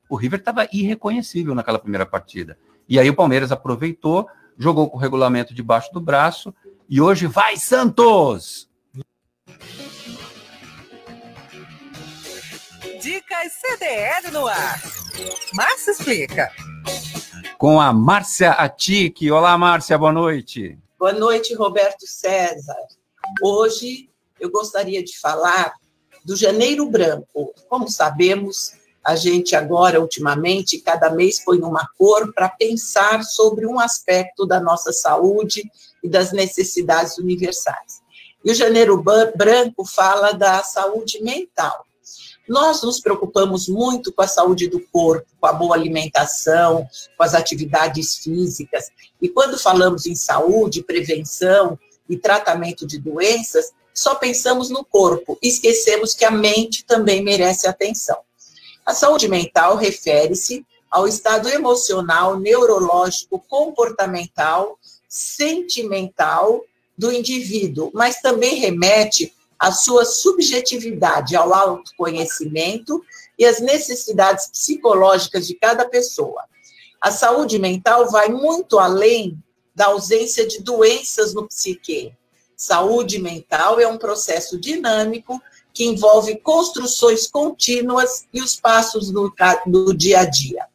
O 0.08 0.16
River 0.16 0.40
estava 0.40 0.66
irreconhecível 0.72 1.54
naquela 1.54 1.78
primeira 1.78 2.04
partida. 2.04 2.58
E 2.88 2.98
aí 2.98 3.08
o 3.08 3.14
Palmeiras 3.14 3.52
aproveitou, 3.52 4.26
jogou 4.58 4.90
com 4.90 4.96
o 4.96 5.00
regulamento 5.00 5.54
debaixo 5.54 5.92
do 5.92 6.00
braço, 6.00 6.52
e 6.88 7.00
hoje 7.00 7.26
vai 7.26 7.56
Santos! 7.56 8.67
Dicas 13.08 13.54
CDL 13.54 14.30
no 14.32 14.46
ar. 14.46 14.82
Márcia 15.54 15.92
explica. 15.92 16.52
Com 17.56 17.80
a 17.80 17.90
Márcia 17.90 18.50
Atique. 18.50 19.30
Olá, 19.30 19.56
Márcia, 19.56 19.96
boa 19.96 20.12
noite. 20.12 20.78
Boa 20.98 21.14
noite, 21.14 21.54
Roberto 21.54 22.06
César. 22.06 22.76
Hoje 23.42 24.10
eu 24.38 24.50
gostaria 24.50 25.02
de 25.02 25.18
falar 25.18 25.72
do 26.22 26.36
Janeiro 26.36 26.84
Branco. 26.90 27.54
Como 27.66 27.90
sabemos, 27.90 28.74
a 29.02 29.16
gente 29.16 29.56
agora, 29.56 30.02
ultimamente, 30.02 30.78
cada 30.78 31.08
mês 31.08 31.42
põe 31.42 31.60
uma 31.60 31.88
cor 31.96 32.30
para 32.34 32.50
pensar 32.50 33.24
sobre 33.24 33.66
um 33.66 33.80
aspecto 33.80 34.44
da 34.44 34.60
nossa 34.60 34.92
saúde 34.92 35.62
e 36.04 36.10
das 36.10 36.30
necessidades 36.30 37.16
universais. 37.16 38.02
E 38.44 38.50
o 38.50 38.54
Janeiro 38.54 39.02
Branco 39.34 39.86
fala 39.86 40.32
da 40.32 40.62
saúde 40.62 41.22
mental. 41.22 41.87
Nós 42.48 42.82
nos 42.82 42.98
preocupamos 42.98 43.68
muito 43.68 44.12
com 44.12 44.22
a 44.22 44.26
saúde 44.26 44.68
do 44.68 44.80
corpo, 44.80 45.26
com 45.38 45.46
a 45.46 45.52
boa 45.52 45.74
alimentação, 45.74 46.88
com 47.16 47.22
as 47.22 47.34
atividades 47.34 48.16
físicas. 48.16 48.86
E 49.20 49.28
quando 49.28 49.58
falamos 49.58 50.06
em 50.06 50.14
saúde, 50.14 50.82
prevenção 50.82 51.78
e 52.08 52.16
tratamento 52.16 52.86
de 52.86 52.98
doenças, 52.98 53.72
só 53.92 54.14
pensamos 54.14 54.70
no 54.70 54.84
corpo, 54.84 55.36
esquecemos 55.42 56.14
que 56.14 56.24
a 56.24 56.30
mente 56.30 56.84
também 56.84 57.22
merece 57.22 57.66
atenção. 57.66 58.16
A 58.86 58.94
saúde 58.94 59.28
mental 59.28 59.76
refere-se 59.76 60.64
ao 60.90 61.06
estado 61.06 61.48
emocional, 61.48 62.38
neurológico, 62.38 63.44
comportamental, 63.46 64.78
sentimental 65.08 66.64
do 66.96 67.12
indivíduo, 67.12 67.90
mas 67.92 68.20
também 68.20 68.56
remete 68.56 69.34
a 69.58 69.72
sua 69.72 70.04
subjetividade 70.04 71.34
ao 71.34 71.52
autoconhecimento 71.52 73.02
e 73.38 73.44
as 73.44 73.60
necessidades 73.60 74.48
psicológicas 74.48 75.46
de 75.46 75.54
cada 75.54 75.88
pessoa. 75.88 76.44
A 77.00 77.10
saúde 77.10 77.58
mental 77.58 78.10
vai 78.10 78.28
muito 78.28 78.78
além 78.78 79.36
da 79.74 79.86
ausência 79.86 80.46
de 80.46 80.62
doenças 80.62 81.34
no 81.34 81.46
psique. 81.46 82.12
Saúde 82.56 83.18
mental 83.18 83.78
é 83.78 83.86
um 83.86 83.98
processo 83.98 84.58
dinâmico 84.58 85.40
que 85.72 85.84
envolve 85.84 86.36
construções 86.40 87.28
contínuas 87.28 88.26
e 88.32 88.42
os 88.42 88.56
passos 88.56 89.10
do, 89.12 89.32
do 89.66 89.94
dia 89.94 90.20
a 90.20 90.24
dia. 90.24 90.66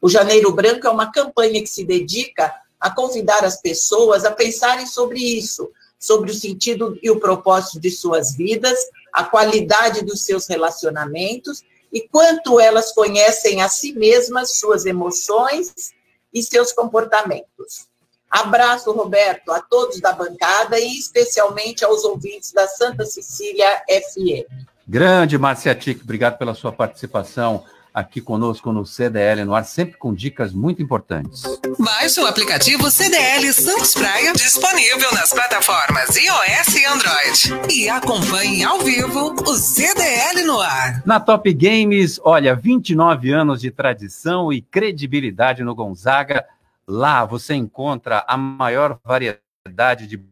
O 0.00 0.08
Janeiro 0.08 0.52
Branco 0.52 0.86
é 0.86 0.90
uma 0.90 1.12
campanha 1.12 1.60
que 1.60 1.68
se 1.68 1.84
dedica 1.84 2.52
a 2.80 2.90
convidar 2.90 3.44
as 3.44 3.60
pessoas 3.60 4.24
a 4.24 4.32
pensarem 4.32 4.86
sobre 4.86 5.20
isso, 5.20 5.70
sobre 5.98 6.30
o 6.30 6.34
sentido 6.34 6.98
e 7.02 7.10
o 7.10 7.18
propósito 7.18 7.80
de 7.80 7.90
suas 7.90 8.34
vidas, 8.34 8.78
a 9.12 9.24
qualidade 9.24 10.04
dos 10.04 10.22
seus 10.22 10.46
relacionamentos 10.46 11.64
e 11.92 12.06
quanto 12.08 12.60
elas 12.60 12.92
conhecem 12.92 13.62
a 13.62 13.68
si 13.68 13.92
mesmas, 13.92 14.58
suas 14.58 14.86
emoções 14.86 15.92
e 16.32 16.42
seus 16.42 16.72
comportamentos. 16.72 17.88
Abraço, 18.30 18.92
Roberto, 18.92 19.50
a 19.50 19.60
todos 19.60 20.00
da 20.00 20.12
bancada 20.12 20.78
e 20.78 20.98
especialmente 20.98 21.84
aos 21.84 22.04
ouvintes 22.04 22.52
da 22.52 22.68
Santa 22.68 23.06
Cecília 23.06 23.82
FM. 23.88 24.68
Grande 24.86 25.38
Marcia 25.38 25.74
Tic, 25.74 26.02
obrigado 26.02 26.38
pela 26.38 26.54
sua 26.54 26.72
participação 26.72 27.64
aqui 27.98 28.20
conosco 28.20 28.72
no 28.72 28.86
CDL 28.86 29.44
no 29.44 29.54
ar, 29.54 29.64
sempre 29.64 29.98
com 29.98 30.14
dicas 30.14 30.52
muito 30.52 30.80
importantes. 30.80 31.42
Baixe 31.78 32.20
o 32.20 32.26
aplicativo 32.26 32.88
CDL 32.90 33.52
Santos 33.52 33.92
Praia, 33.92 34.32
disponível 34.32 35.12
nas 35.12 35.32
plataformas 35.32 36.14
iOS 36.16 36.74
e 36.76 36.86
Android. 36.86 37.72
E 37.74 37.88
acompanhe 37.88 38.62
ao 38.62 38.78
vivo 38.80 39.34
o 39.42 39.54
CDL 39.54 40.44
no 40.44 40.60
ar. 40.60 41.02
Na 41.04 41.18
Top 41.18 41.52
Games, 41.52 42.20
olha, 42.22 42.54
29 42.54 43.32
anos 43.32 43.60
de 43.60 43.70
tradição 43.70 44.52
e 44.52 44.62
credibilidade 44.62 45.64
no 45.64 45.74
Gonzaga. 45.74 46.46
Lá 46.86 47.24
você 47.24 47.54
encontra 47.54 48.24
a 48.28 48.36
maior 48.36 48.98
variedade 49.04 50.06
de 50.06 50.22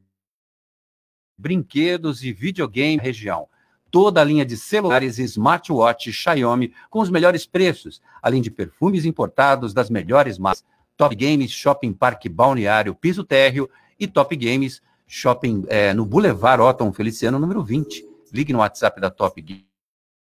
brinquedos 1.37 2.23
e 2.23 2.33
videogame 2.33 3.03
região 3.03 3.49
toda 3.91 4.21
a 4.21 4.25
linha 4.25 4.45
de 4.45 4.57
celulares 4.57 5.19
e 5.19 5.23
smartwatch 5.23 6.13
Xiaomi 6.13 6.73
com 6.91 7.01
os 7.01 7.11
melhores 7.11 7.47
preços, 7.47 8.01
além 8.23 8.43
de 8.43 8.51
perfumes 8.51 9.05
importados 9.05 9.73
das 9.73 9.91
melhores 9.91 10.39
marcas. 10.39 10.65
Top 10.97 11.15
Games 11.15 11.51
Shopping 11.51 11.93
Parque 11.93 12.29
Balneário 12.29 12.95
Piso 12.95 13.23
Térreo 13.23 13.69
e 14.01 14.07
Top 14.07 14.35
Games 14.35 14.81
Shopping 15.07 15.65
é, 15.69 15.95
no 15.95 16.05
Boulevard 16.05 16.63
Otton 16.63 16.93
Feliciano, 16.93 17.39
número 17.39 17.63
20. 17.63 18.05
Ligue 18.33 18.53
no 18.53 18.59
WhatsApp 18.59 19.01
da 19.01 19.11
Top 19.11 19.41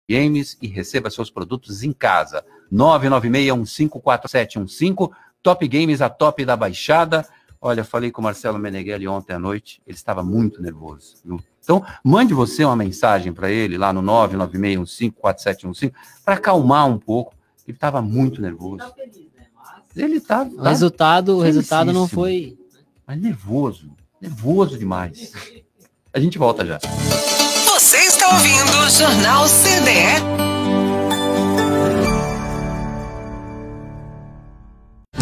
Games 0.09 0.57
e 0.61 0.67
receba 0.67 1.11
seus 1.11 1.31
produtos 1.31 1.83
em 1.83 1.93
casa. 1.93 2.45
996154715. 2.73 5.11
Top 5.43 5.69
Games, 5.69 6.03
a 6.03 6.09
top 6.09 6.45
da 6.45 6.57
Baixada. 6.57 7.27
Olha, 7.61 7.85
falei 7.85 8.11
com 8.11 8.21
o 8.21 8.25
Marcelo 8.25 8.59
Meneghelli 8.59 9.09
ontem 9.09 9.33
à 9.33 9.39
noite, 9.39 9.81
ele 9.87 9.97
estava 9.97 10.23
muito 10.23 10.63
nervoso. 10.63 11.17
Viu? 11.25 11.41
Então, 11.63 11.85
mande 12.05 12.33
você 12.33 12.65
uma 12.65 12.77
mensagem 12.77 13.33
para 13.33 13.51
ele 13.51 13.77
lá 13.77 13.93
no 13.93 14.01
996154715 14.03 15.93
para 16.25 16.35
acalmar 16.35 16.87
um 16.89 16.99
pouco. 16.99 17.35
Ele 17.67 17.77
estava 17.77 18.01
muito 18.01 18.41
nervoso. 18.41 18.79
Tá 18.79 18.93
ele 19.97 20.21
tá, 20.21 20.45
tá 20.45 20.51
o 20.51 20.63
resultado, 20.63 21.37
o 21.39 21.41
resultado 21.41 21.93
não 21.93 22.07
foi. 22.07 22.57
Mas 23.07 23.21
nervoso, 23.21 23.91
nervoso 24.21 24.79
demais. 24.79 25.33
A 26.13 26.21
gente 26.21 26.39
volta 26.39 26.65
já. 26.65 26.79
Você 26.79 27.99
está 27.99 28.29
ouvindo 28.29 28.79
o 28.85 28.91
Jornal 28.91 29.47
CDE. 29.47 30.56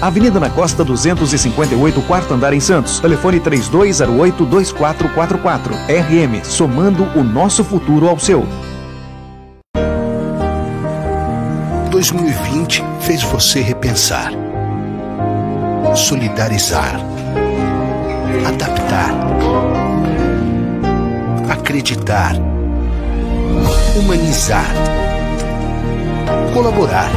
Avenida 0.00 0.40
na 0.40 0.48
Costa 0.50 0.84
258, 0.84 2.02
quarto 2.02 2.34
andar 2.34 2.52
em 2.52 2.60
Santos. 2.60 2.98
Telefone 3.00 3.40
3208-2444. 3.40 5.72
RM, 5.88 6.44
somando 6.44 7.04
o 7.18 7.22
nosso 7.22 7.62
futuro 7.62 8.08
ao 8.08 8.18
seu. 8.18 8.44
2020 11.90 12.82
fez 13.00 13.22
você 13.22 13.60
repensar, 13.60 14.32
solidarizar, 15.94 16.98
adaptar, 18.44 19.14
acreditar, 21.48 22.34
humanizar, 23.96 24.66
colaborar. 26.52 27.08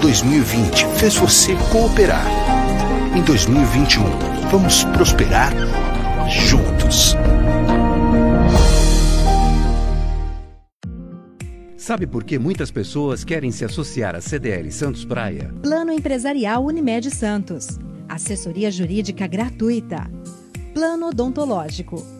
2020 0.00 0.86
fez 0.98 1.14
você 1.16 1.54
cooperar. 1.70 2.24
Em 3.14 3.22
2021, 3.22 4.02
vamos 4.50 4.82
prosperar 4.84 5.52
juntos. 6.26 7.14
Sabe 11.76 12.06
por 12.06 12.24
que 12.24 12.38
muitas 12.38 12.70
pessoas 12.70 13.24
querem 13.24 13.50
se 13.50 13.64
associar 13.64 14.14
à 14.14 14.22
CDL 14.22 14.70
Santos 14.72 15.04
Praia? 15.04 15.52
Plano 15.62 15.92
Empresarial 15.92 16.64
Unimed 16.64 17.10
Santos. 17.10 17.78
Assessoria 18.08 18.70
Jurídica 18.70 19.26
Gratuita. 19.26 20.10
Plano 20.72 21.08
Odontológico. 21.08 22.19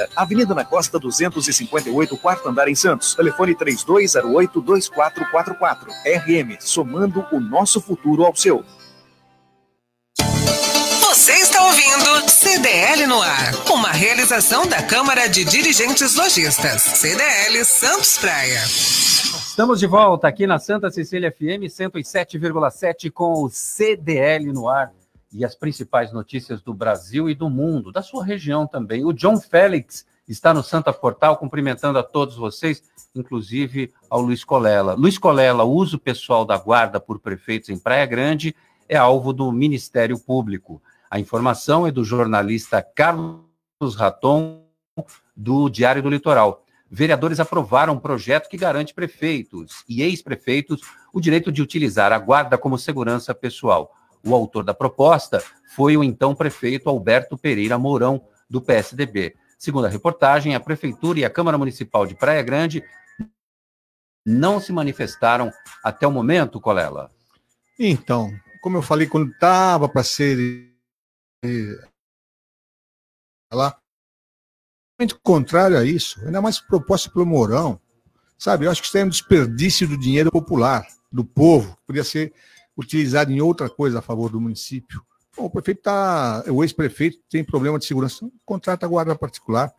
Avenida 0.15 0.53
na 0.53 0.63
Costa 0.65 0.99
258, 0.99 2.17
quarto 2.17 2.49
andar 2.49 2.67
em 2.67 2.75
Santos. 2.75 3.15
Telefone 3.15 3.55
3208-2444. 3.55 5.87
RM, 6.05 6.57
somando 6.59 7.25
o 7.31 7.39
nosso 7.39 7.81
futuro 7.81 8.23
ao 8.23 8.35
seu. 8.35 8.63
Você 11.01 11.33
está 11.33 11.65
ouvindo 11.65 12.29
CDL 12.29 13.07
no 13.07 13.21
ar, 13.21 13.53
uma 13.71 13.91
realização 13.91 14.65
da 14.65 14.81
Câmara 14.81 15.27
de 15.27 15.43
Dirigentes 15.43 16.15
Lojistas, 16.15 16.81
CDL 16.81 17.65
Santos 17.65 18.17
Praia. 18.17 18.63
Estamos 18.63 19.79
de 19.79 19.87
volta 19.87 20.27
aqui 20.27 20.47
na 20.47 20.57
Santa 20.57 20.89
Cecília 20.89 21.31
FM 21.31 21.67
107,7 21.67 23.11
com 23.11 23.43
o 23.43 23.49
CDL 23.49 24.53
no 24.53 24.69
ar 24.69 24.91
e 25.33 25.45
as 25.45 25.55
principais 25.55 26.11
notícias 26.11 26.61
do 26.61 26.73
Brasil 26.73 27.29
e 27.29 27.35
do 27.35 27.49
mundo, 27.49 27.91
da 27.91 28.01
sua 28.01 28.23
região 28.23 28.67
também. 28.67 29.05
O 29.05 29.13
John 29.13 29.39
Félix 29.39 30.05
está 30.27 30.53
no 30.53 30.63
Santa 30.63 30.91
Portal 30.93 31.37
cumprimentando 31.37 31.97
a 31.97 32.03
todos 32.03 32.35
vocês, 32.35 32.83
inclusive 33.15 33.93
ao 34.09 34.21
Luiz 34.21 34.43
Colela. 34.43 34.93
Luiz 34.93 35.17
Colela, 35.17 35.63
uso 35.63 35.97
pessoal 35.97 36.45
da 36.45 36.57
guarda 36.57 36.99
por 36.99 37.19
prefeitos 37.19 37.69
em 37.69 37.77
Praia 37.77 38.05
Grande 38.05 38.55
é 38.87 38.97
alvo 38.97 39.31
do 39.31 39.51
Ministério 39.51 40.19
Público. 40.19 40.81
A 41.09 41.19
informação 41.19 41.87
é 41.87 41.91
do 41.91 42.03
jornalista 42.03 42.81
Carlos 42.81 43.95
Raton, 43.95 44.65
do 45.35 45.69
Diário 45.69 46.03
do 46.03 46.09
Litoral. 46.09 46.63
Vereadores 46.89 47.39
aprovaram 47.39 47.93
um 47.93 47.99
projeto 47.99 48.49
que 48.49 48.57
garante 48.57 48.93
prefeitos 48.93 49.83
e 49.87 50.01
ex-prefeitos 50.01 50.81
o 51.13 51.21
direito 51.21 51.49
de 51.49 51.61
utilizar 51.61 52.11
a 52.11 52.19
guarda 52.19 52.57
como 52.57 52.77
segurança 52.77 53.33
pessoal. 53.33 53.93
O 54.23 54.35
autor 54.35 54.63
da 54.63 54.73
proposta 54.73 55.43
foi 55.75 55.97
o 55.97 56.03
então 56.03 56.35
prefeito 56.35 56.89
Alberto 56.89 57.37
Pereira 57.37 57.77
Mourão, 57.77 58.23
do 58.49 58.61
PSDB. 58.61 59.35
Segundo 59.57 59.85
a 59.85 59.89
reportagem, 59.89 60.55
a 60.55 60.59
Prefeitura 60.59 61.19
e 61.19 61.25
a 61.25 61.29
Câmara 61.29 61.57
Municipal 61.57 62.05
de 62.05 62.15
Praia 62.15 62.41
Grande 62.41 62.83
não 64.25 64.59
se 64.59 64.73
manifestaram 64.73 65.51
até 65.83 66.05
o 66.05 66.11
momento, 66.11 66.59
Colela. 66.59 67.09
Então, 67.79 68.31
como 68.61 68.77
eu 68.77 68.81
falei, 68.81 69.07
quando 69.07 69.31
estava 69.31 69.87
para 69.87 70.03
ser 70.03 70.71
eh, 71.43 71.87
lá, 73.51 73.77
contrário 75.23 75.77
a 75.77 75.83
isso, 75.83 76.23
ainda 76.25 76.41
mais 76.41 76.59
proposta 76.59 77.09
pelo 77.09 77.25
Mourão, 77.25 77.79
sabe? 78.37 78.65
Eu 78.65 78.71
acho 78.71 78.81
que 78.81 78.87
isso 78.87 78.97
é 78.97 79.05
um 79.05 79.09
desperdício 79.09 79.87
do 79.87 79.97
dinheiro 79.97 80.31
popular, 80.31 80.85
do 81.11 81.25
povo, 81.25 81.77
podia 81.87 82.03
ser 82.03 82.33
utilizado 82.77 83.31
em 83.31 83.41
outra 83.41 83.69
coisa 83.69 83.99
a 83.99 84.01
favor 84.01 84.29
do 84.29 84.39
município. 84.39 85.01
Bom, 85.35 85.45
o 85.45 85.49
prefeito 85.49 85.81
tá, 85.81 86.43
o 86.47 86.63
ex-prefeito 86.63 87.19
tem 87.29 87.43
problema 87.43 87.79
de 87.79 87.85
segurança, 87.85 88.27
contrata 88.45 88.85
a 88.85 88.89
guarda 88.89 89.15
particular, 89.15 89.73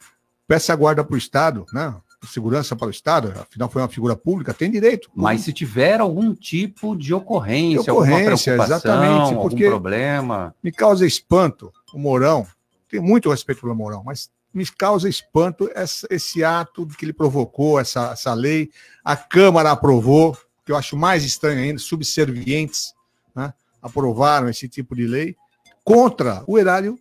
peça 0.46 0.72
a 0.72 0.76
guarda 0.76 1.04
para 1.04 1.14
o 1.14 1.18
Estado, 1.18 1.66
né? 1.72 1.94
Segurança 2.24 2.76
para 2.76 2.86
o 2.86 2.90
Estado, 2.90 3.32
afinal 3.36 3.68
foi 3.68 3.82
uma 3.82 3.88
figura 3.88 4.14
pública, 4.14 4.54
tem 4.54 4.70
direito. 4.70 5.10
Mas 5.12 5.40
se 5.40 5.52
tiver 5.52 6.00
algum 6.00 6.32
tipo 6.32 6.96
de 6.96 7.12
ocorrência, 7.12 7.82
de 7.82 7.90
ocorrência 7.90 8.54
exatamente, 8.54 9.34
porque 9.34 9.64
algum 9.64 9.80
problema. 9.80 10.54
Me 10.62 10.70
causa 10.70 11.04
espanto 11.04 11.72
o 11.92 11.98
Mourão, 11.98 12.46
tenho 12.88 13.02
muito 13.02 13.28
respeito 13.28 13.62
pelo 13.62 13.74
Mourão, 13.74 14.04
mas 14.04 14.30
me 14.54 14.64
causa 14.66 15.08
espanto 15.08 15.68
esse, 15.74 16.06
esse 16.10 16.44
ato 16.44 16.86
que 16.86 17.04
ele 17.04 17.12
provocou, 17.12 17.80
essa, 17.80 18.12
essa 18.12 18.34
lei. 18.34 18.70
A 19.02 19.16
Câmara 19.16 19.70
aprovou, 19.70 20.36
que 20.64 20.72
eu 20.72 20.76
acho 20.76 20.96
mais 20.96 21.24
estranho 21.24 21.60
ainda, 21.60 21.78
subservientes, 21.78 22.94
né, 23.34 23.52
aprovaram 23.82 24.48
esse 24.48 24.68
tipo 24.68 24.94
de 24.94 25.06
lei 25.06 25.36
contra 25.84 26.42
o 26.46 26.58
erário, 26.58 26.98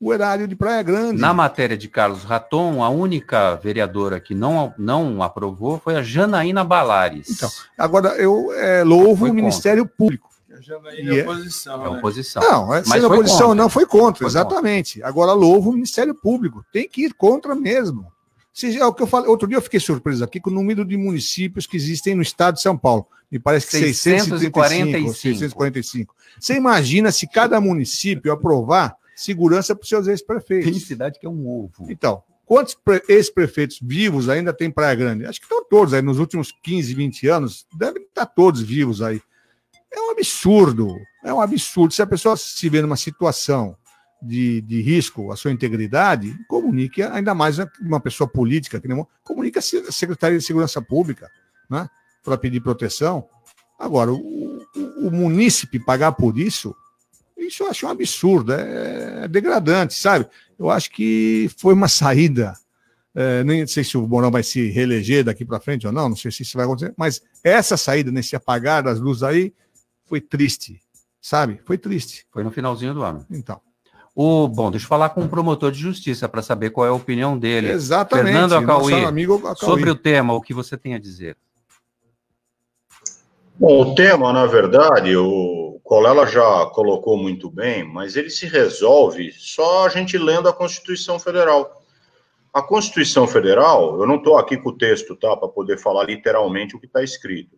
o 0.00 0.12
erário 0.12 0.48
de 0.48 0.56
Praia 0.56 0.82
Grande. 0.82 1.20
Na 1.20 1.32
matéria 1.32 1.76
de 1.76 1.88
Carlos 1.88 2.24
Raton, 2.24 2.82
a 2.82 2.88
única 2.88 3.54
vereadora 3.56 4.20
que 4.20 4.34
não, 4.34 4.74
não 4.76 5.22
aprovou 5.22 5.78
foi 5.78 5.96
a 5.96 6.02
Janaína 6.02 6.64
Balares. 6.64 7.30
Então, 7.30 7.50
agora 7.76 8.10
eu 8.16 8.52
é, 8.52 8.82
louvo 8.82 9.26
o 9.26 9.34
Ministério 9.34 9.86
Público. 9.86 10.28
A 10.52 10.60
Janaína 10.60 11.14
é 11.14 11.22
oposição. 11.22 11.86
É 11.86 11.90
né? 11.90 11.98
oposição. 11.98 12.42
Não, 12.42 12.74
é, 12.74 12.78
Mas 12.78 12.88
sendo 12.88 13.08
foi 13.08 13.16
oposição 13.18 13.48
contra. 13.48 13.62
não, 13.62 13.68
foi 13.68 13.86
contra, 13.86 14.18
Foi 14.18 14.26
exatamente. 14.26 15.02
Agora 15.02 15.32
louvo 15.32 15.70
o 15.70 15.72
Ministério 15.72 16.14
Público. 16.14 16.64
Tem 16.72 16.88
que 16.88 17.04
ir 17.04 17.14
contra 17.14 17.54
mesmo. 17.54 18.12
Se, 18.58 18.76
é 18.76 18.84
o 18.84 18.92
que 18.92 19.02
eu 19.02 19.06
falei, 19.06 19.28
outro 19.30 19.46
dia 19.46 19.56
eu 19.56 19.62
fiquei 19.62 19.78
surpreso 19.78 20.24
aqui 20.24 20.40
com 20.40 20.50
o 20.50 20.52
número 20.52 20.84
de 20.84 20.96
municípios 20.96 21.64
que 21.64 21.76
existem 21.76 22.14
no 22.16 22.22
estado 22.22 22.54
de 22.56 22.62
São 22.62 22.76
Paulo. 22.76 23.06
Me 23.30 23.38
parece 23.38 23.66
que 23.66 23.78
635. 23.78 25.14
645. 25.14 25.14
645. 25.14 26.14
Você 26.40 26.54
imagina 26.54 27.12
se 27.12 27.28
cada 27.28 27.60
município 27.60 28.32
aprovar 28.32 28.96
segurança 29.14 29.76
para 29.76 29.82
os 29.84 29.88
seus 29.88 30.04
Tem 30.06 30.12
ex-prefeitos. 30.12 30.86
cidade 30.86 31.20
que 31.20 31.26
é 31.26 31.28
um 31.30 31.46
ovo. 31.48 31.86
Então, 31.88 32.22
quantos 32.44 32.74
pre- 32.74 33.02
ex-prefeitos 33.08 33.78
vivos 33.80 34.28
ainda 34.28 34.52
tem 34.52 34.70
Praia 34.70 34.94
Grande? 34.96 35.24
Acho 35.26 35.38
que 35.38 35.44
estão 35.46 35.64
todos 35.64 35.94
aí, 35.94 36.02
nos 36.02 36.18
últimos 36.18 36.52
15, 36.62 36.94
20 36.94 37.28
anos, 37.28 37.64
devem 37.76 38.02
estar 38.02 38.26
todos 38.26 38.60
vivos 38.60 39.00
aí. 39.02 39.20
É 39.92 40.00
um 40.00 40.10
absurdo 40.10 40.96
É 41.24 41.32
um 41.32 41.40
absurdo. 41.40 41.94
Se 41.94 42.02
a 42.02 42.06
pessoa 42.06 42.36
se 42.36 42.68
vê 42.68 42.82
numa 42.82 42.96
situação 42.96 43.76
de, 44.20 44.60
de 44.62 44.80
risco 44.82 45.30
à 45.30 45.36
sua 45.36 45.52
integridade, 45.52 46.36
comunique, 46.48 47.02
ainda 47.02 47.34
mais 47.34 47.58
uma 47.80 48.00
pessoa 48.00 48.28
política, 48.28 48.80
que 48.80 48.88
nem, 48.88 49.06
comunique 49.22 49.58
a 49.58 49.62
Secretaria 49.62 50.38
de 50.38 50.44
Segurança 50.44 50.82
Pública, 50.82 51.30
né? 51.70 51.88
Para 52.24 52.36
pedir 52.36 52.60
proteção. 52.60 53.26
Agora, 53.78 54.12
o, 54.12 54.18
o, 54.76 55.06
o 55.06 55.10
munícipe 55.10 55.78
pagar 55.78 56.12
por 56.12 56.38
isso, 56.38 56.74
isso 57.36 57.62
eu 57.62 57.70
acho 57.70 57.86
um 57.86 57.90
absurdo, 57.90 58.52
é, 58.52 59.24
é 59.24 59.28
degradante, 59.28 59.94
sabe? 59.94 60.26
Eu 60.58 60.68
acho 60.68 60.90
que 60.90 61.48
foi 61.56 61.74
uma 61.74 61.88
saída. 61.88 62.54
É, 63.14 63.42
nem 63.44 63.66
sei 63.66 63.82
se 63.84 63.96
o 63.96 64.06
Morão 64.06 64.30
vai 64.30 64.42
se 64.42 64.68
reeleger 64.68 65.24
daqui 65.24 65.44
para 65.44 65.60
frente 65.60 65.86
ou 65.86 65.92
não, 65.92 66.08
não 66.08 66.16
sei 66.16 66.30
se 66.30 66.42
isso 66.42 66.56
vai 66.56 66.66
acontecer, 66.66 66.92
mas 66.96 67.22
essa 67.42 67.76
saída 67.76 68.12
nesse 68.12 68.36
apagar 68.36 68.82
das 68.82 69.00
luzes 69.00 69.22
aí 69.22 69.52
foi 70.04 70.20
triste, 70.20 70.80
sabe? 71.20 71.60
Foi 71.64 71.78
triste. 71.78 72.26
Foi 72.30 72.44
no 72.44 72.50
finalzinho 72.50 72.94
do 72.94 73.02
ano. 73.02 73.24
Então. 73.30 73.60
O, 74.20 74.48
bom, 74.48 74.68
deixa 74.68 74.84
eu 74.84 74.88
falar 74.88 75.10
com 75.10 75.20
o 75.20 75.28
promotor 75.28 75.70
de 75.70 75.78
justiça 75.78 76.28
para 76.28 76.42
saber 76.42 76.70
qual 76.70 76.84
é 76.84 76.90
a 76.90 76.92
opinião 76.92 77.38
dele. 77.38 77.70
Exatamente. 77.70 78.32
Fernando 78.32 78.56
Acauí, 78.56 79.04
amigo 79.04 79.36
Acauí. 79.36 79.56
sobre 79.58 79.88
o 79.90 79.94
tema, 79.94 80.34
o 80.34 80.40
que 80.40 80.52
você 80.52 80.76
tem 80.76 80.96
a 80.96 80.98
dizer? 80.98 81.36
Bom, 83.54 83.80
o 83.80 83.94
tema, 83.94 84.32
na 84.32 84.44
verdade, 84.44 85.16
o 85.16 85.80
Colela 85.84 86.26
já 86.26 86.66
colocou 86.66 87.16
muito 87.16 87.48
bem, 87.48 87.84
mas 87.84 88.16
ele 88.16 88.28
se 88.28 88.46
resolve 88.46 89.30
só 89.30 89.86
a 89.86 89.88
gente 89.88 90.18
lendo 90.18 90.48
a 90.48 90.52
Constituição 90.52 91.20
Federal. 91.20 91.80
A 92.52 92.60
Constituição 92.60 93.24
Federal, 93.24 94.00
eu 94.00 94.06
não 94.08 94.16
estou 94.16 94.36
aqui 94.36 94.56
com 94.56 94.70
o 94.70 94.76
texto, 94.76 95.14
tá, 95.14 95.36
para 95.36 95.46
poder 95.46 95.78
falar 95.78 96.02
literalmente 96.02 96.74
o 96.74 96.80
que 96.80 96.86
está 96.86 97.04
escrito. 97.04 97.56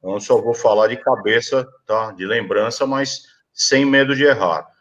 Então, 0.00 0.12
eu 0.12 0.20
só 0.20 0.38
vou 0.38 0.52
falar 0.52 0.88
de 0.88 0.98
cabeça, 0.98 1.66
tá, 1.86 2.12
de 2.12 2.26
lembrança, 2.26 2.86
mas 2.86 3.22
sem 3.54 3.86
medo 3.86 4.14
de 4.14 4.24
errar. 4.24 4.73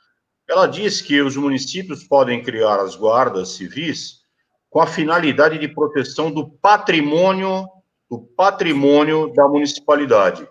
Ela 0.54 0.68
diz 0.68 1.01
que 1.01 1.22
os 1.22 1.36
municípios 1.36 2.04
podem 2.04 2.43
criar 2.43 2.80
as 2.80 2.95
guardas 2.95 3.49
civis 3.49 4.22
com 4.70 4.80
a 4.80 4.88
finalidade 4.88 5.58
de 5.58 5.68
proteção 5.68 6.32
do 6.32 6.47
patrimônio 6.49 7.68
do 8.10 8.20
patrimônio 8.20 9.34
da 9.34 9.47
municipalidade 9.47 10.47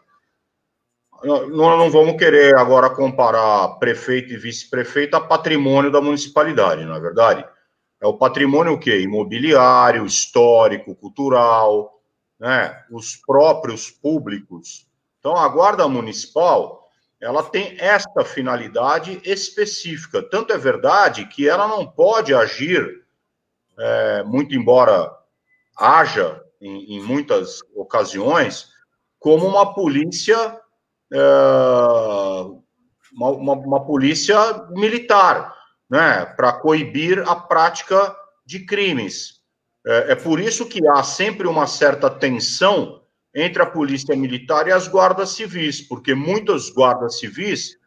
nós 1.25 1.79
não 1.79 1.91
vamos 1.91 2.17
querer 2.17 2.57
agora 2.57 2.91
comparar 2.91 3.69
prefeito 3.79 4.33
e 4.33 4.37
vice-prefeito 4.37 5.15
a 5.15 5.21
patrimônio 5.21 5.91
da 5.91 6.01
municipalidade, 6.01 6.85
não 6.85 6.95
é 6.95 7.01
verdade? 7.01 7.47
É 8.01 8.07
o 8.07 8.15
patrimônio 8.15 8.73
o 8.73 8.79
quê? 8.79 9.01
Imobiliário, 9.01 10.05
histórico, 10.05 10.97
cultural, 10.97 12.01
né? 12.39 12.77
Os 12.91 13.17
próprios 13.17 13.91
públicos. 13.91 14.87
Então, 15.21 15.37
a 15.37 15.49
guarda 15.49 15.87
municipal, 15.87 16.82
ela 17.23 17.45
tem 17.45 17.77
esta 17.79 18.25
finalidade 18.25 19.21
específica. 19.25 20.21
Tanto 20.21 20.53
é 20.53 20.59
verdade 20.59 21.25
que 21.27 21.49
ela 21.49 21.69
não 21.69 21.87
pode 21.87 22.35
agir, 22.35 23.05
é, 23.79 24.25
muito 24.25 24.57
embora 24.57 25.17
haja 25.79 26.43
em, 26.61 26.97
em 26.97 27.01
muitas 27.01 27.61
ocasiões, 27.77 28.71
como 29.21 29.47
uma 29.47 29.73
polícia 29.73 30.61
é, 31.13 31.19
uma, 33.15 33.29
uma, 33.29 33.53
uma, 33.53 33.85
polícia 33.85 34.37
militar, 34.71 35.55
né, 35.89 36.25
para 36.25 36.53
coibir 36.55 37.23
a 37.29 37.37
prática 37.37 38.17
de 38.45 38.67
crimes. 38.67 39.43
É, 39.87 40.13
é 40.13 40.15
por 40.17 40.41
isso 40.41 40.67
que 40.67 40.81
há 40.89 41.03
sempre 41.05 41.47
uma 41.47 41.67
certa 41.69 42.11
tensão 42.11 43.02
entre 43.35 43.63
a 43.63 43.67
polícia 43.67 44.15
militar 44.15 44.69
e 44.69 44.73
as 44.73 44.87
guardas 44.87 45.31
civis, 45.31 45.81
porque 45.81 46.15
muitos 46.15 46.71
guardas 46.71 47.19
civis 47.19 47.79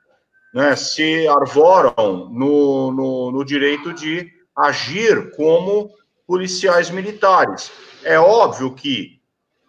né, 0.54 0.76
se 0.76 1.28
arvoram 1.28 2.30
no, 2.30 2.92
no, 2.92 3.32
no 3.32 3.46
direito 3.46 3.94
de 3.94 4.32
agir 4.56 5.32
como 5.36 5.92
policiais 6.26 6.90
militares. 6.90 7.72
É 8.04 8.18
óbvio 8.20 8.74
que 8.74 9.22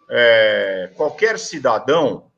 é, 0.09 0.91
qualquer 0.95 1.37
cidadão 1.37 2.31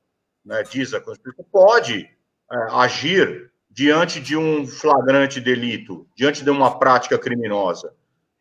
né, 0.44 0.64
diz 0.64 0.94
a 0.94 1.00
Constituição, 1.00 1.46
pode 1.52 2.10
é, 2.52 2.56
agir 2.72 3.52
diante 3.70 4.20
de 4.20 4.36
um 4.36 4.66
flagrante 4.66 5.40
delito, 5.40 6.08
diante 6.16 6.44
de 6.44 6.50
uma 6.50 6.80
prática 6.80 7.18
criminosa. 7.18 7.94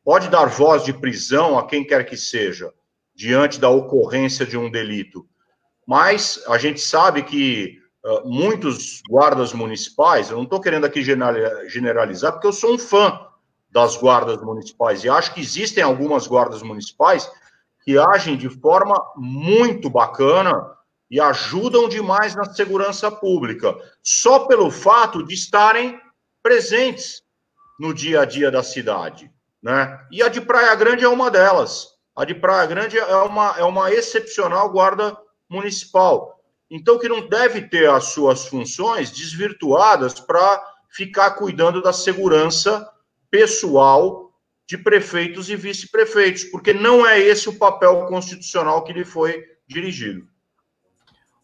Pode 0.02 0.28
dar 0.28 0.46
voz 0.46 0.84
de 0.84 0.92
prisão 0.92 1.58
a 1.58 1.66
quem 1.66 1.84
quer 1.84 2.04
que 2.04 2.16
seja, 2.16 2.72
diante 3.18 3.58
da 3.58 3.68
ocorrência 3.68 4.46
de 4.46 4.56
um 4.56 4.70
delito. 4.70 5.26
Mas 5.84 6.40
a 6.46 6.56
gente 6.56 6.80
sabe 6.80 7.24
que 7.24 7.76
uh, 8.04 8.28
muitos 8.28 9.02
guardas 9.10 9.52
municipais, 9.52 10.30
eu 10.30 10.36
não 10.36 10.44
estou 10.44 10.60
querendo 10.60 10.84
aqui 10.84 11.02
generalizar, 11.02 12.30
porque 12.30 12.46
eu 12.46 12.52
sou 12.52 12.74
um 12.74 12.78
fã 12.78 13.26
das 13.68 13.96
guardas 13.96 14.40
municipais 14.40 15.02
e 15.02 15.08
acho 15.08 15.34
que 15.34 15.40
existem 15.40 15.82
algumas 15.82 16.28
guardas 16.28 16.62
municipais 16.62 17.28
que 17.82 17.98
agem 17.98 18.36
de 18.36 18.48
forma 18.48 18.94
muito 19.16 19.90
bacana 19.90 20.76
e 21.10 21.20
ajudam 21.20 21.88
demais 21.88 22.36
na 22.36 22.44
segurança 22.44 23.10
pública, 23.10 23.76
só 24.00 24.46
pelo 24.46 24.70
fato 24.70 25.26
de 25.26 25.34
estarem 25.34 26.00
presentes 26.40 27.20
no 27.80 27.92
dia 27.92 28.20
a 28.20 28.24
dia 28.24 28.48
da 28.48 28.62
cidade. 28.62 29.28
Né? 29.60 30.06
E 30.12 30.22
a 30.22 30.28
de 30.28 30.40
Praia 30.40 30.72
Grande 30.76 31.04
é 31.04 31.08
uma 31.08 31.32
delas. 31.32 31.97
A 32.18 32.24
de 32.24 32.34
Praia 32.34 32.66
Grande 32.66 32.98
é 32.98 33.16
uma, 33.18 33.54
é 33.58 33.62
uma 33.62 33.92
excepcional 33.92 34.68
guarda 34.72 35.16
municipal. 35.48 36.42
Então, 36.68 36.98
que 36.98 37.08
não 37.08 37.28
deve 37.28 37.68
ter 37.68 37.88
as 37.88 38.06
suas 38.06 38.48
funções 38.48 39.12
desvirtuadas 39.12 40.18
para 40.18 40.60
ficar 40.90 41.30
cuidando 41.34 41.80
da 41.80 41.92
segurança 41.92 42.90
pessoal 43.30 44.32
de 44.68 44.76
prefeitos 44.76 45.48
e 45.48 45.54
vice-prefeitos, 45.54 46.42
porque 46.42 46.72
não 46.72 47.06
é 47.06 47.20
esse 47.20 47.48
o 47.48 47.56
papel 47.56 48.04
constitucional 48.06 48.82
que 48.82 48.92
lhe 48.92 49.04
foi 49.04 49.40
dirigido. 49.68 50.26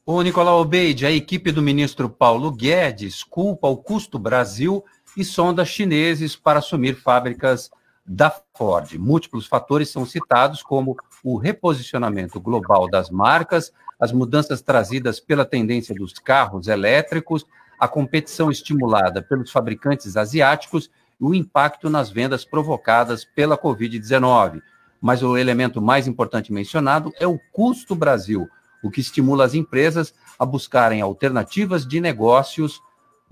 O 0.05 0.21
Nicolau 0.23 0.61
Obeide, 0.61 1.07
a 1.07 1.13
equipe 1.13 1.53
do 1.53 1.63
ministro 1.63 2.11
Paulo 2.11 2.51
Guedes 2.51 3.23
culpa 3.23 3.69
o 3.69 3.77
custo 3.77 4.19
Brasil 4.19 4.85
e 5.17 5.25
sonda 5.25 5.65
chineses 5.65 6.35
para 6.35 6.59
assumir 6.59 6.97
fábricas 6.97 7.71
da 8.07 8.35
Ford. 8.55 8.95
Múltiplos 8.99 9.47
fatores 9.47 9.91
são 9.91 10.05
citados, 10.05 10.63
como 10.63 10.97
o 11.23 11.37
reposicionamento 11.37 12.41
global 12.41 12.89
das 12.89 13.11
marcas, 13.11 13.73
as 13.99 14.13
mudanças 14.13 14.61
trazidas 14.61 15.21
pela 15.21 15.45
tendência 15.45 15.95
dos 15.95 16.13
carros 16.15 16.69
elétricos, 16.69 17.47
a 17.79 17.89
competição 17.89 18.51
estimulada 18.51 19.23
pelos 19.23 19.51
fabricantes 19.51 20.17
asiáticos 20.17 20.91
e 21.21 21.25
o 21.25 21.35
impacto 21.35 21.89
nas 21.89 22.11
vendas 22.11 22.45
provocadas 22.45 23.25
pela 23.25 23.57
Covid-19. 23.57 24.61
Mas 25.01 25.23
o 25.23 25.37
elemento 25.37 25.81
mais 25.81 26.07
importante 26.07 26.53
mencionado 26.53 27.13
é 27.19 27.27
o 27.27 27.39
custo 27.53 27.95
Brasil 27.95 28.49
o 28.85 28.91
que 28.91 29.01
estimula 29.01 29.47
as 29.47 29.55
empresas 29.55 30.15
a 30.39 30.45
buscarem 30.45 31.01
alternativas 31.01 31.87
de 31.87 32.01
negócios 32.03 32.83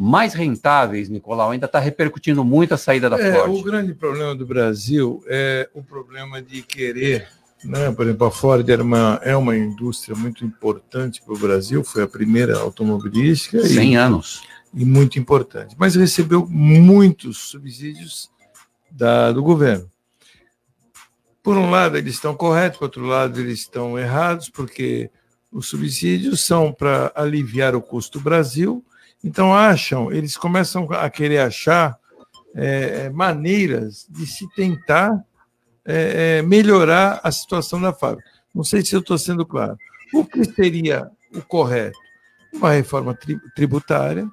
mais 0.03 0.35
rentáveis, 0.35 1.09
Nicolau. 1.09 1.53
Ainda 1.53 1.67
está 1.67 1.79
repercutindo 1.79 2.45
muito 2.45 2.75
a 2.75 2.77
saída 2.77 3.09
da 3.09 3.17
é, 3.21 3.33
Ford. 3.33 3.53
O 3.53 3.63
grande 3.63 3.95
problema 3.95 4.35
do 4.35 4.45
Brasil 4.45 5.23
é 5.29 5.71
o 5.73 5.81
problema 5.81 6.43
de 6.43 6.61
querer. 6.61 7.29
Né? 7.65 7.93
Por 7.93 8.05
exemplo, 8.05 8.27
a 8.27 8.31
Ford 8.33 8.69
era 8.69 8.83
uma, 8.83 9.21
é 9.23 9.37
uma 9.37 9.57
indústria 9.57 10.17
muito 10.17 10.45
importante 10.45 11.23
para 11.23 11.33
o 11.33 11.39
Brasil, 11.39 11.85
foi 11.85 12.03
a 12.03 12.09
primeira 12.09 12.59
automobilística. 12.59 13.65
100 13.65 13.93
e, 13.93 13.95
anos. 13.95 14.43
E 14.75 14.85
muito 14.85 15.21
importante. 15.21 15.77
Mas 15.79 15.95
recebeu 15.95 16.49
muitos 16.49 17.39
subsídios 17.39 18.29
da, 18.91 19.31
do 19.31 19.41
governo. 19.41 19.89
Por 21.45 21.57
um 21.57 21.71
lado, 21.71 21.97
eles 21.97 22.15
estão 22.15 22.35
corretos, 22.35 22.79
por 22.79 22.87
outro 22.87 23.07
lado, 23.07 23.39
eles 23.39 23.61
estão 23.61 23.97
errados, 23.97 24.49
porque 24.49 25.11
os 25.53 25.69
subsídios 25.69 26.45
são 26.45 26.73
para 26.73 27.13
aliviar 27.15 27.77
o 27.77 27.81
custo 27.81 28.19
do 28.19 28.25
Brasil, 28.25 28.85
então 29.25 29.55
acham, 29.55 30.11
eles 30.11 30.37
começam 30.37 30.87
a 30.91 31.09
querer 31.09 31.39
achar 31.39 31.97
é, 32.55 33.09
maneiras 33.11 34.07
de 34.11 34.27
se 34.27 34.49
tentar 34.55 35.25
é, 35.85 36.39
é 36.39 36.43
melhorar 36.43 37.21
a 37.23 37.31
situação 37.31 37.81
da 37.81 37.93
fábrica. 37.93 38.29
Não 38.55 38.65
sei 38.65 38.85
se 38.85 38.95
eu 38.95 39.01
estou 39.01 39.17
sendo 39.17 39.47
claro. 39.47 39.77
O 40.13 40.25
que 40.25 40.45
seria 40.45 41.11
o 41.35 41.41
correto? 41.41 41.99
Uma 42.53 42.73
reforma 42.73 43.17
tributária, 43.55 44.29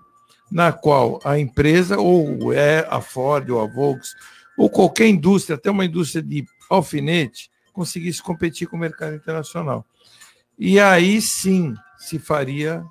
na 0.51 0.73
qual 0.73 1.19
a 1.23 1.39
empresa, 1.39 1.97
ou 1.97 2.51
é 2.51 2.85
a 2.89 2.99
Ford, 2.99 3.49
ou 3.49 3.61
a 3.61 3.67
Volkswagen, 3.67 4.19
ou 4.57 4.69
qualquer 4.69 5.07
indústria, 5.07 5.55
até 5.55 5.71
uma 5.71 5.85
indústria 5.85 6.21
de 6.21 6.45
alfinete, 6.69 7.49
conseguisse 7.71 8.21
competir 8.21 8.67
com 8.67 8.75
o 8.75 8.79
mercado 8.79 9.15
internacional. 9.15 9.85
E 10.57 10.79
aí 10.79 11.21
sim 11.21 11.73
se 11.97 12.19
faria 12.19 12.83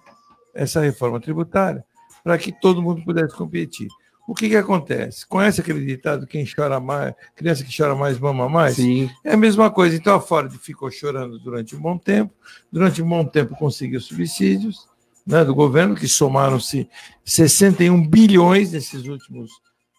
essa 0.55 0.81
reforma 0.81 1.21
tributária 1.21 1.85
para 2.29 2.37
que 2.37 2.53
todo 2.53 2.83
mundo 2.83 3.03
pudesse 3.03 3.35
competir. 3.35 3.89
O 4.27 4.35
que, 4.35 4.51
que 4.51 4.57
acontece? 4.57 5.27
Conhece 5.27 5.63
aquele 5.63 5.83
ditado, 5.83 6.27
quem 6.27 6.45
chora 6.45 6.79
mais, 6.79 7.15
criança 7.35 7.65
que 7.65 7.75
chora 7.75 7.95
mais, 7.95 8.19
mama 8.19 8.47
mais? 8.51 8.77
Sim. 8.77 9.09
É 9.25 9.33
a 9.33 9.37
mesma 9.39 9.71
coisa. 9.71 9.97
Então 9.97 10.15
a 10.15 10.21
Ford 10.21 10.53
ficou 10.59 10.91
chorando 10.91 11.39
durante 11.39 11.75
um 11.75 11.81
bom 11.81 11.97
tempo, 11.97 12.35
durante 12.71 13.01
um 13.01 13.09
bom 13.09 13.25
tempo 13.25 13.57
conseguiu 13.57 13.99
subsídios, 13.99 14.87
né, 15.27 15.43
do 15.43 15.55
governo, 15.55 15.95
que 15.95 16.07
somaram-se 16.07 16.87
61 17.25 18.07
bilhões 18.07 18.73
nesses 18.73 19.07
últimos 19.07 19.51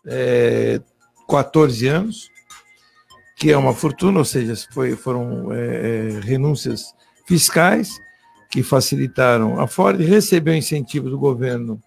é, 0.05 0.79
14 1.27 1.87
anos, 1.87 2.29
que 3.35 3.51
é 3.51 3.57
uma 3.57 3.73
fortuna, 3.73 4.19
ou 4.19 4.25
seja, 4.25 4.53
foi, 4.71 4.95
foram 4.95 5.51
é, 5.51 6.19
renúncias 6.21 6.93
fiscais 7.25 7.99
que 8.51 8.61
facilitaram. 8.61 9.59
A 9.59 9.65
Ford 9.65 9.99
recebeu 9.99 10.53
incentivo 10.53 11.09
do 11.09 11.17
governo 11.17 11.81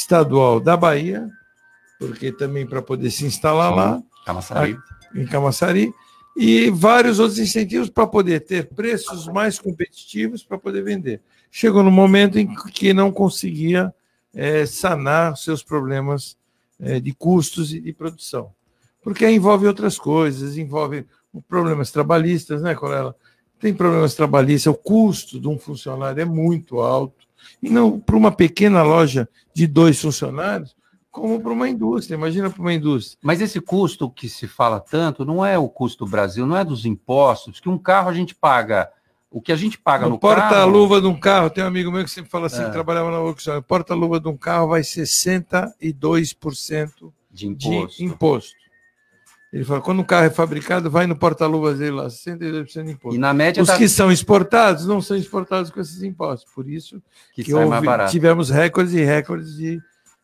estadual 0.00 0.58
da 0.58 0.76
Bahia, 0.76 1.28
porque 1.98 2.32
também 2.32 2.66
para 2.66 2.80
poder 2.80 3.10
se 3.10 3.26
instalar 3.26 3.74
lá, 3.74 4.02
Camaçari. 4.24 4.76
em 5.14 5.26
Camaçari, 5.26 5.94
e 6.36 6.70
vários 6.70 7.18
outros 7.18 7.38
incentivos 7.38 7.90
para 7.90 8.06
poder 8.06 8.40
ter 8.40 8.68
preços 8.68 9.26
mais 9.26 9.58
competitivos 9.58 10.42
para 10.42 10.58
poder 10.58 10.82
vender. 10.82 11.20
Chegou 11.50 11.82
no 11.82 11.90
momento 11.90 12.38
em 12.38 12.54
que 12.72 12.94
não 12.94 13.12
conseguia 13.12 13.92
é, 14.32 14.64
sanar 14.64 15.36
seus 15.36 15.62
problemas 15.62 16.38
é, 16.78 16.98
de 16.98 17.12
custos 17.12 17.74
e 17.74 17.80
de 17.80 17.92
produção, 17.92 18.52
porque 19.02 19.28
envolve 19.28 19.66
outras 19.66 19.98
coisas, 19.98 20.56
envolve 20.56 21.04
problemas 21.48 21.90
trabalhistas, 21.90 22.62
né, 22.62 22.74
Corella? 22.74 23.14
Tem 23.58 23.74
problemas 23.74 24.14
trabalhistas, 24.14 24.72
o 24.72 24.76
custo 24.76 25.38
de 25.38 25.46
um 25.46 25.58
funcionário 25.58 26.22
é 26.22 26.24
muito 26.24 26.80
alto, 26.80 27.19
e 27.62 27.70
não 27.70 27.98
para 28.00 28.16
uma 28.16 28.32
pequena 28.32 28.82
loja 28.82 29.28
de 29.54 29.66
dois 29.66 30.00
funcionários, 30.00 30.74
como 31.10 31.40
para 31.40 31.52
uma 31.52 31.68
indústria. 31.68 32.14
Imagina 32.16 32.50
para 32.50 32.60
uma 32.60 32.72
indústria. 32.72 33.18
Mas 33.22 33.40
esse 33.40 33.60
custo 33.60 34.08
que 34.10 34.28
se 34.28 34.46
fala 34.46 34.78
tanto 34.80 35.24
não 35.24 35.44
é 35.44 35.58
o 35.58 35.68
custo 35.68 36.04
do 36.04 36.10
Brasil, 36.10 36.46
não 36.46 36.56
é 36.56 36.64
dos 36.64 36.84
impostos, 36.86 37.60
que 37.60 37.68
um 37.68 37.78
carro 37.78 38.08
a 38.08 38.14
gente 38.14 38.34
paga. 38.34 38.88
O 39.32 39.40
que 39.40 39.52
a 39.52 39.56
gente 39.56 39.78
paga 39.78 40.06
no, 40.06 40.12
No 40.12 40.18
carro. 40.18 40.34
porta-luva 40.40 41.00
de 41.00 41.06
um 41.06 41.14
carro, 41.18 41.50
tem 41.50 41.62
um 41.62 41.66
amigo 41.68 41.92
meu 41.92 42.02
que 42.02 42.10
sempre 42.10 42.28
fala 42.30 42.46
assim, 42.46 42.62
É. 42.62 42.64
que 42.64 42.72
trabalhava 42.72 43.10
na 43.12 43.20
o 43.20 43.62
porta-luva 43.62 44.18
de 44.18 44.26
um 44.26 44.36
carro 44.36 44.68
vai 44.68 44.80
62% 44.82 47.12
de 47.30 47.46
imposto. 47.46 47.96
de 47.98 48.04
imposto. 48.04 48.59
Ele 49.52 49.64
fala, 49.64 49.80
quando 49.80 49.98
o 50.00 50.04
carro 50.04 50.26
é 50.26 50.30
fabricado, 50.30 50.88
vai 50.88 51.06
no 51.08 51.16
porta-luvas 51.16 51.78
dele 51.78 51.90
lá, 51.92 52.06
62% 52.06 52.84
de 52.84 52.92
imposto. 52.92 53.16
E 53.16 53.18
na 53.18 53.34
média 53.34 53.60
Os 53.62 53.68
tá- 53.68 53.76
que 53.76 53.88
são 53.88 54.12
exportados 54.12 54.86
não 54.86 55.02
são 55.02 55.16
exportados 55.16 55.70
com 55.70 55.80
esses 55.80 56.02
impostos. 56.04 56.48
Por 56.54 56.68
isso 56.68 57.02
Que 57.34 57.42
que, 57.42 57.52
houve- 57.52 57.84
barato. 57.84 58.12
tivemos 58.12 58.48
recordes 58.48 58.94
e 58.94 59.02
recordes 59.02 59.56
de, 59.56 59.80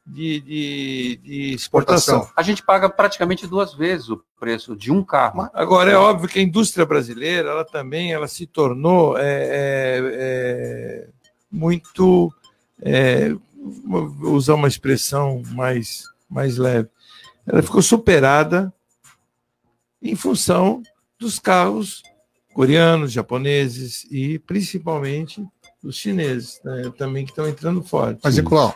de, 0.06 0.40
de, 0.40 1.20
de 1.24 1.54
exportação. 1.54 2.28
A 2.36 2.42
gente 2.44 2.62
paga 2.62 2.88
praticamente 2.88 3.48
duas 3.48 3.74
vezes 3.74 4.08
o 4.10 4.22
preço 4.38 4.76
de 4.76 4.92
um 4.92 5.02
carro. 5.02 5.50
Agora, 5.52 5.90
é 5.90 5.96
óbvio 5.96 6.28
que 6.28 6.38
a 6.38 6.42
indústria 6.42 6.86
brasileira, 6.86 7.50
ela 7.50 7.64
também 7.64 8.12
ela 8.12 8.28
se 8.28 8.46
tornou 8.46 9.18
é, 9.18 9.24
é, 9.24 10.00
é, 10.14 11.08
muito, 11.50 12.32
é, 12.80 13.34
vou 13.84 14.34
usar 14.34 14.54
uma 14.54 14.68
expressão 14.68 15.42
mais, 15.52 16.04
mais 16.30 16.56
leve, 16.58 16.88
ela 17.44 17.60
ficou 17.62 17.82
superada 17.82 18.72
em 20.02 20.14
função 20.14 20.82
dos 21.18 21.38
carros 21.38 22.02
coreanos, 22.54 23.12
japoneses 23.12 24.06
e 24.10 24.38
principalmente 24.40 25.44
os 25.82 25.96
chineses, 25.96 26.60
né, 26.64 26.90
também 26.96 27.24
que 27.24 27.30
estão 27.30 27.48
entrando 27.48 27.82
forte. 27.82 28.20
Mas, 28.24 28.36
Nicolau, 28.36 28.74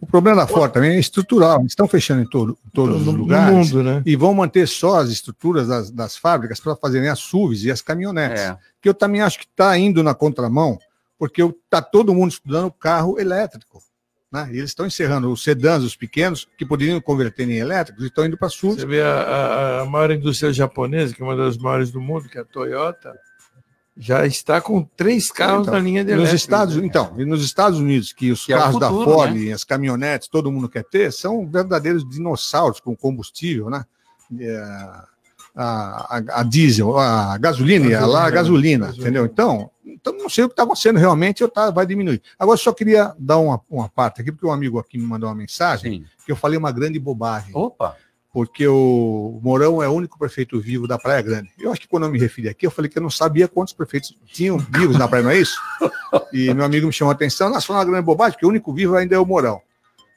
o 0.00 0.06
problema 0.06 0.36
da 0.42 0.46
Ford 0.46 0.72
também 0.72 0.92
é 0.92 0.98
estrutural. 0.98 1.60
Eles 1.60 1.72
estão 1.72 1.88
fechando 1.88 2.22
em 2.22 2.28
todo, 2.28 2.58
em 2.66 2.70
todos 2.70 2.94
No- 2.96 3.00
os 3.00 3.06
no 3.06 3.12
lugares 3.12 3.54
mundo, 3.72 3.82
né? 3.82 4.02
e 4.04 4.14
vão 4.16 4.32
manter 4.34 4.68
só 4.68 4.96
as 5.00 5.08
estruturas 5.10 5.66
das, 5.68 5.90
das 5.90 6.16
fábricas 6.16 6.60
para 6.60 6.76
fazerem 6.76 7.08
as 7.08 7.18
SUVs 7.20 7.64
e 7.64 7.70
as 7.70 7.82
caminhonetes. 7.82 8.42
É. 8.42 8.56
Que 8.80 8.88
eu 8.88 8.94
também 8.94 9.20
acho 9.22 9.38
que 9.38 9.44
está 9.46 9.76
indo 9.78 10.02
na 10.02 10.14
contramão, 10.14 10.78
porque 11.18 11.42
está 11.42 11.80
todo 11.82 12.14
mundo 12.14 12.30
estudando 12.32 12.70
carro 12.70 13.18
elétrico. 13.18 13.81
Né? 14.32 14.48
E 14.52 14.56
eles 14.58 14.70
estão 14.70 14.86
encerrando 14.86 15.30
os 15.30 15.44
sedãs, 15.44 15.82
os 15.84 15.94
pequenos, 15.94 16.48
que 16.56 16.64
poderiam 16.64 16.98
converter 17.00 17.46
em 17.48 17.58
elétricos, 17.58 18.02
e 18.02 18.06
estão 18.06 18.24
indo 18.24 18.38
para 18.38 18.48
SUVs. 18.48 18.80
Você 18.80 18.86
vê 18.86 19.02
a, 19.02 19.12
a- 19.20 19.80
a 19.82 19.84
maior 19.84 20.10
indústria 20.10 20.52
japonesa, 20.52 21.14
que 21.14 21.20
é 21.22 21.24
uma 21.24 21.36
das 21.36 21.58
maiores 21.58 21.90
do 21.90 22.00
mundo, 22.00 22.28
que 22.28 22.38
é 22.38 22.40
a 22.40 22.44
Toyota, 22.44 23.12
já 23.94 24.24
está 24.26 24.58
com 24.58 24.82
três 24.96 25.30
carros 25.30 25.62
Então, 25.68 25.74
na 25.74 25.80
linha 25.80 26.02
de 26.02 26.14
nos 26.16 26.32
Estados, 26.32 26.76
então, 26.78 27.14
e 27.18 27.26
nos 27.26 27.44
Estados 27.44 27.78
Unidos, 27.78 28.10
que 28.14 28.32
os 28.32 28.46
Que 28.46 28.54
é 28.54 28.56
carros 28.56 28.80
da 28.80 28.88
futuro, 28.88 29.10
Ford, 29.10 29.34
né? 29.34 29.52
as 29.52 29.64
caminhonetes, 29.64 30.28
todo 30.28 30.50
mundo 30.50 30.66
quer 30.66 30.84
ter, 30.84 31.12
são 31.12 31.46
verdadeiros 31.46 32.08
dinossauros 32.08 32.80
com 32.80 32.96
combustível, 32.96 33.68
né? 33.68 33.84
É, 34.40 35.11
A, 35.54 36.16
a- 36.18 36.40
a 36.40 36.42
diesel, 36.42 36.96
a 36.98 37.36
gasolina, 37.36 37.88
Gasolina, 37.88 38.06
lá 38.06 38.24
a 38.26 38.30
gasolina, 38.30 38.86
gasolina. 38.86 39.08
entendeu? 39.08 39.24
Então, 39.26 39.70
então, 39.84 40.16
não 40.16 40.28
sei 40.30 40.44
o 40.44 40.48
que 40.48 40.54
está 40.54 40.62
acontecendo 40.62 40.98
realmente, 40.98 41.42
eu 41.42 41.48
tá, 41.48 41.70
vai 41.70 41.84
diminuir. 41.86 42.22
Agora, 42.38 42.56
só 42.56 42.72
queria 42.72 43.14
dar 43.18 43.38
uma, 43.38 43.60
uma 43.70 43.88
parte 43.88 44.20
aqui, 44.22 44.32
porque 44.32 44.46
um 44.46 44.52
amigo 44.52 44.78
aqui 44.78 44.96
me 44.98 45.04
mandou 45.06 45.28
uma 45.28 45.34
mensagem, 45.34 46.04
que 46.24 46.32
eu 46.32 46.36
falei 46.36 46.58
uma 46.58 46.72
grande 46.72 46.98
bobagem. 46.98 47.50
Opa! 47.54 47.96
Porque 48.32 48.66
o 48.66 49.38
Mourão 49.42 49.82
é 49.82 49.88
o 49.88 49.92
único 49.92 50.18
prefeito 50.18 50.58
vivo 50.58 50.88
da 50.88 50.98
Praia 50.98 51.20
Grande. 51.20 51.50
Eu 51.58 51.70
acho 51.70 51.82
que 51.82 51.86
quando 51.86 52.04
eu 52.06 52.10
me 52.10 52.18
referi 52.18 52.48
aqui, 52.48 52.66
eu 52.66 52.70
falei 52.70 52.90
que 52.90 52.96
eu 52.96 53.02
não 53.02 53.10
sabia 53.10 53.46
quantos 53.46 53.74
prefeitos 53.74 54.16
tinham 54.26 54.56
vivos 54.56 54.96
na 54.98 55.06
praia, 55.06 55.22
não 55.22 55.30
é 55.30 55.38
isso? 55.38 55.54
E 56.32 56.52
meu 56.54 56.64
amigo 56.64 56.86
me 56.86 56.92
chamou 56.94 57.10
a 57.10 57.14
atenção, 57.14 57.50
nós 57.50 57.64
falamos 57.64 57.84
uma 57.86 57.92
grande 57.92 58.06
bobagem, 58.06 58.32
porque 58.32 58.46
o 58.46 58.48
único 58.48 58.72
vivo 58.72 58.96
ainda 58.96 59.14
é 59.14 59.18
o 59.18 59.26
Mourão. 59.26 59.60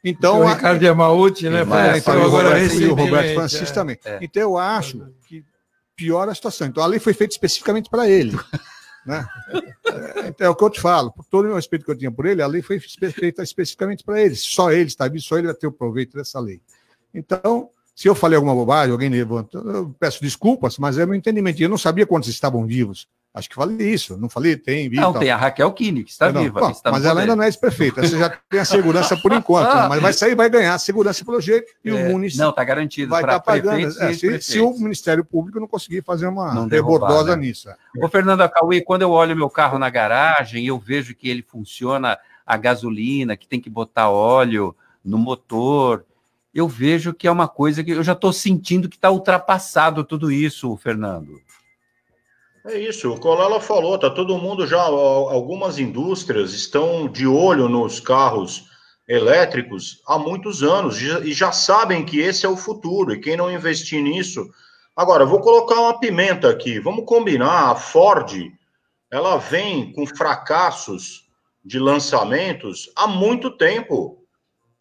Então, 0.07 0.41
o 0.41 0.47
Ricardo 0.47 0.83
Yamauchi, 0.83 1.49
né? 1.49 1.61
é, 1.61 1.65
faleceu 1.65 2.13
então, 2.13 2.25
agora 2.27 2.63
e 2.63 2.85
o 2.85 2.93
Roberto 2.93 3.33
Francisco 3.33 3.65
é. 3.65 3.73
também. 3.73 3.97
Então 4.21 4.41
eu 4.43 4.55
acho 4.55 5.07
que 5.27 5.43
piora 5.95 6.31
a 6.31 6.35
situação. 6.35 6.67
Então 6.67 6.83
a 6.83 6.85
lei 6.85 6.99
foi 6.99 7.11
feita 7.11 7.33
especificamente 7.33 7.89
para 7.89 8.07
ele. 8.07 8.37
né? 9.03 9.27
É, 9.87 10.27
Então 10.27 10.45
é 10.45 10.49
o 10.49 10.55
que 10.55 10.63
eu 10.63 10.69
te 10.69 10.79
falo. 10.79 11.11
Por 11.11 11.25
todo 11.25 11.47
o 11.49 11.55
respeito 11.55 11.83
que 11.83 11.89
eu 11.89 11.97
tinha 11.97 12.11
por 12.11 12.27
ele, 12.27 12.43
a 12.43 12.47
lei 12.47 12.61
foi 12.61 12.79
feita 12.79 13.41
especificamente 13.41 14.03
para 14.03 14.21
ele. 14.21 14.35
Só 14.35 14.71
ele 14.71 14.87
está 14.87 15.07
vivo, 15.07 15.23
só 15.23 15.39
ele 15.39 15.47
vai 15.47 15.55
ter 15.55 15.65
o 15.65 15.71
proveito 15.71 16.15
dessa 16.15 16.39
lei. 16.39 16.61
Então, 17.11 17.69
se 17.95 18.07
eu 18.07 18.13
falei 18.13 18.35
alguma 18.35 18.53
bobagem, 18.53 18.91
alguém 18.91 19.09
levantou, 19.09 19.63
eu 19.63 19.95
peço 19.99 20.21
desculpas, 20.21 20.77
mas 20.77 20.99
é 20.99 21.05
meu 21.05 21.15
entendimento. 21.15 21.59
E 21.59 21.63
Eu 21.63 21.69
não 21.69 21.79
sabia 21.79 22.05
quantos 22.05 22.29
estavam 22.29 22.63
vivos. 22.67 23.07
Acho 23.35 23.49
que 23.49 23.55
falei 23.55 23.93
isso. 23.93 24.17
Não 24.17 24.29
falei, 24.29 24.55
tem 24.55 24.87
vivo. 24.89 25.01
Não, 25.01 25.11
tal. 25.11 25.19
tem 25.21 25.29
a 25.29 25.35
Raquel 25.35 25.69
Kine, 25.73 26.05
que 26.05 26.11
está 26.11 26.31
Não, 26.31 26.41
viva. 26.41 26.61
bom, 26.61 26.69
está 26.69 26.89
mas 26.89 27.03
ela 27.03 27.15
poder. 27.15 27.21
ainda 27.23 27.35
não 27.35 27.43
é 27.43 27.47
ex-prefeita. 27.47 28.01
Você 28.01 28.17
já 28.17 28.29
tem 28.49 28.61
a 28.61 28.65
segurança 28.65 29.17
por 29.17 29.33
enquanto. 29.33 29.75
Né? 29.75 29.87
Mas 29.89 30.01
vai 30.01 30.13
sair, 30.13 30.35
vai 30.35 30.49
ganhar 30.49 30.73
a 30.73 30.79
segurança 30.79 31.25
pelo 31.25 31.41
jeito 31.41 31.69
e 31.83 31.89
É, 31.89 31.93
o 31.93 32.11
município 32.13 32.43
não, 32.43 32.49
está 32.51 32.63
garantido 32.63 33.09
vai 33.09 33.21
para 33.21 33.33
estar 33.33 33.43
pagando. 33.43 33.75
prefeitos 33.93 33.99
é, 34.01 34.13
se, 34.41 34.53
se 34.53 34.59
o 34.61 34.71
Ministério 34.79 35.25
Público 35.25 35.59
não 35.59 35.67
conseguir 35.67 36.01
fazer 36.01 36.27
uma 36.27 36.53
Não 36.53 36.65
derrubar, 36.67 37.07
rebordosa 37.09 37.35
né? 37.35 37.45
nisso. 37.45 37.69
é. 37.69 37.75
Ô, 38.01 38.07
Fernando 38.07 38.39
Acauí, 38.41 38.81
quando 38.81 39.01
eu 39.01 39.11
olho 39.11 39.35
meu 39.35 39.49
carro 39.49 39.77
na 39.77 39.89
garagem 39.89 40.65
eu 40.65 40.79
vejo 40.79 41.13
que 41.13 41.27
ele 41.29 41.41
funciona 41.41 42.17
a 42.45 42.55
gasolina, 42.57 43.35
que 43.35 43.47
tem 43.47 43.59
que 43.59 43.69
botar 43.69 44.09
óleo 44.09 44.73
no 45.03 45.17
motor, 45.17 46.05
eu 46.53 46.69
vejo 46.69 47.13
que 47.13 47.27
é 47.27 47.31
uma 47.31 47.49
coisa 47.49 47.83
que 47.83 47.91
eu 47.91 48.01
já 48.03 48.13
estou 48.13 48.31
sentindo 48.31 48.87
que 48.87 48.95
está 48.95 49.11
ultrapassado 49.11 50.05
tudo 50.05 50.31
isso, 50.31 50.75
Fernando. 50.77 51.41
É 52.67 52.79
isso, 52.79 53.13
o 53.13 53.19
Colela 53.19 53.59
falou, 53.61 53.95
tá 53.97 54.09
todo 54.09 54.39
mundo 54.39 54.65
já, 54.65 54.81
al- 54.81 55.29
algumas 55.29 55.77
indústrias 55.77 56.51
estão 56.53 57.07
de 57.07 57.27
olho 57.27 57.69
nos 57.69 57.99
carros 57.99 58.65
elétricos 59.07 60.01
há 60.07 60.17
muitos 60.17 60.63
anos 60.63 60.99
e 60.99 61.31
já 61.31 61.51
sabem 61.51 62.03
que 62.03 62.19
esse 62.19 62.43
é 62.43 62.49
o 62.49 62.57
futuro, 62.57 63.13
e 63.13 63.19
quem 63.19 63.37
não 63.37 63.51
investir 63.51 64.01
nisso. 64.01 64.49
Agora, 64.95 65.25
vou 65.27 65.41
colocar 65.41 65.79
uma 65.79 65.99
pimenta 65.99 66.49
aqui, 66.49 66.79
vamos 66.79 67.05
combinar, 67.05 67.69
a 67.69 67.75
Ford, 67.75 68.31
ela 69.11 69.37
vem 69.37 69.91
com 69.93 70.07
fracassos 70.07 71.27
de 71.63 71.77
lançamentos 71.77 72.89
há 72.95 73.05
muito 73.05 73.51
tempo. 73.51 74.23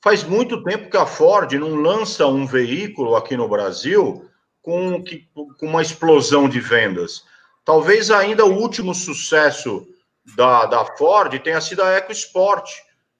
Faz 0.03 0.25
muito 0.25 0.63
tempo 0.65 0.89
que 0.91 0.97
a 0.97 1.05
Ford 1.07 1.53
não 1.53 1.75
lança 1.75 2.27
um 2.27 2.47
veículo 2.47 3.15
aqui 3.15 3.37
no 3.37 3.49
Brasil 3.49 4.25
com, 4.63 5.03
com 5.59 5.67
uma 5.67 5.83
explosão 5.83 6.49
de 6.49 6.61
vendas. 6.61 7.25
Talvez 7.65 8.11
ainda 8.11 8.45
o 8.45 8.59
último 8.59 8.95
sucesso 8.95 9.87
da, 10.37 10.67
da 10.67 10.85
Ford 10.97 11.39
tenha 11.41 11.61
sido 11.61 11.83
a 11.83 11.93
EcoSport. 11.93 12.71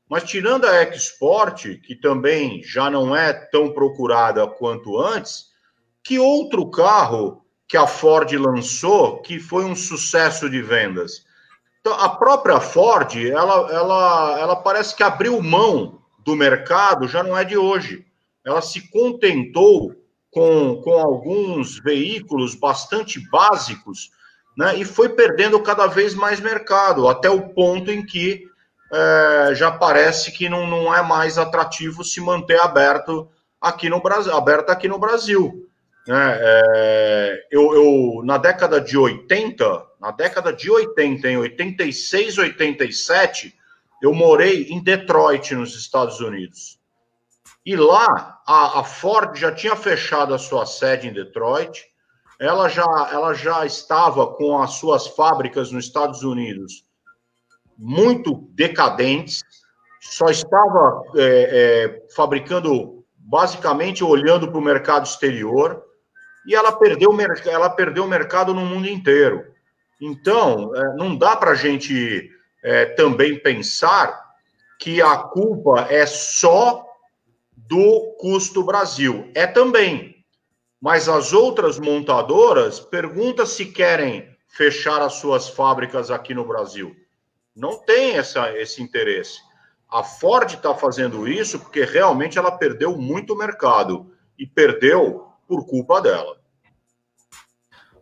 Mas 0.09 0.25
tirando 0.25 0.67
a 0.67 0.83
EcoSport, 0.83 1.81
que 1.83 1.95
também 1.95 2.63
já 2.63 2.91
não 2.91 3.17
é 3.17 3.33
tão 3.33 3.73
procurada 3.73 4.47
quanto 4.47 5.01
antes, 5.01 5.47
que 6.03 6.19
outro 6.19 6.71
carro 6.71 7.43
que 7.67 7.77
a 7.77 7.87
Ford 7.87 8.31
lançou 8.33 9.23
que 9.23 9.41
foi 9.41 9.65
um 9.65 9.75
sucesso 9.75 10.51
de 10.51 10.61
vendas? 10.61 11.25
Então, 11.81 11.95
a 11.95 12.09
própria 12.11 12.61
Ford, 12.61 13.17
ela, 13.17 13.71
ela, 13.73 14.39
ela 14.39 14.57
parece 14.57 14.95
que 14.95 15.03
abriu 15.03 15.43
mão 15.43 16.01
do 16.19 16.37
mercado, 16.37 17.09
já 17.09 17.23
não 17.23 17.37
é 17.37 17.45
de 17.45 17.57
hoje. 17.57 18.07
Ela 18.45 18.61
se 18.61 18.91
contentou 18.91 19.95
com, 20.31 20.81
com 20.83 20.99
alguns 20.99 21.79
veículos 21.79 22.55
bastante 22.55 23.19
básicos 23.31 24.11
né, 24.57 24.77
e 24.77 24.85
foi 24.85 25.09
perdendo 25.09 25.61
cada 25.61 25.87
vez 25.87 26.15
mais 26.15 26.41
mercado, 26.41 27.09
até 27.09 27.29
o 27.29 27.49
ponto 27.49 27.91
em 27.91 28.05
que 28.05 28.45
eh, 28.93 29.55
já 29.55 29.73
parece 29.73 30.31
que 30.31 30.49
não, 30.49 30.67
não 30.67 30.95
é 30.95 31.03
mais 31.03 31.37
atrativo 31.37 32.05
se 32.05 32.21
manter 32.21 32.61
aberto 32.61 33.29
aqui 33.61 33.89
no 33.89 34.01
Brasil, 34.01 34.33
aberto 34.33 34.71
aqui 34.71 34.87
no 34.87 34.99
Brasil. 34.99 35.69
né? 36.07 36.39
Eh, 36.41 37.47
eu, 37.51 37.75
eu, 37.75 38.23
na 38.25 38.39
década 38.39 38.81
de 38.81 38.97
80, 38.97 39.87
na 40.01 40.13
década 40.13 40.53
de 40.53 40.71
80, 40.71 41.29
em 41.29 41.37
86, 41.39 42.39
87, 42.39 43.55
eu 44.01 44.15
morei 44.15 44.69
em 44.71 44.83
Detroit, 44.83 45.55
nos 45.55 45.75
Estados 45.75 46.21
Unidos. 46.21 46.79
E 47.67 47.75
lá, 47.75 48.39
a, 48.47 48.81
a 48.81 48.85
Ford 48.85 49.35
já 49.37 49.51
tinha 49.51 49.75
fechado 49.75 50.35
a 50.35 50.39
sua 50.39 50.67
sede 50.67 51.09
em 51.09 51.13
Detroit, 51.13 51.87
ela 52.41 52.69
já, 52.69 52.85
ela 53.13 53.35
já 53.35 53.65
estava 53.65 54.27
com 54.27 54.61
as 54.61 54.75
suas 54.75 55.07
fábricas 55.07 55.71
nos 55.71 55.87
Estados 55.87 56.23
Unidos 56.23 56.85
muito 57.77 58.49
decadentes, 58.53 59.43
só 60.01 60.27
estava 60.27 61.03
é, 61.17 61.23
é, 61.23 62.15
fabricando, 62.15 63.05
basicamente 63.17 64.05
olhando 64.05 64.49
para 64.49 64.59
o 64.59 64.65
mercado 64.65 65.07
exterior, 65.07 65.83
e 66.47 66.55
ela 66.55 66.73
perdeu, 66.73 67.11
ela 67.47 67.71
perdeu 67.71 68.05
o 68.05 68.09
mercado 68.09 68.53
no 68.53 68.61
mundo 68.67 68.87
inteiro. 68.87 69.45
Então, 70.01 70.75
é, 70.75 70.97
não 70.97 71.17
dá 71.17 71.35
para 71.37 71.53
a 71.53 71.55
gente 71.55 72.31
é, 72.63 72.87
também 72.87 73.39
pensar 73.39 74.23
que 74.79 75.01
a 75.01 75.17
culpa 75.17 75.87
é 75.89 76.05
só 76.05 76.85
do 77.57 78.15
custo 78.19 78.63
Brasil. 78.63 79.31
É 79.35 79.47
também. 79.47 80.14
Mas 80.85 81.09
as 81.09 81.33
outras 81.33 81.79
montadoras 81.79 82.79
pergunta 82.79 83.47
se 83.47 83.65
querem 83.65 84.29
fechar 84.47 85.01
as 85.01 85.15
suas 85.15 85.49
fábricas 85.49 86.11
aqui 86.11 86.35
no 86.35 86.47
Brasil. 86.47 86.95
Não 87.57 87.79
tem 87.79 88.19
essa, 88.19 88.53
esse 88.55 88.83
interesse. 88.83 89.39
A 89.91 90.03
Ford 90.03 90.53
está 90.53 90.75
fazendo 90.75 91.27
isso 91.27 91.59
porque 91.59 91.87
realmente 91.87 92.37
ela 92.37 92.51
perdeu 92.51 92.99
muito 92.99 93.35
mercado 93.35 94.13
e 94.39 94.47
perdeu 94.47 95.29
por 95.49 95.65
culpa 95.65 96.03
dela. 96.03 96.37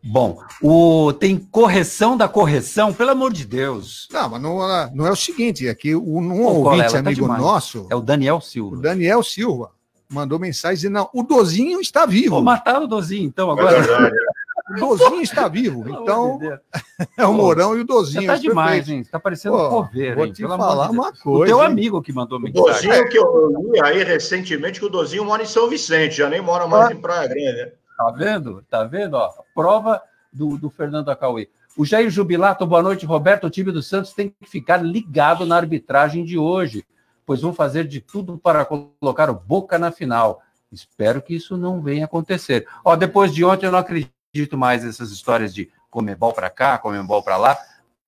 Bom, 0.03 0.43
o, 0.61 1.13
tem 1.13 1.39
correção 1.39 2.17
da 2.17 2.29
correção, 2.29 2.93
pelo 2.93 3.11
amor 3.11 3.33
de 3.33 3.47
Deus. 3.47 4.09
Não, 4.11 4.29
mas 4.29 4.43
não, 4.43 4.59
não 4.93 5.07
é 5.07 5.13
o 5.13 5.15
seguinte, 5.15 5.69
é 5.69 5.75
que 5.77 5.95
um, 5.95 6.19
um 6.19 6.43
ouvinte 6.43 6.95
tá 6.95 6.99
amigo 6.99 7.21
demais. 7.21 7.41
nosso. 7.41 7.87
É 7.89 7.95
o 7.95 8.01
Daniel 8.01 8.41
Silva. 8.41 8.75
O 8.75 8.81
Daniel 8.81 9.23
Silva 9.23 9.71
mandou 10.13 10.39
mensagem 10.39 10.77
dizendo: 10.77 10.95
não, 10.95 11.11
o 11.13 11.23
Dozinho 11.23 11.81
está 11.81 12.07
vivo. 12.07 12.37
Vou 12.37 12.43
matar 12.43 12.83
o 12.83 12.87
Dozinho, 12.87 13.25
então, 13.25 13.51
agora. 13.51 13.79
É 13.79 14.75
o 14.85 14.97
Dozinho 14.97 15.23
está 15.23 15.49
vivo. 15.49 15.85
Então, 15.89 16.39
é 17.17 17.27
o 17.27 17.33
Mourão 17.33 17.77
e 17.77 17.81
o 17.81 17.85
Dozinho. 17.85 18.23
Você 18.23 18.27
tá 18.29 18.37
demais, 18.37 18.89
hein? 18.89 19.05
Tá 19.05 19.19
parecendo 19.19 19.57
Pô, 19.57 19.67
um 19.67 19.71
coveiro, 19.71 20.17
Vou 20.17 20.27
hein? 20.27 20.33
te 20.33 20.43
Pelo 20.43 20.57
falar 20.57 20.87
de 20.87 20.93
uma 20.93 21.13
coisa. 21.13 21.55
O 21.55 21.59
teu 21.59 21.61
amigo 21.61 22.03
que 22.03 22.13
mandou 22.13 22.39
mensagem. 22.39 22.63
O 22.63 22.73
Dozinho 22.73 23.09
que 23.09 23.19
eu 23.19 23.73
li 23.73 23.81
aí 23.83 24.05
recentemente, 24.05 24.79
que 24.79 24.87
o 24.87 24.91
Dozinho 24.91 25.25
mora 25.25 25.43
em 25.43 25.47
São 25.47 25.69
Vicente, 25.69 26.17
já 26.17 26.29
nem 26.29 26.41
mora 26.41 26.67
mais 26.67 26.89
ah. 26.89 26.93
em 26.93 27.01
Praia 27.01 27.29
Grande. 27.29 27.43
Né? 27.43 27.73
Tá 27.97 28.11
vendo? 28.11 28.65
Tá 28.69 28.85
vendo? 28.85 29.15
Ó, 29.15 29.31
prova 29.55 30.03
do, 30.33 30.57
do 30.59 30.71
Fernando 30.71 31.11
Acauê. 31.11 31.49
O 31.77 31.87
Jair 31.87 32.11
Jubilato, 32.11 32.67
boa 32.67 32.83
noite, 32.83 33.07
Roberto. 33.07 33.47
O 33.47 33.51
time 33.51 33.73
do 33.73 33.83
Santos 33.83 34.13
tem 34.13 34.29
que 34.29 34.49
ficar 34.49 34.79
ligado 34.79 35.47
na 35.47 35.57
arbitragem 35.57 36.25
de 36.25 36.37
hoje, 36.37 36.85
pois 37.25 37.41
vão 37.41 37.53
fazer 37.53 37.87
de 37.87 38.01
tudo 38.01 38.39
para 38.39 38.65
colocar 38.65 39.31
o 39.31 39.35
Boca 39.35 39.79
na 39.79 39.91
final. 39.91 40.43
Espero 40.71 41.21
que 41.21 41.35
isso 41.35 41.57
não 41.57 41.81
venha 41.81 42.07
acontecer. 42.07 42.67
Ó, 42.85 42.97
depois 42.97 43.33
de 43.33 43.45
ontem, 43.45 43.67
eu 43.67 43.73
não 43.73 43.79
acredito 43.79 44.57
mais 44.57 44.85
nessas 44.85 45.11
histórias 45.11 45.55
de 45.55 45.71
comebol 45.91 46.33
para 46.33 46.49
cá, 46.49 46.79
comebol 46.79 47.23
para 47.23 47.37
lá, 47.37 47.59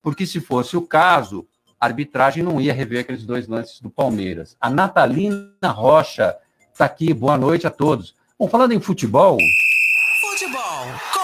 porque 0.01 0.25
se 0.25 0.39
fosse 0.39 0.75
o 0.75 0.81
caso, 0.81 1.47
a 1.79 1.85
arbitragem 1.85 2.43
não 2.43 2.59
ia 2.59 2.73
rever 2.73 3.01
aqueles 3.01 3.25
dois 3.25 3.47
lances 3.47 3.79
do 3.79 3.89
Palmeiras. 3.89 4.57
A 4.59 4.69
Natalina 4.69 5.69
Rocha 5.69 6.35
está 6.73 6.85
aqui. 6.85 7.13
Boa 7.13 7.37
noite 7.37 7.67
a 7.67 7.71
todos. 7.71 8.15
Bom, 8.37 8.47
falando 8.47 8.71
em 8.71 8.79
futebol. 8.79 9.37
Futebol 10.21 11.14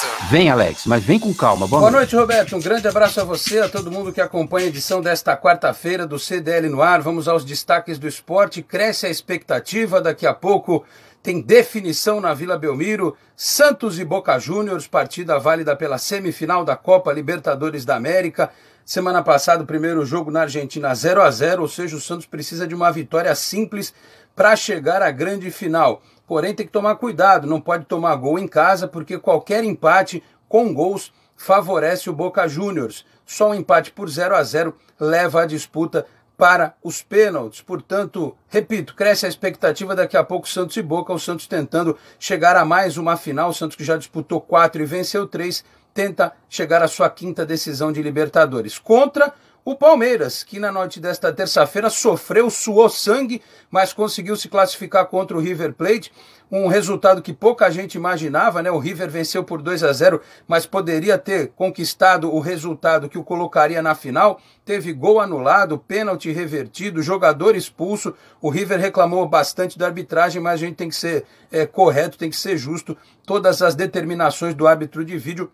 Frutuoso. 0.00 0.30
Vem, 0.30 0.50
Alex, 0.50 0.86
mas 0.86 1.02
vem 1.04 1.18
com 1.18 1.34
calma. 1.34 1.66
Boa, 1.66 1.80
Boa 1.80 1.90
noite. 1.90 2.14
noite, 2.14 2.16
Roberto. 2.16 2.56
Um 2.56 2.60
grande 2.60 2.88
abraço 2.88 3.20
a 3.20 3.24
você, 3.24 3.60
a 3.60 3.68
todo 3.68 3.90
mundo 3.90 4.12
que 4.12 4.20
acompanha 4.20 4.66
a 4.66 4.68
edição 4.68 5.00
desta 5.00 5.36
quarta-feira 5.36 6.06
do 6.06 6.18
CDL 6.18 6.68
no 6.68 6.82
ar. 6.82 7.00
Vamos 7.00 7.28
aos 7.28 7.44
destaques 7.44 7.98
do 7.98 8.08
esporte. 8.08 8.62
Cresce 8.62 9.06
a 9.06 9.10
expectativa. 9.10 10.00
Daqui 10.00 10.26
a 10.26 10.34
pouco 10.34 10.84
tem 11.22 11.40
definição 11.40 12.20
na 12.20 12.32
Vila 12.32 12.56
Belmiro. 12.56 13.16
Santos 13.36 13.98
e 13.98 14.04
Boca 14.04 14.38
Juniors, 14.38 14.86
partida 14.86 15.38
válida 15.38 15.76
pela 15.76 15.98
semifinal 15.98 16.64
da 16.64 16.76
Copa 16.76 17.12
Libertadores 17.12 17.84
da 17.84 17.96
América. 17.96 18.50
Semana 18.84 19.22
passada, 19.22 19.62
o 19.62 19.66
primeiro 19.66 20.04
jogo 20.04 20.30
na 20.30 20.42
Argentina 20.42 20.94
0 20.94 21.22
a 21.22 21.30
0 21.30 21.62
ou 21.62 21.68
seja, 21.68 21.96
o 21.96 22.00
Santos 22.00 22.26
precisa 22.26 22.66
de 22.66 22.74
uma 22.74 22.90
vitória 22.90 23.34
simples 23.34 23.92
para 24.34 24.56
chegar 24.56 25.02
à 25.02 25.10
grande 25.10 25.50
final. 25.50 26.02
Porém, 26.30 26.54
tem 26.54 26.64
que 26.64 26.70
tomar 26.70 26.94
cuidado, 26.94 27.44
não 27.44 27.60
pode 27.60 27.86
tomar 27.86 28.14
gol 28.14 28.38
em 28.38 28.46
casa, 28.46 28.86
porque 28.86 29.18
qualquer 29.18 29.64
empate 29.64 30.22
com 30.48 30.72
gols 30.72 31.12
favorece 31.34 32.08
o 32.08 32.12
Boca 32.12 32.46
Juniors. 32.46 33.04
Só 33.26 33.50
um 33.50 33.54
empate 33.54 33.90
por 33.90 34.08
0 34.08 34.36
a 34.36 34.42
0 34.44 34.72
leva 35.00 35.42
a 35.42 35.44
disputa 35.44 36.06
para 36.38 36.76
os 36.84 37.02
pênaltis. 37.02 37.62
Portanto, 37.62 38.36
repito, 38.48 38.94
cresce 38.94 39.26
a 39.26 39.28
expectativa 39.28 39.96
daqui 39.96 40.16
a 40.16 40.22
pouco 40.22 40.48
Santos 40.48 40.76
e 40.76 40.82
Boca, 40.82 41.12
o 41.12 41.18
Santos 41.18 41.48
tentando 41.48 41.98
chegar 42.16 42.54
a 42.54 42.64
mais 42.64 42.96
uma 42.96 43.16
final, 43.16 43.50
o 43.50 43.52
Santos 43.52 43.76
que 43.76 43.82
já 43.82 43.96
disputou 43.96 44.40
quatro 44.40 44.80
e 44.80 44.86
venceu 44.86 45.26
três, 45.26 45.64
tenta 45.92 46.32
chegar 46.48 46.80
à 46.80 46.86
sua 46.86 47.10
quinta 47.10 47.44
decisão 47.44 47.90
de 47.90 48.00
Libertadores. 48.00 48.78
Contra 48.78 49.34
o 49.62 49.76
Palmeiras, 49.76 50.42
que 50.42 50.58
na 50.58 50.72
noite 50.72 50.98
desta 50.98 51.30
terça-feira 51.30 51.90
sofreu, 51.90 52.48
suou 52.48 52.88
sangue, 52.88 53.42
mas 53.70 53.92
conseguiu 53.92 54.34
se 54.34 54.48
classificar 54.48 55.04
contra 55.06 55.36
o 55.36 55.40
River 55.40 55.74
Plate, 55.74 56.10
um 56.50 56.66
resultado 56.66 57.20
que 57.20 57.32
pouca 57.32 57.70
gente 57.70 57.94
imaginava, 57.94 58.62
né? 58.62 58.70
O 58.70 58.78
River 58.78 59.08
venceu 59.10 59.44
por 59.44 59.62
2 59.62 59.84
a 59.84 59.92
0, 59.92 60.20
mas 60.48 60.66
poderia 60.66 61.16
ter 61.18 61.48
conquistado 61.48 62.34
o 62.34 62.40
resultado 62.40 63.08
que 63.08 63.18
o 63.18 63.22
colocaria 63.22 63.82
na 63.82 63.94
final. 63.94 64.40
Teve 64.64 64.92
gol 64.92 65.20
anulado, 65.20 65.78
pênalti 65.78 66.32
revertido, 66.32 67.02
jogador 67.02 67.54
expulso. 67.54 68.14
O 68.40 68.48
River 68.48 68.80
reclamou 68.80 69.28
bastante 69.28 69.78
da 69.78 69.86
arbitragem, 69.86 70.42
mas 70.42 70.54
a 70.54 70.56
gente 70.56 70.76
tem 70.76 70.88
que 70.88 70.96
ser 70.96 71.24
é, 71.52 71.66
correto, 71.66 72.18
tem 72.18 72.30
que 72.30 72.36
ser 72.36 72.56
justo. 72.56 72.96
Todas 73.24 73.62
as 73.62 73.74
determinações 73.74 74.54
do 74.54 74.66
árbitro 74.66 75.04
de 75.04 75.16
vídeo 75.18 75.52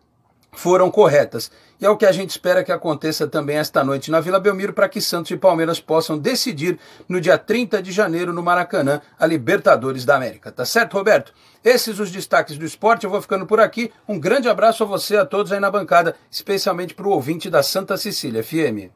foram 0.57 0.91
corretas. 0.91 1.51
E 1.79 1.85
é 1.85 1.91
o 1.91 1.97
que 1.97 2.07
a 2.07 2.13
gente 2.13 2.31
espera 2.31 2.65
que 2.65 2.73
aconteça 2.73 3.27
também 3.27 3.59
esta 3.59 3.85
noite 3.85 4.11
na 4.11 4.19
Vila 4.21 4.41
Belmiro 4.41 4.73
para 4.73 4.89
que 4.89 5.01
Santos 5.01 5.31
e 5.31 5.37
Palmeiras 5.37 5.79
possam 5.79 6.17
decidir 6.17 6.79
no 7.07 7.21
dia 7.21 7.37
30 7.37 7.83
de 7.83 7.93
janeiro 7.93 8.33
no 8.33 8.43
Maracanã 8.43 9.01
a 9.19 9.27
Libertadores 9.27 10.05
da 10.05 10.17
América. 10.17 10.51
Tá 10.51 10.65
certo, 10.65 10.95
Roberto? 10.95 11.35
Esses 11.63 12.01
os 12.01 12.11
destaques 12.11 12.57
do 12.57 12.65
esporte. 12.65 13.05
Eu 13.05 13.11
vou 13.11 13.21
ficando 13.21 13.47
por 13.47 13.61
aqui. 13.61 13.93
Um 14.09 14.19
grande 14.19 14.49
abraço 14.49 14.83
a 14.83 14.87
você, 14.87 15.19
a 15.19 15.27
todos 15.27 15.53
aí 15.53 15.61
na 15.61 15.71
bancada, 15.71 16.17
especialmente 16.31 16.95
para 16.95 17.07
o 17.07 17.11
ouvinte 17.11 17.51
da 17.51 17.63
Santa 17.63 17.97
Cecília 17.99 18.43
FM. 18.43 18.91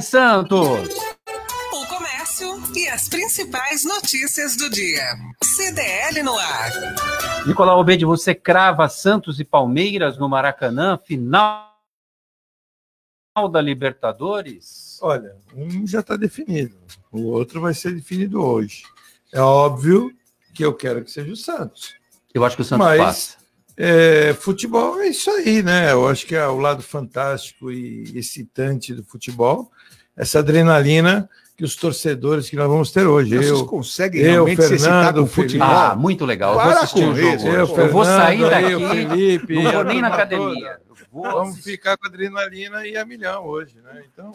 Santos! 0.00 1.01
E 2.74 2.88
as 2.88 3.08
principais 3.08 3.84
notícias 3.84 4.56
do 4.56 4.68
dia. 4.68 5.16
CDL 5.42 6.22
no 6.22 6.36
ar. 6.36 6.72
Nicolau 7.46 7.78
Obede, 7.78 8.04
você 8.04 8.34
crava 8.34 8.88
Santos 8.88 9.38
e 9.38 9.44
Palmeiras 9.44 10.18
no 10.18 10.28
Maracanã, 10.28 10.98
final 10.98 11.70
da 13.50 13.60
Libertadores? 13.60 14.98
Olha, 15.00 15.36
um 15.54 15.86
já 15.86 16.00
está 16.00 16.16
definido, 16.16 16.76
o 17.10 17.22
outro 17.26 17.60
vai 17.60 17.74
ser 17.74 17.94
definido 17.94 18.42
hoje. 18.42 18.82
É 19.32 19.40
óbvio 19.40 20.12
que 20.52 20.64
eu 20.64 20.74
quero 20.74 21.04
que 21.04 21.10
seja 21.10 21.32
o 21.32 21.36
Santos. 21.36 21.94
Eu 22.34 22.44
acho 22.44 22.56
que 22.56 22.62
o 22.62 22.64
Santos 22.64 22.86
Mas, 22.86 22.98
passa. 22.98 23.36
É, 23.76 24.34
futebol 24.34 25.00
é 25.00 25.08
isso 25.08 25.30
aí, 25.30 25.62
né? 25.62 25.92
Eu 25.92 26.08
acho 26.08 26.26
que 26.26 26.34
é 26.34 26.46
o 26.46 26.58
lado 26.58 26.82
fantástico 26.82 27.70
e 27.70 28.02
excitante 28.18 28.92
do 28.94 29.04
futebol, 29.04 29.70
essa 30.16 30.40
adrenalina 30.40 31.28
que 31.62 31.66
os 31.66 31.76
torcedores 31.76 32.50
que 32.50 32.56
nós 32.56 32.66
vamos 32.66 32.90
ter 32.90 33.06
hoje. 33.06 33.36
Vocês 33.36 33.50
eu, 33.50 33.66
conseguem 33.66 34.20
eu, 34.20 34.44
Fernando, 34.46 35.20
com 35.20 35.26
futebol? 35.28 35.68
Ah, 35.68 35.94
muito 35.94 36.24
legal. 36.24 36.56
Para 36.56 36.64
eu 36.64 36.72
vou 36.72 36.82
assistir 36.82 37.04
o 37.04 37.14
jogo. 37.14 37.28
Eu, 37.28 37.38
Fernando, 37.38 37.78
eu 37.78 37.92
vou 37.92 38.04
sair 38.04 38.50
daqui, 38.50 38.72
eu, 38.72 38.88
Felipe, 38.88 39.62
não 39.62 39.72
vou 39.72 39.84
nem 39.84 40.00
na 40.00 40.08
academia. 40.08 40.80
Vamos 41.12 41.60
ficar 41.60 41.96
com 41.96 42.06
adrenalina 42.06 42.84
e 42.84 42.96
a 42.96 43.04
milhão 43.04 43.46
hoje, 43.46 43.76
né? 43.80 44.02
Então, 44.12 44.32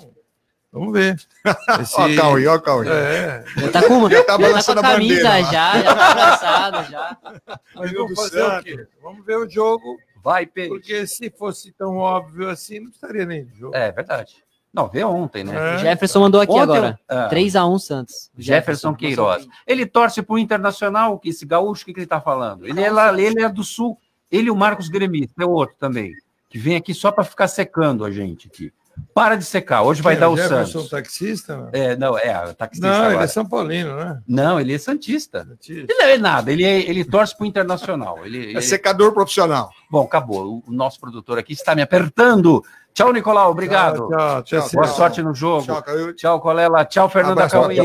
vamos 0.72 0.94
ver. 0.94 1.18
Esse... 1.82 2.00
ó, 2.00 2.16
Cauê, 2.16 2.48
ó, 2.48 2.60
Cauê. 2.60 2.88
É. 2.88 3.44
Já 3.58 3.72
tá 3.72 3.84
com, 3.86 4.10
já 4.10 4.24
tá 4.24 4.38
balançando 4.38 4.82
tá 4.82 4.88
a 4.88 4.92
camisa 4.94 5.24
bandeira, 5.24 5.52
já, 5.52 5.82
já 5.82 5.96
tá 5.96 6.12
abraçado 6.12 6.92
já. 6.92 7.18
Mas 7.76 7.92
vamos 7.92 8.16
fazer 8.16 8.42
o 8.42 8.64
quê? 8.64 8.88
Vamos 9.04 9.26
ver 9.26 9.38
o 9.38 9.50
jogo. 9.50 9.98
Vai, 10.24 10.46
Peixe. 10.46 10.70
Porque 10.70 11.06
se 11.06 11.30
fosse 11.30 11.74
tão 11.74 11.98
óbvio 11.98 12.50
assim, 12.50 12.80
não 12.80 12.90
estaria 12.90 13.26
nem 13.26 13.44
no 13.44 13.54
jogo. 13.54 13.76
É 13.76 13.92
verdade. 13.92 14.47
Não, 14.74 14.88
vê 14.88 15.04
ontem, 15.04 15.44
né? 15.44 15.76
É. 15.76 15.78
Jefferson 15.80 16.20
mandou 16.20 16.40
aqui 16.42 16.52
ontem, 16.52 16.62
agora. 16.64 17.00
É. 17.10 17.28
3x1 17.30 17.80
Santos. 17.80 18.14
Jefferson, 18.38 18.92
Jefferson 18.92 18.94
Queiroz. 18.96 19.48
Ele 19.66 19.86
torce 19.86 20.22
para 20.22 20.34
o 20.36 20.40
Internacional, 20.40 21.18
que 21.18 21.30
esse 21.30 21.46
gaúcho, 21.46 21.84
o 21.84 21.86
que, 21.86 21.94
que 21.94 22.00
ele 22.00 22.06
está 22.06 22.22
falando? 22.22 22.68
Ele 22.68 22.82
é, 22.82 22.92
lá, 22.92 23.20
ele 23.20 23.42
é 23.42 23.50
do 23.50 23.64
Sul. 23.64 23.98
Ele 24.32 24.48
e 24.50 24.52
o 24.52 24.56
Marcos 24.56 24.90
Gremista, 24.90 25.42
é 25.42 25.46
outro 25.46 25.76
também, 25.80 26.12
que 26.50 26.58
vem 26.60 26.76
aqui 26.76 26.94
só 26.94 27.12
para 27.12 27.24
ficar 27.24 27.48
secando 27.48 28.04
a 28.06 28.12
gente 28.12 28.48
aqui. 28.48 28.72
Para 29.14 29.36
de 29.36 29.46
secar. 29.46 29.84
Hoje 29.84 30.02
vai 30.02 30.16
Quem, 30.16 30.22
dar 30.22 30.30
o 30.30 30.36
Jefferson, 30.36 30.72
Santos. 30.80 30.90
taxista? 30.90 31.56
Não, 31.56 31.70
É, 31.72 31.96
não, 31.96 32.18
é, 32.18 32.54
taxista 32.54 32.88
não 32.88 32.96
ele 32.96 33.06
agora. 33.10 33.24
é 33.26 33.28
São 33.28 33.46
Paulino, 33.46 33.96
né? 33.96 34.20
Não, 34.28 34.60
ele 34.60 34.74
é 34.74 34.78
Santista. 34.80 35.46
Santista. 35.46 35.86
Ele 35.94 36.00
não 36.00 36.06
é 36.08 36.18
nada, 36.18 36.52
ele, 36.52 36.64
é- 36.66 36.90
ele 36.90 37.06
torce 37.06 37.38
para 37.38 37.44
o 37.44 37.48
Internacional. 37.48 38.26
Ele, 38.26 38.48
É 38.48 38.50
ele- 38.50 38.62
secador 38.64 39.14
profissional. 39.14 39.70
Bom, 39.90 40.02
acabou. 40.04 40.62
O, 40.68 40.72
o 40.72 40.74
nosso 40.74 41.00
produtor 41.00 41.38
aqui 41.38 41.54
está 41.54 41.76
me 41.76 41.82
apertando. 41.84 42.64
Tchau, 42.98 43.14
Nicolau. 43.14 43.52
Obrigado. 43.52 44.08
Tchau, 44.08 44.42
tchau, 44.42 44.62
tchau. 44.62 44.70
Boa 44.74 44.88
sorte 44.88 45.22
no 45.22 45.32
jogo. 45.32 45.68
Tchau, 45.68 45.84
Caio. 45.84 46.14
Tchau, 46.14 46.42
Colela. 46.42 46.84
Tchau, 46.84 47.08
Fernanda 47.08 47.48
Cauê. 47.48 47.78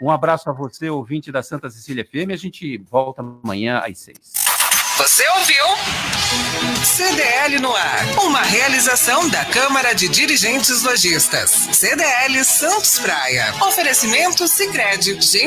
Um 0.00 0.08
abraço 0.08 0.48
a 0.48 0.52
você, 0.52 0.88
ouvinte 0.88 1.32
da 1.32 1.42
Santa 1.42 1.68
Cecília 1.68 2.04
FM. 2.04 2.30
A 2.32 2.36
gente 2.36 2.78
volta 2.88 3.22
amanhã 3.22 3.82
às 3.84 3.98
seis. 3.98 4.34
Você 4.98 5.24
ouviu? 5.30 5.64
CDL 6.84 7.60
no 7.60 7.74
ar. 7.74 8.04
Uma 8.24 8.42
realização 8.42 9.28
da 9.30 9.44
Câmara 9.44 9.92
de 9.94 10.08
Dirigentes 10.08 10.82
Lojistas. 10.82 11.50
CDL 11.50 12.44
Santos 12.44 12.98
Praia. 12.98 13.52
Oferecimento 13.66 14.46
Sicredi. 14.46 15.14
Gente 15.20 15.46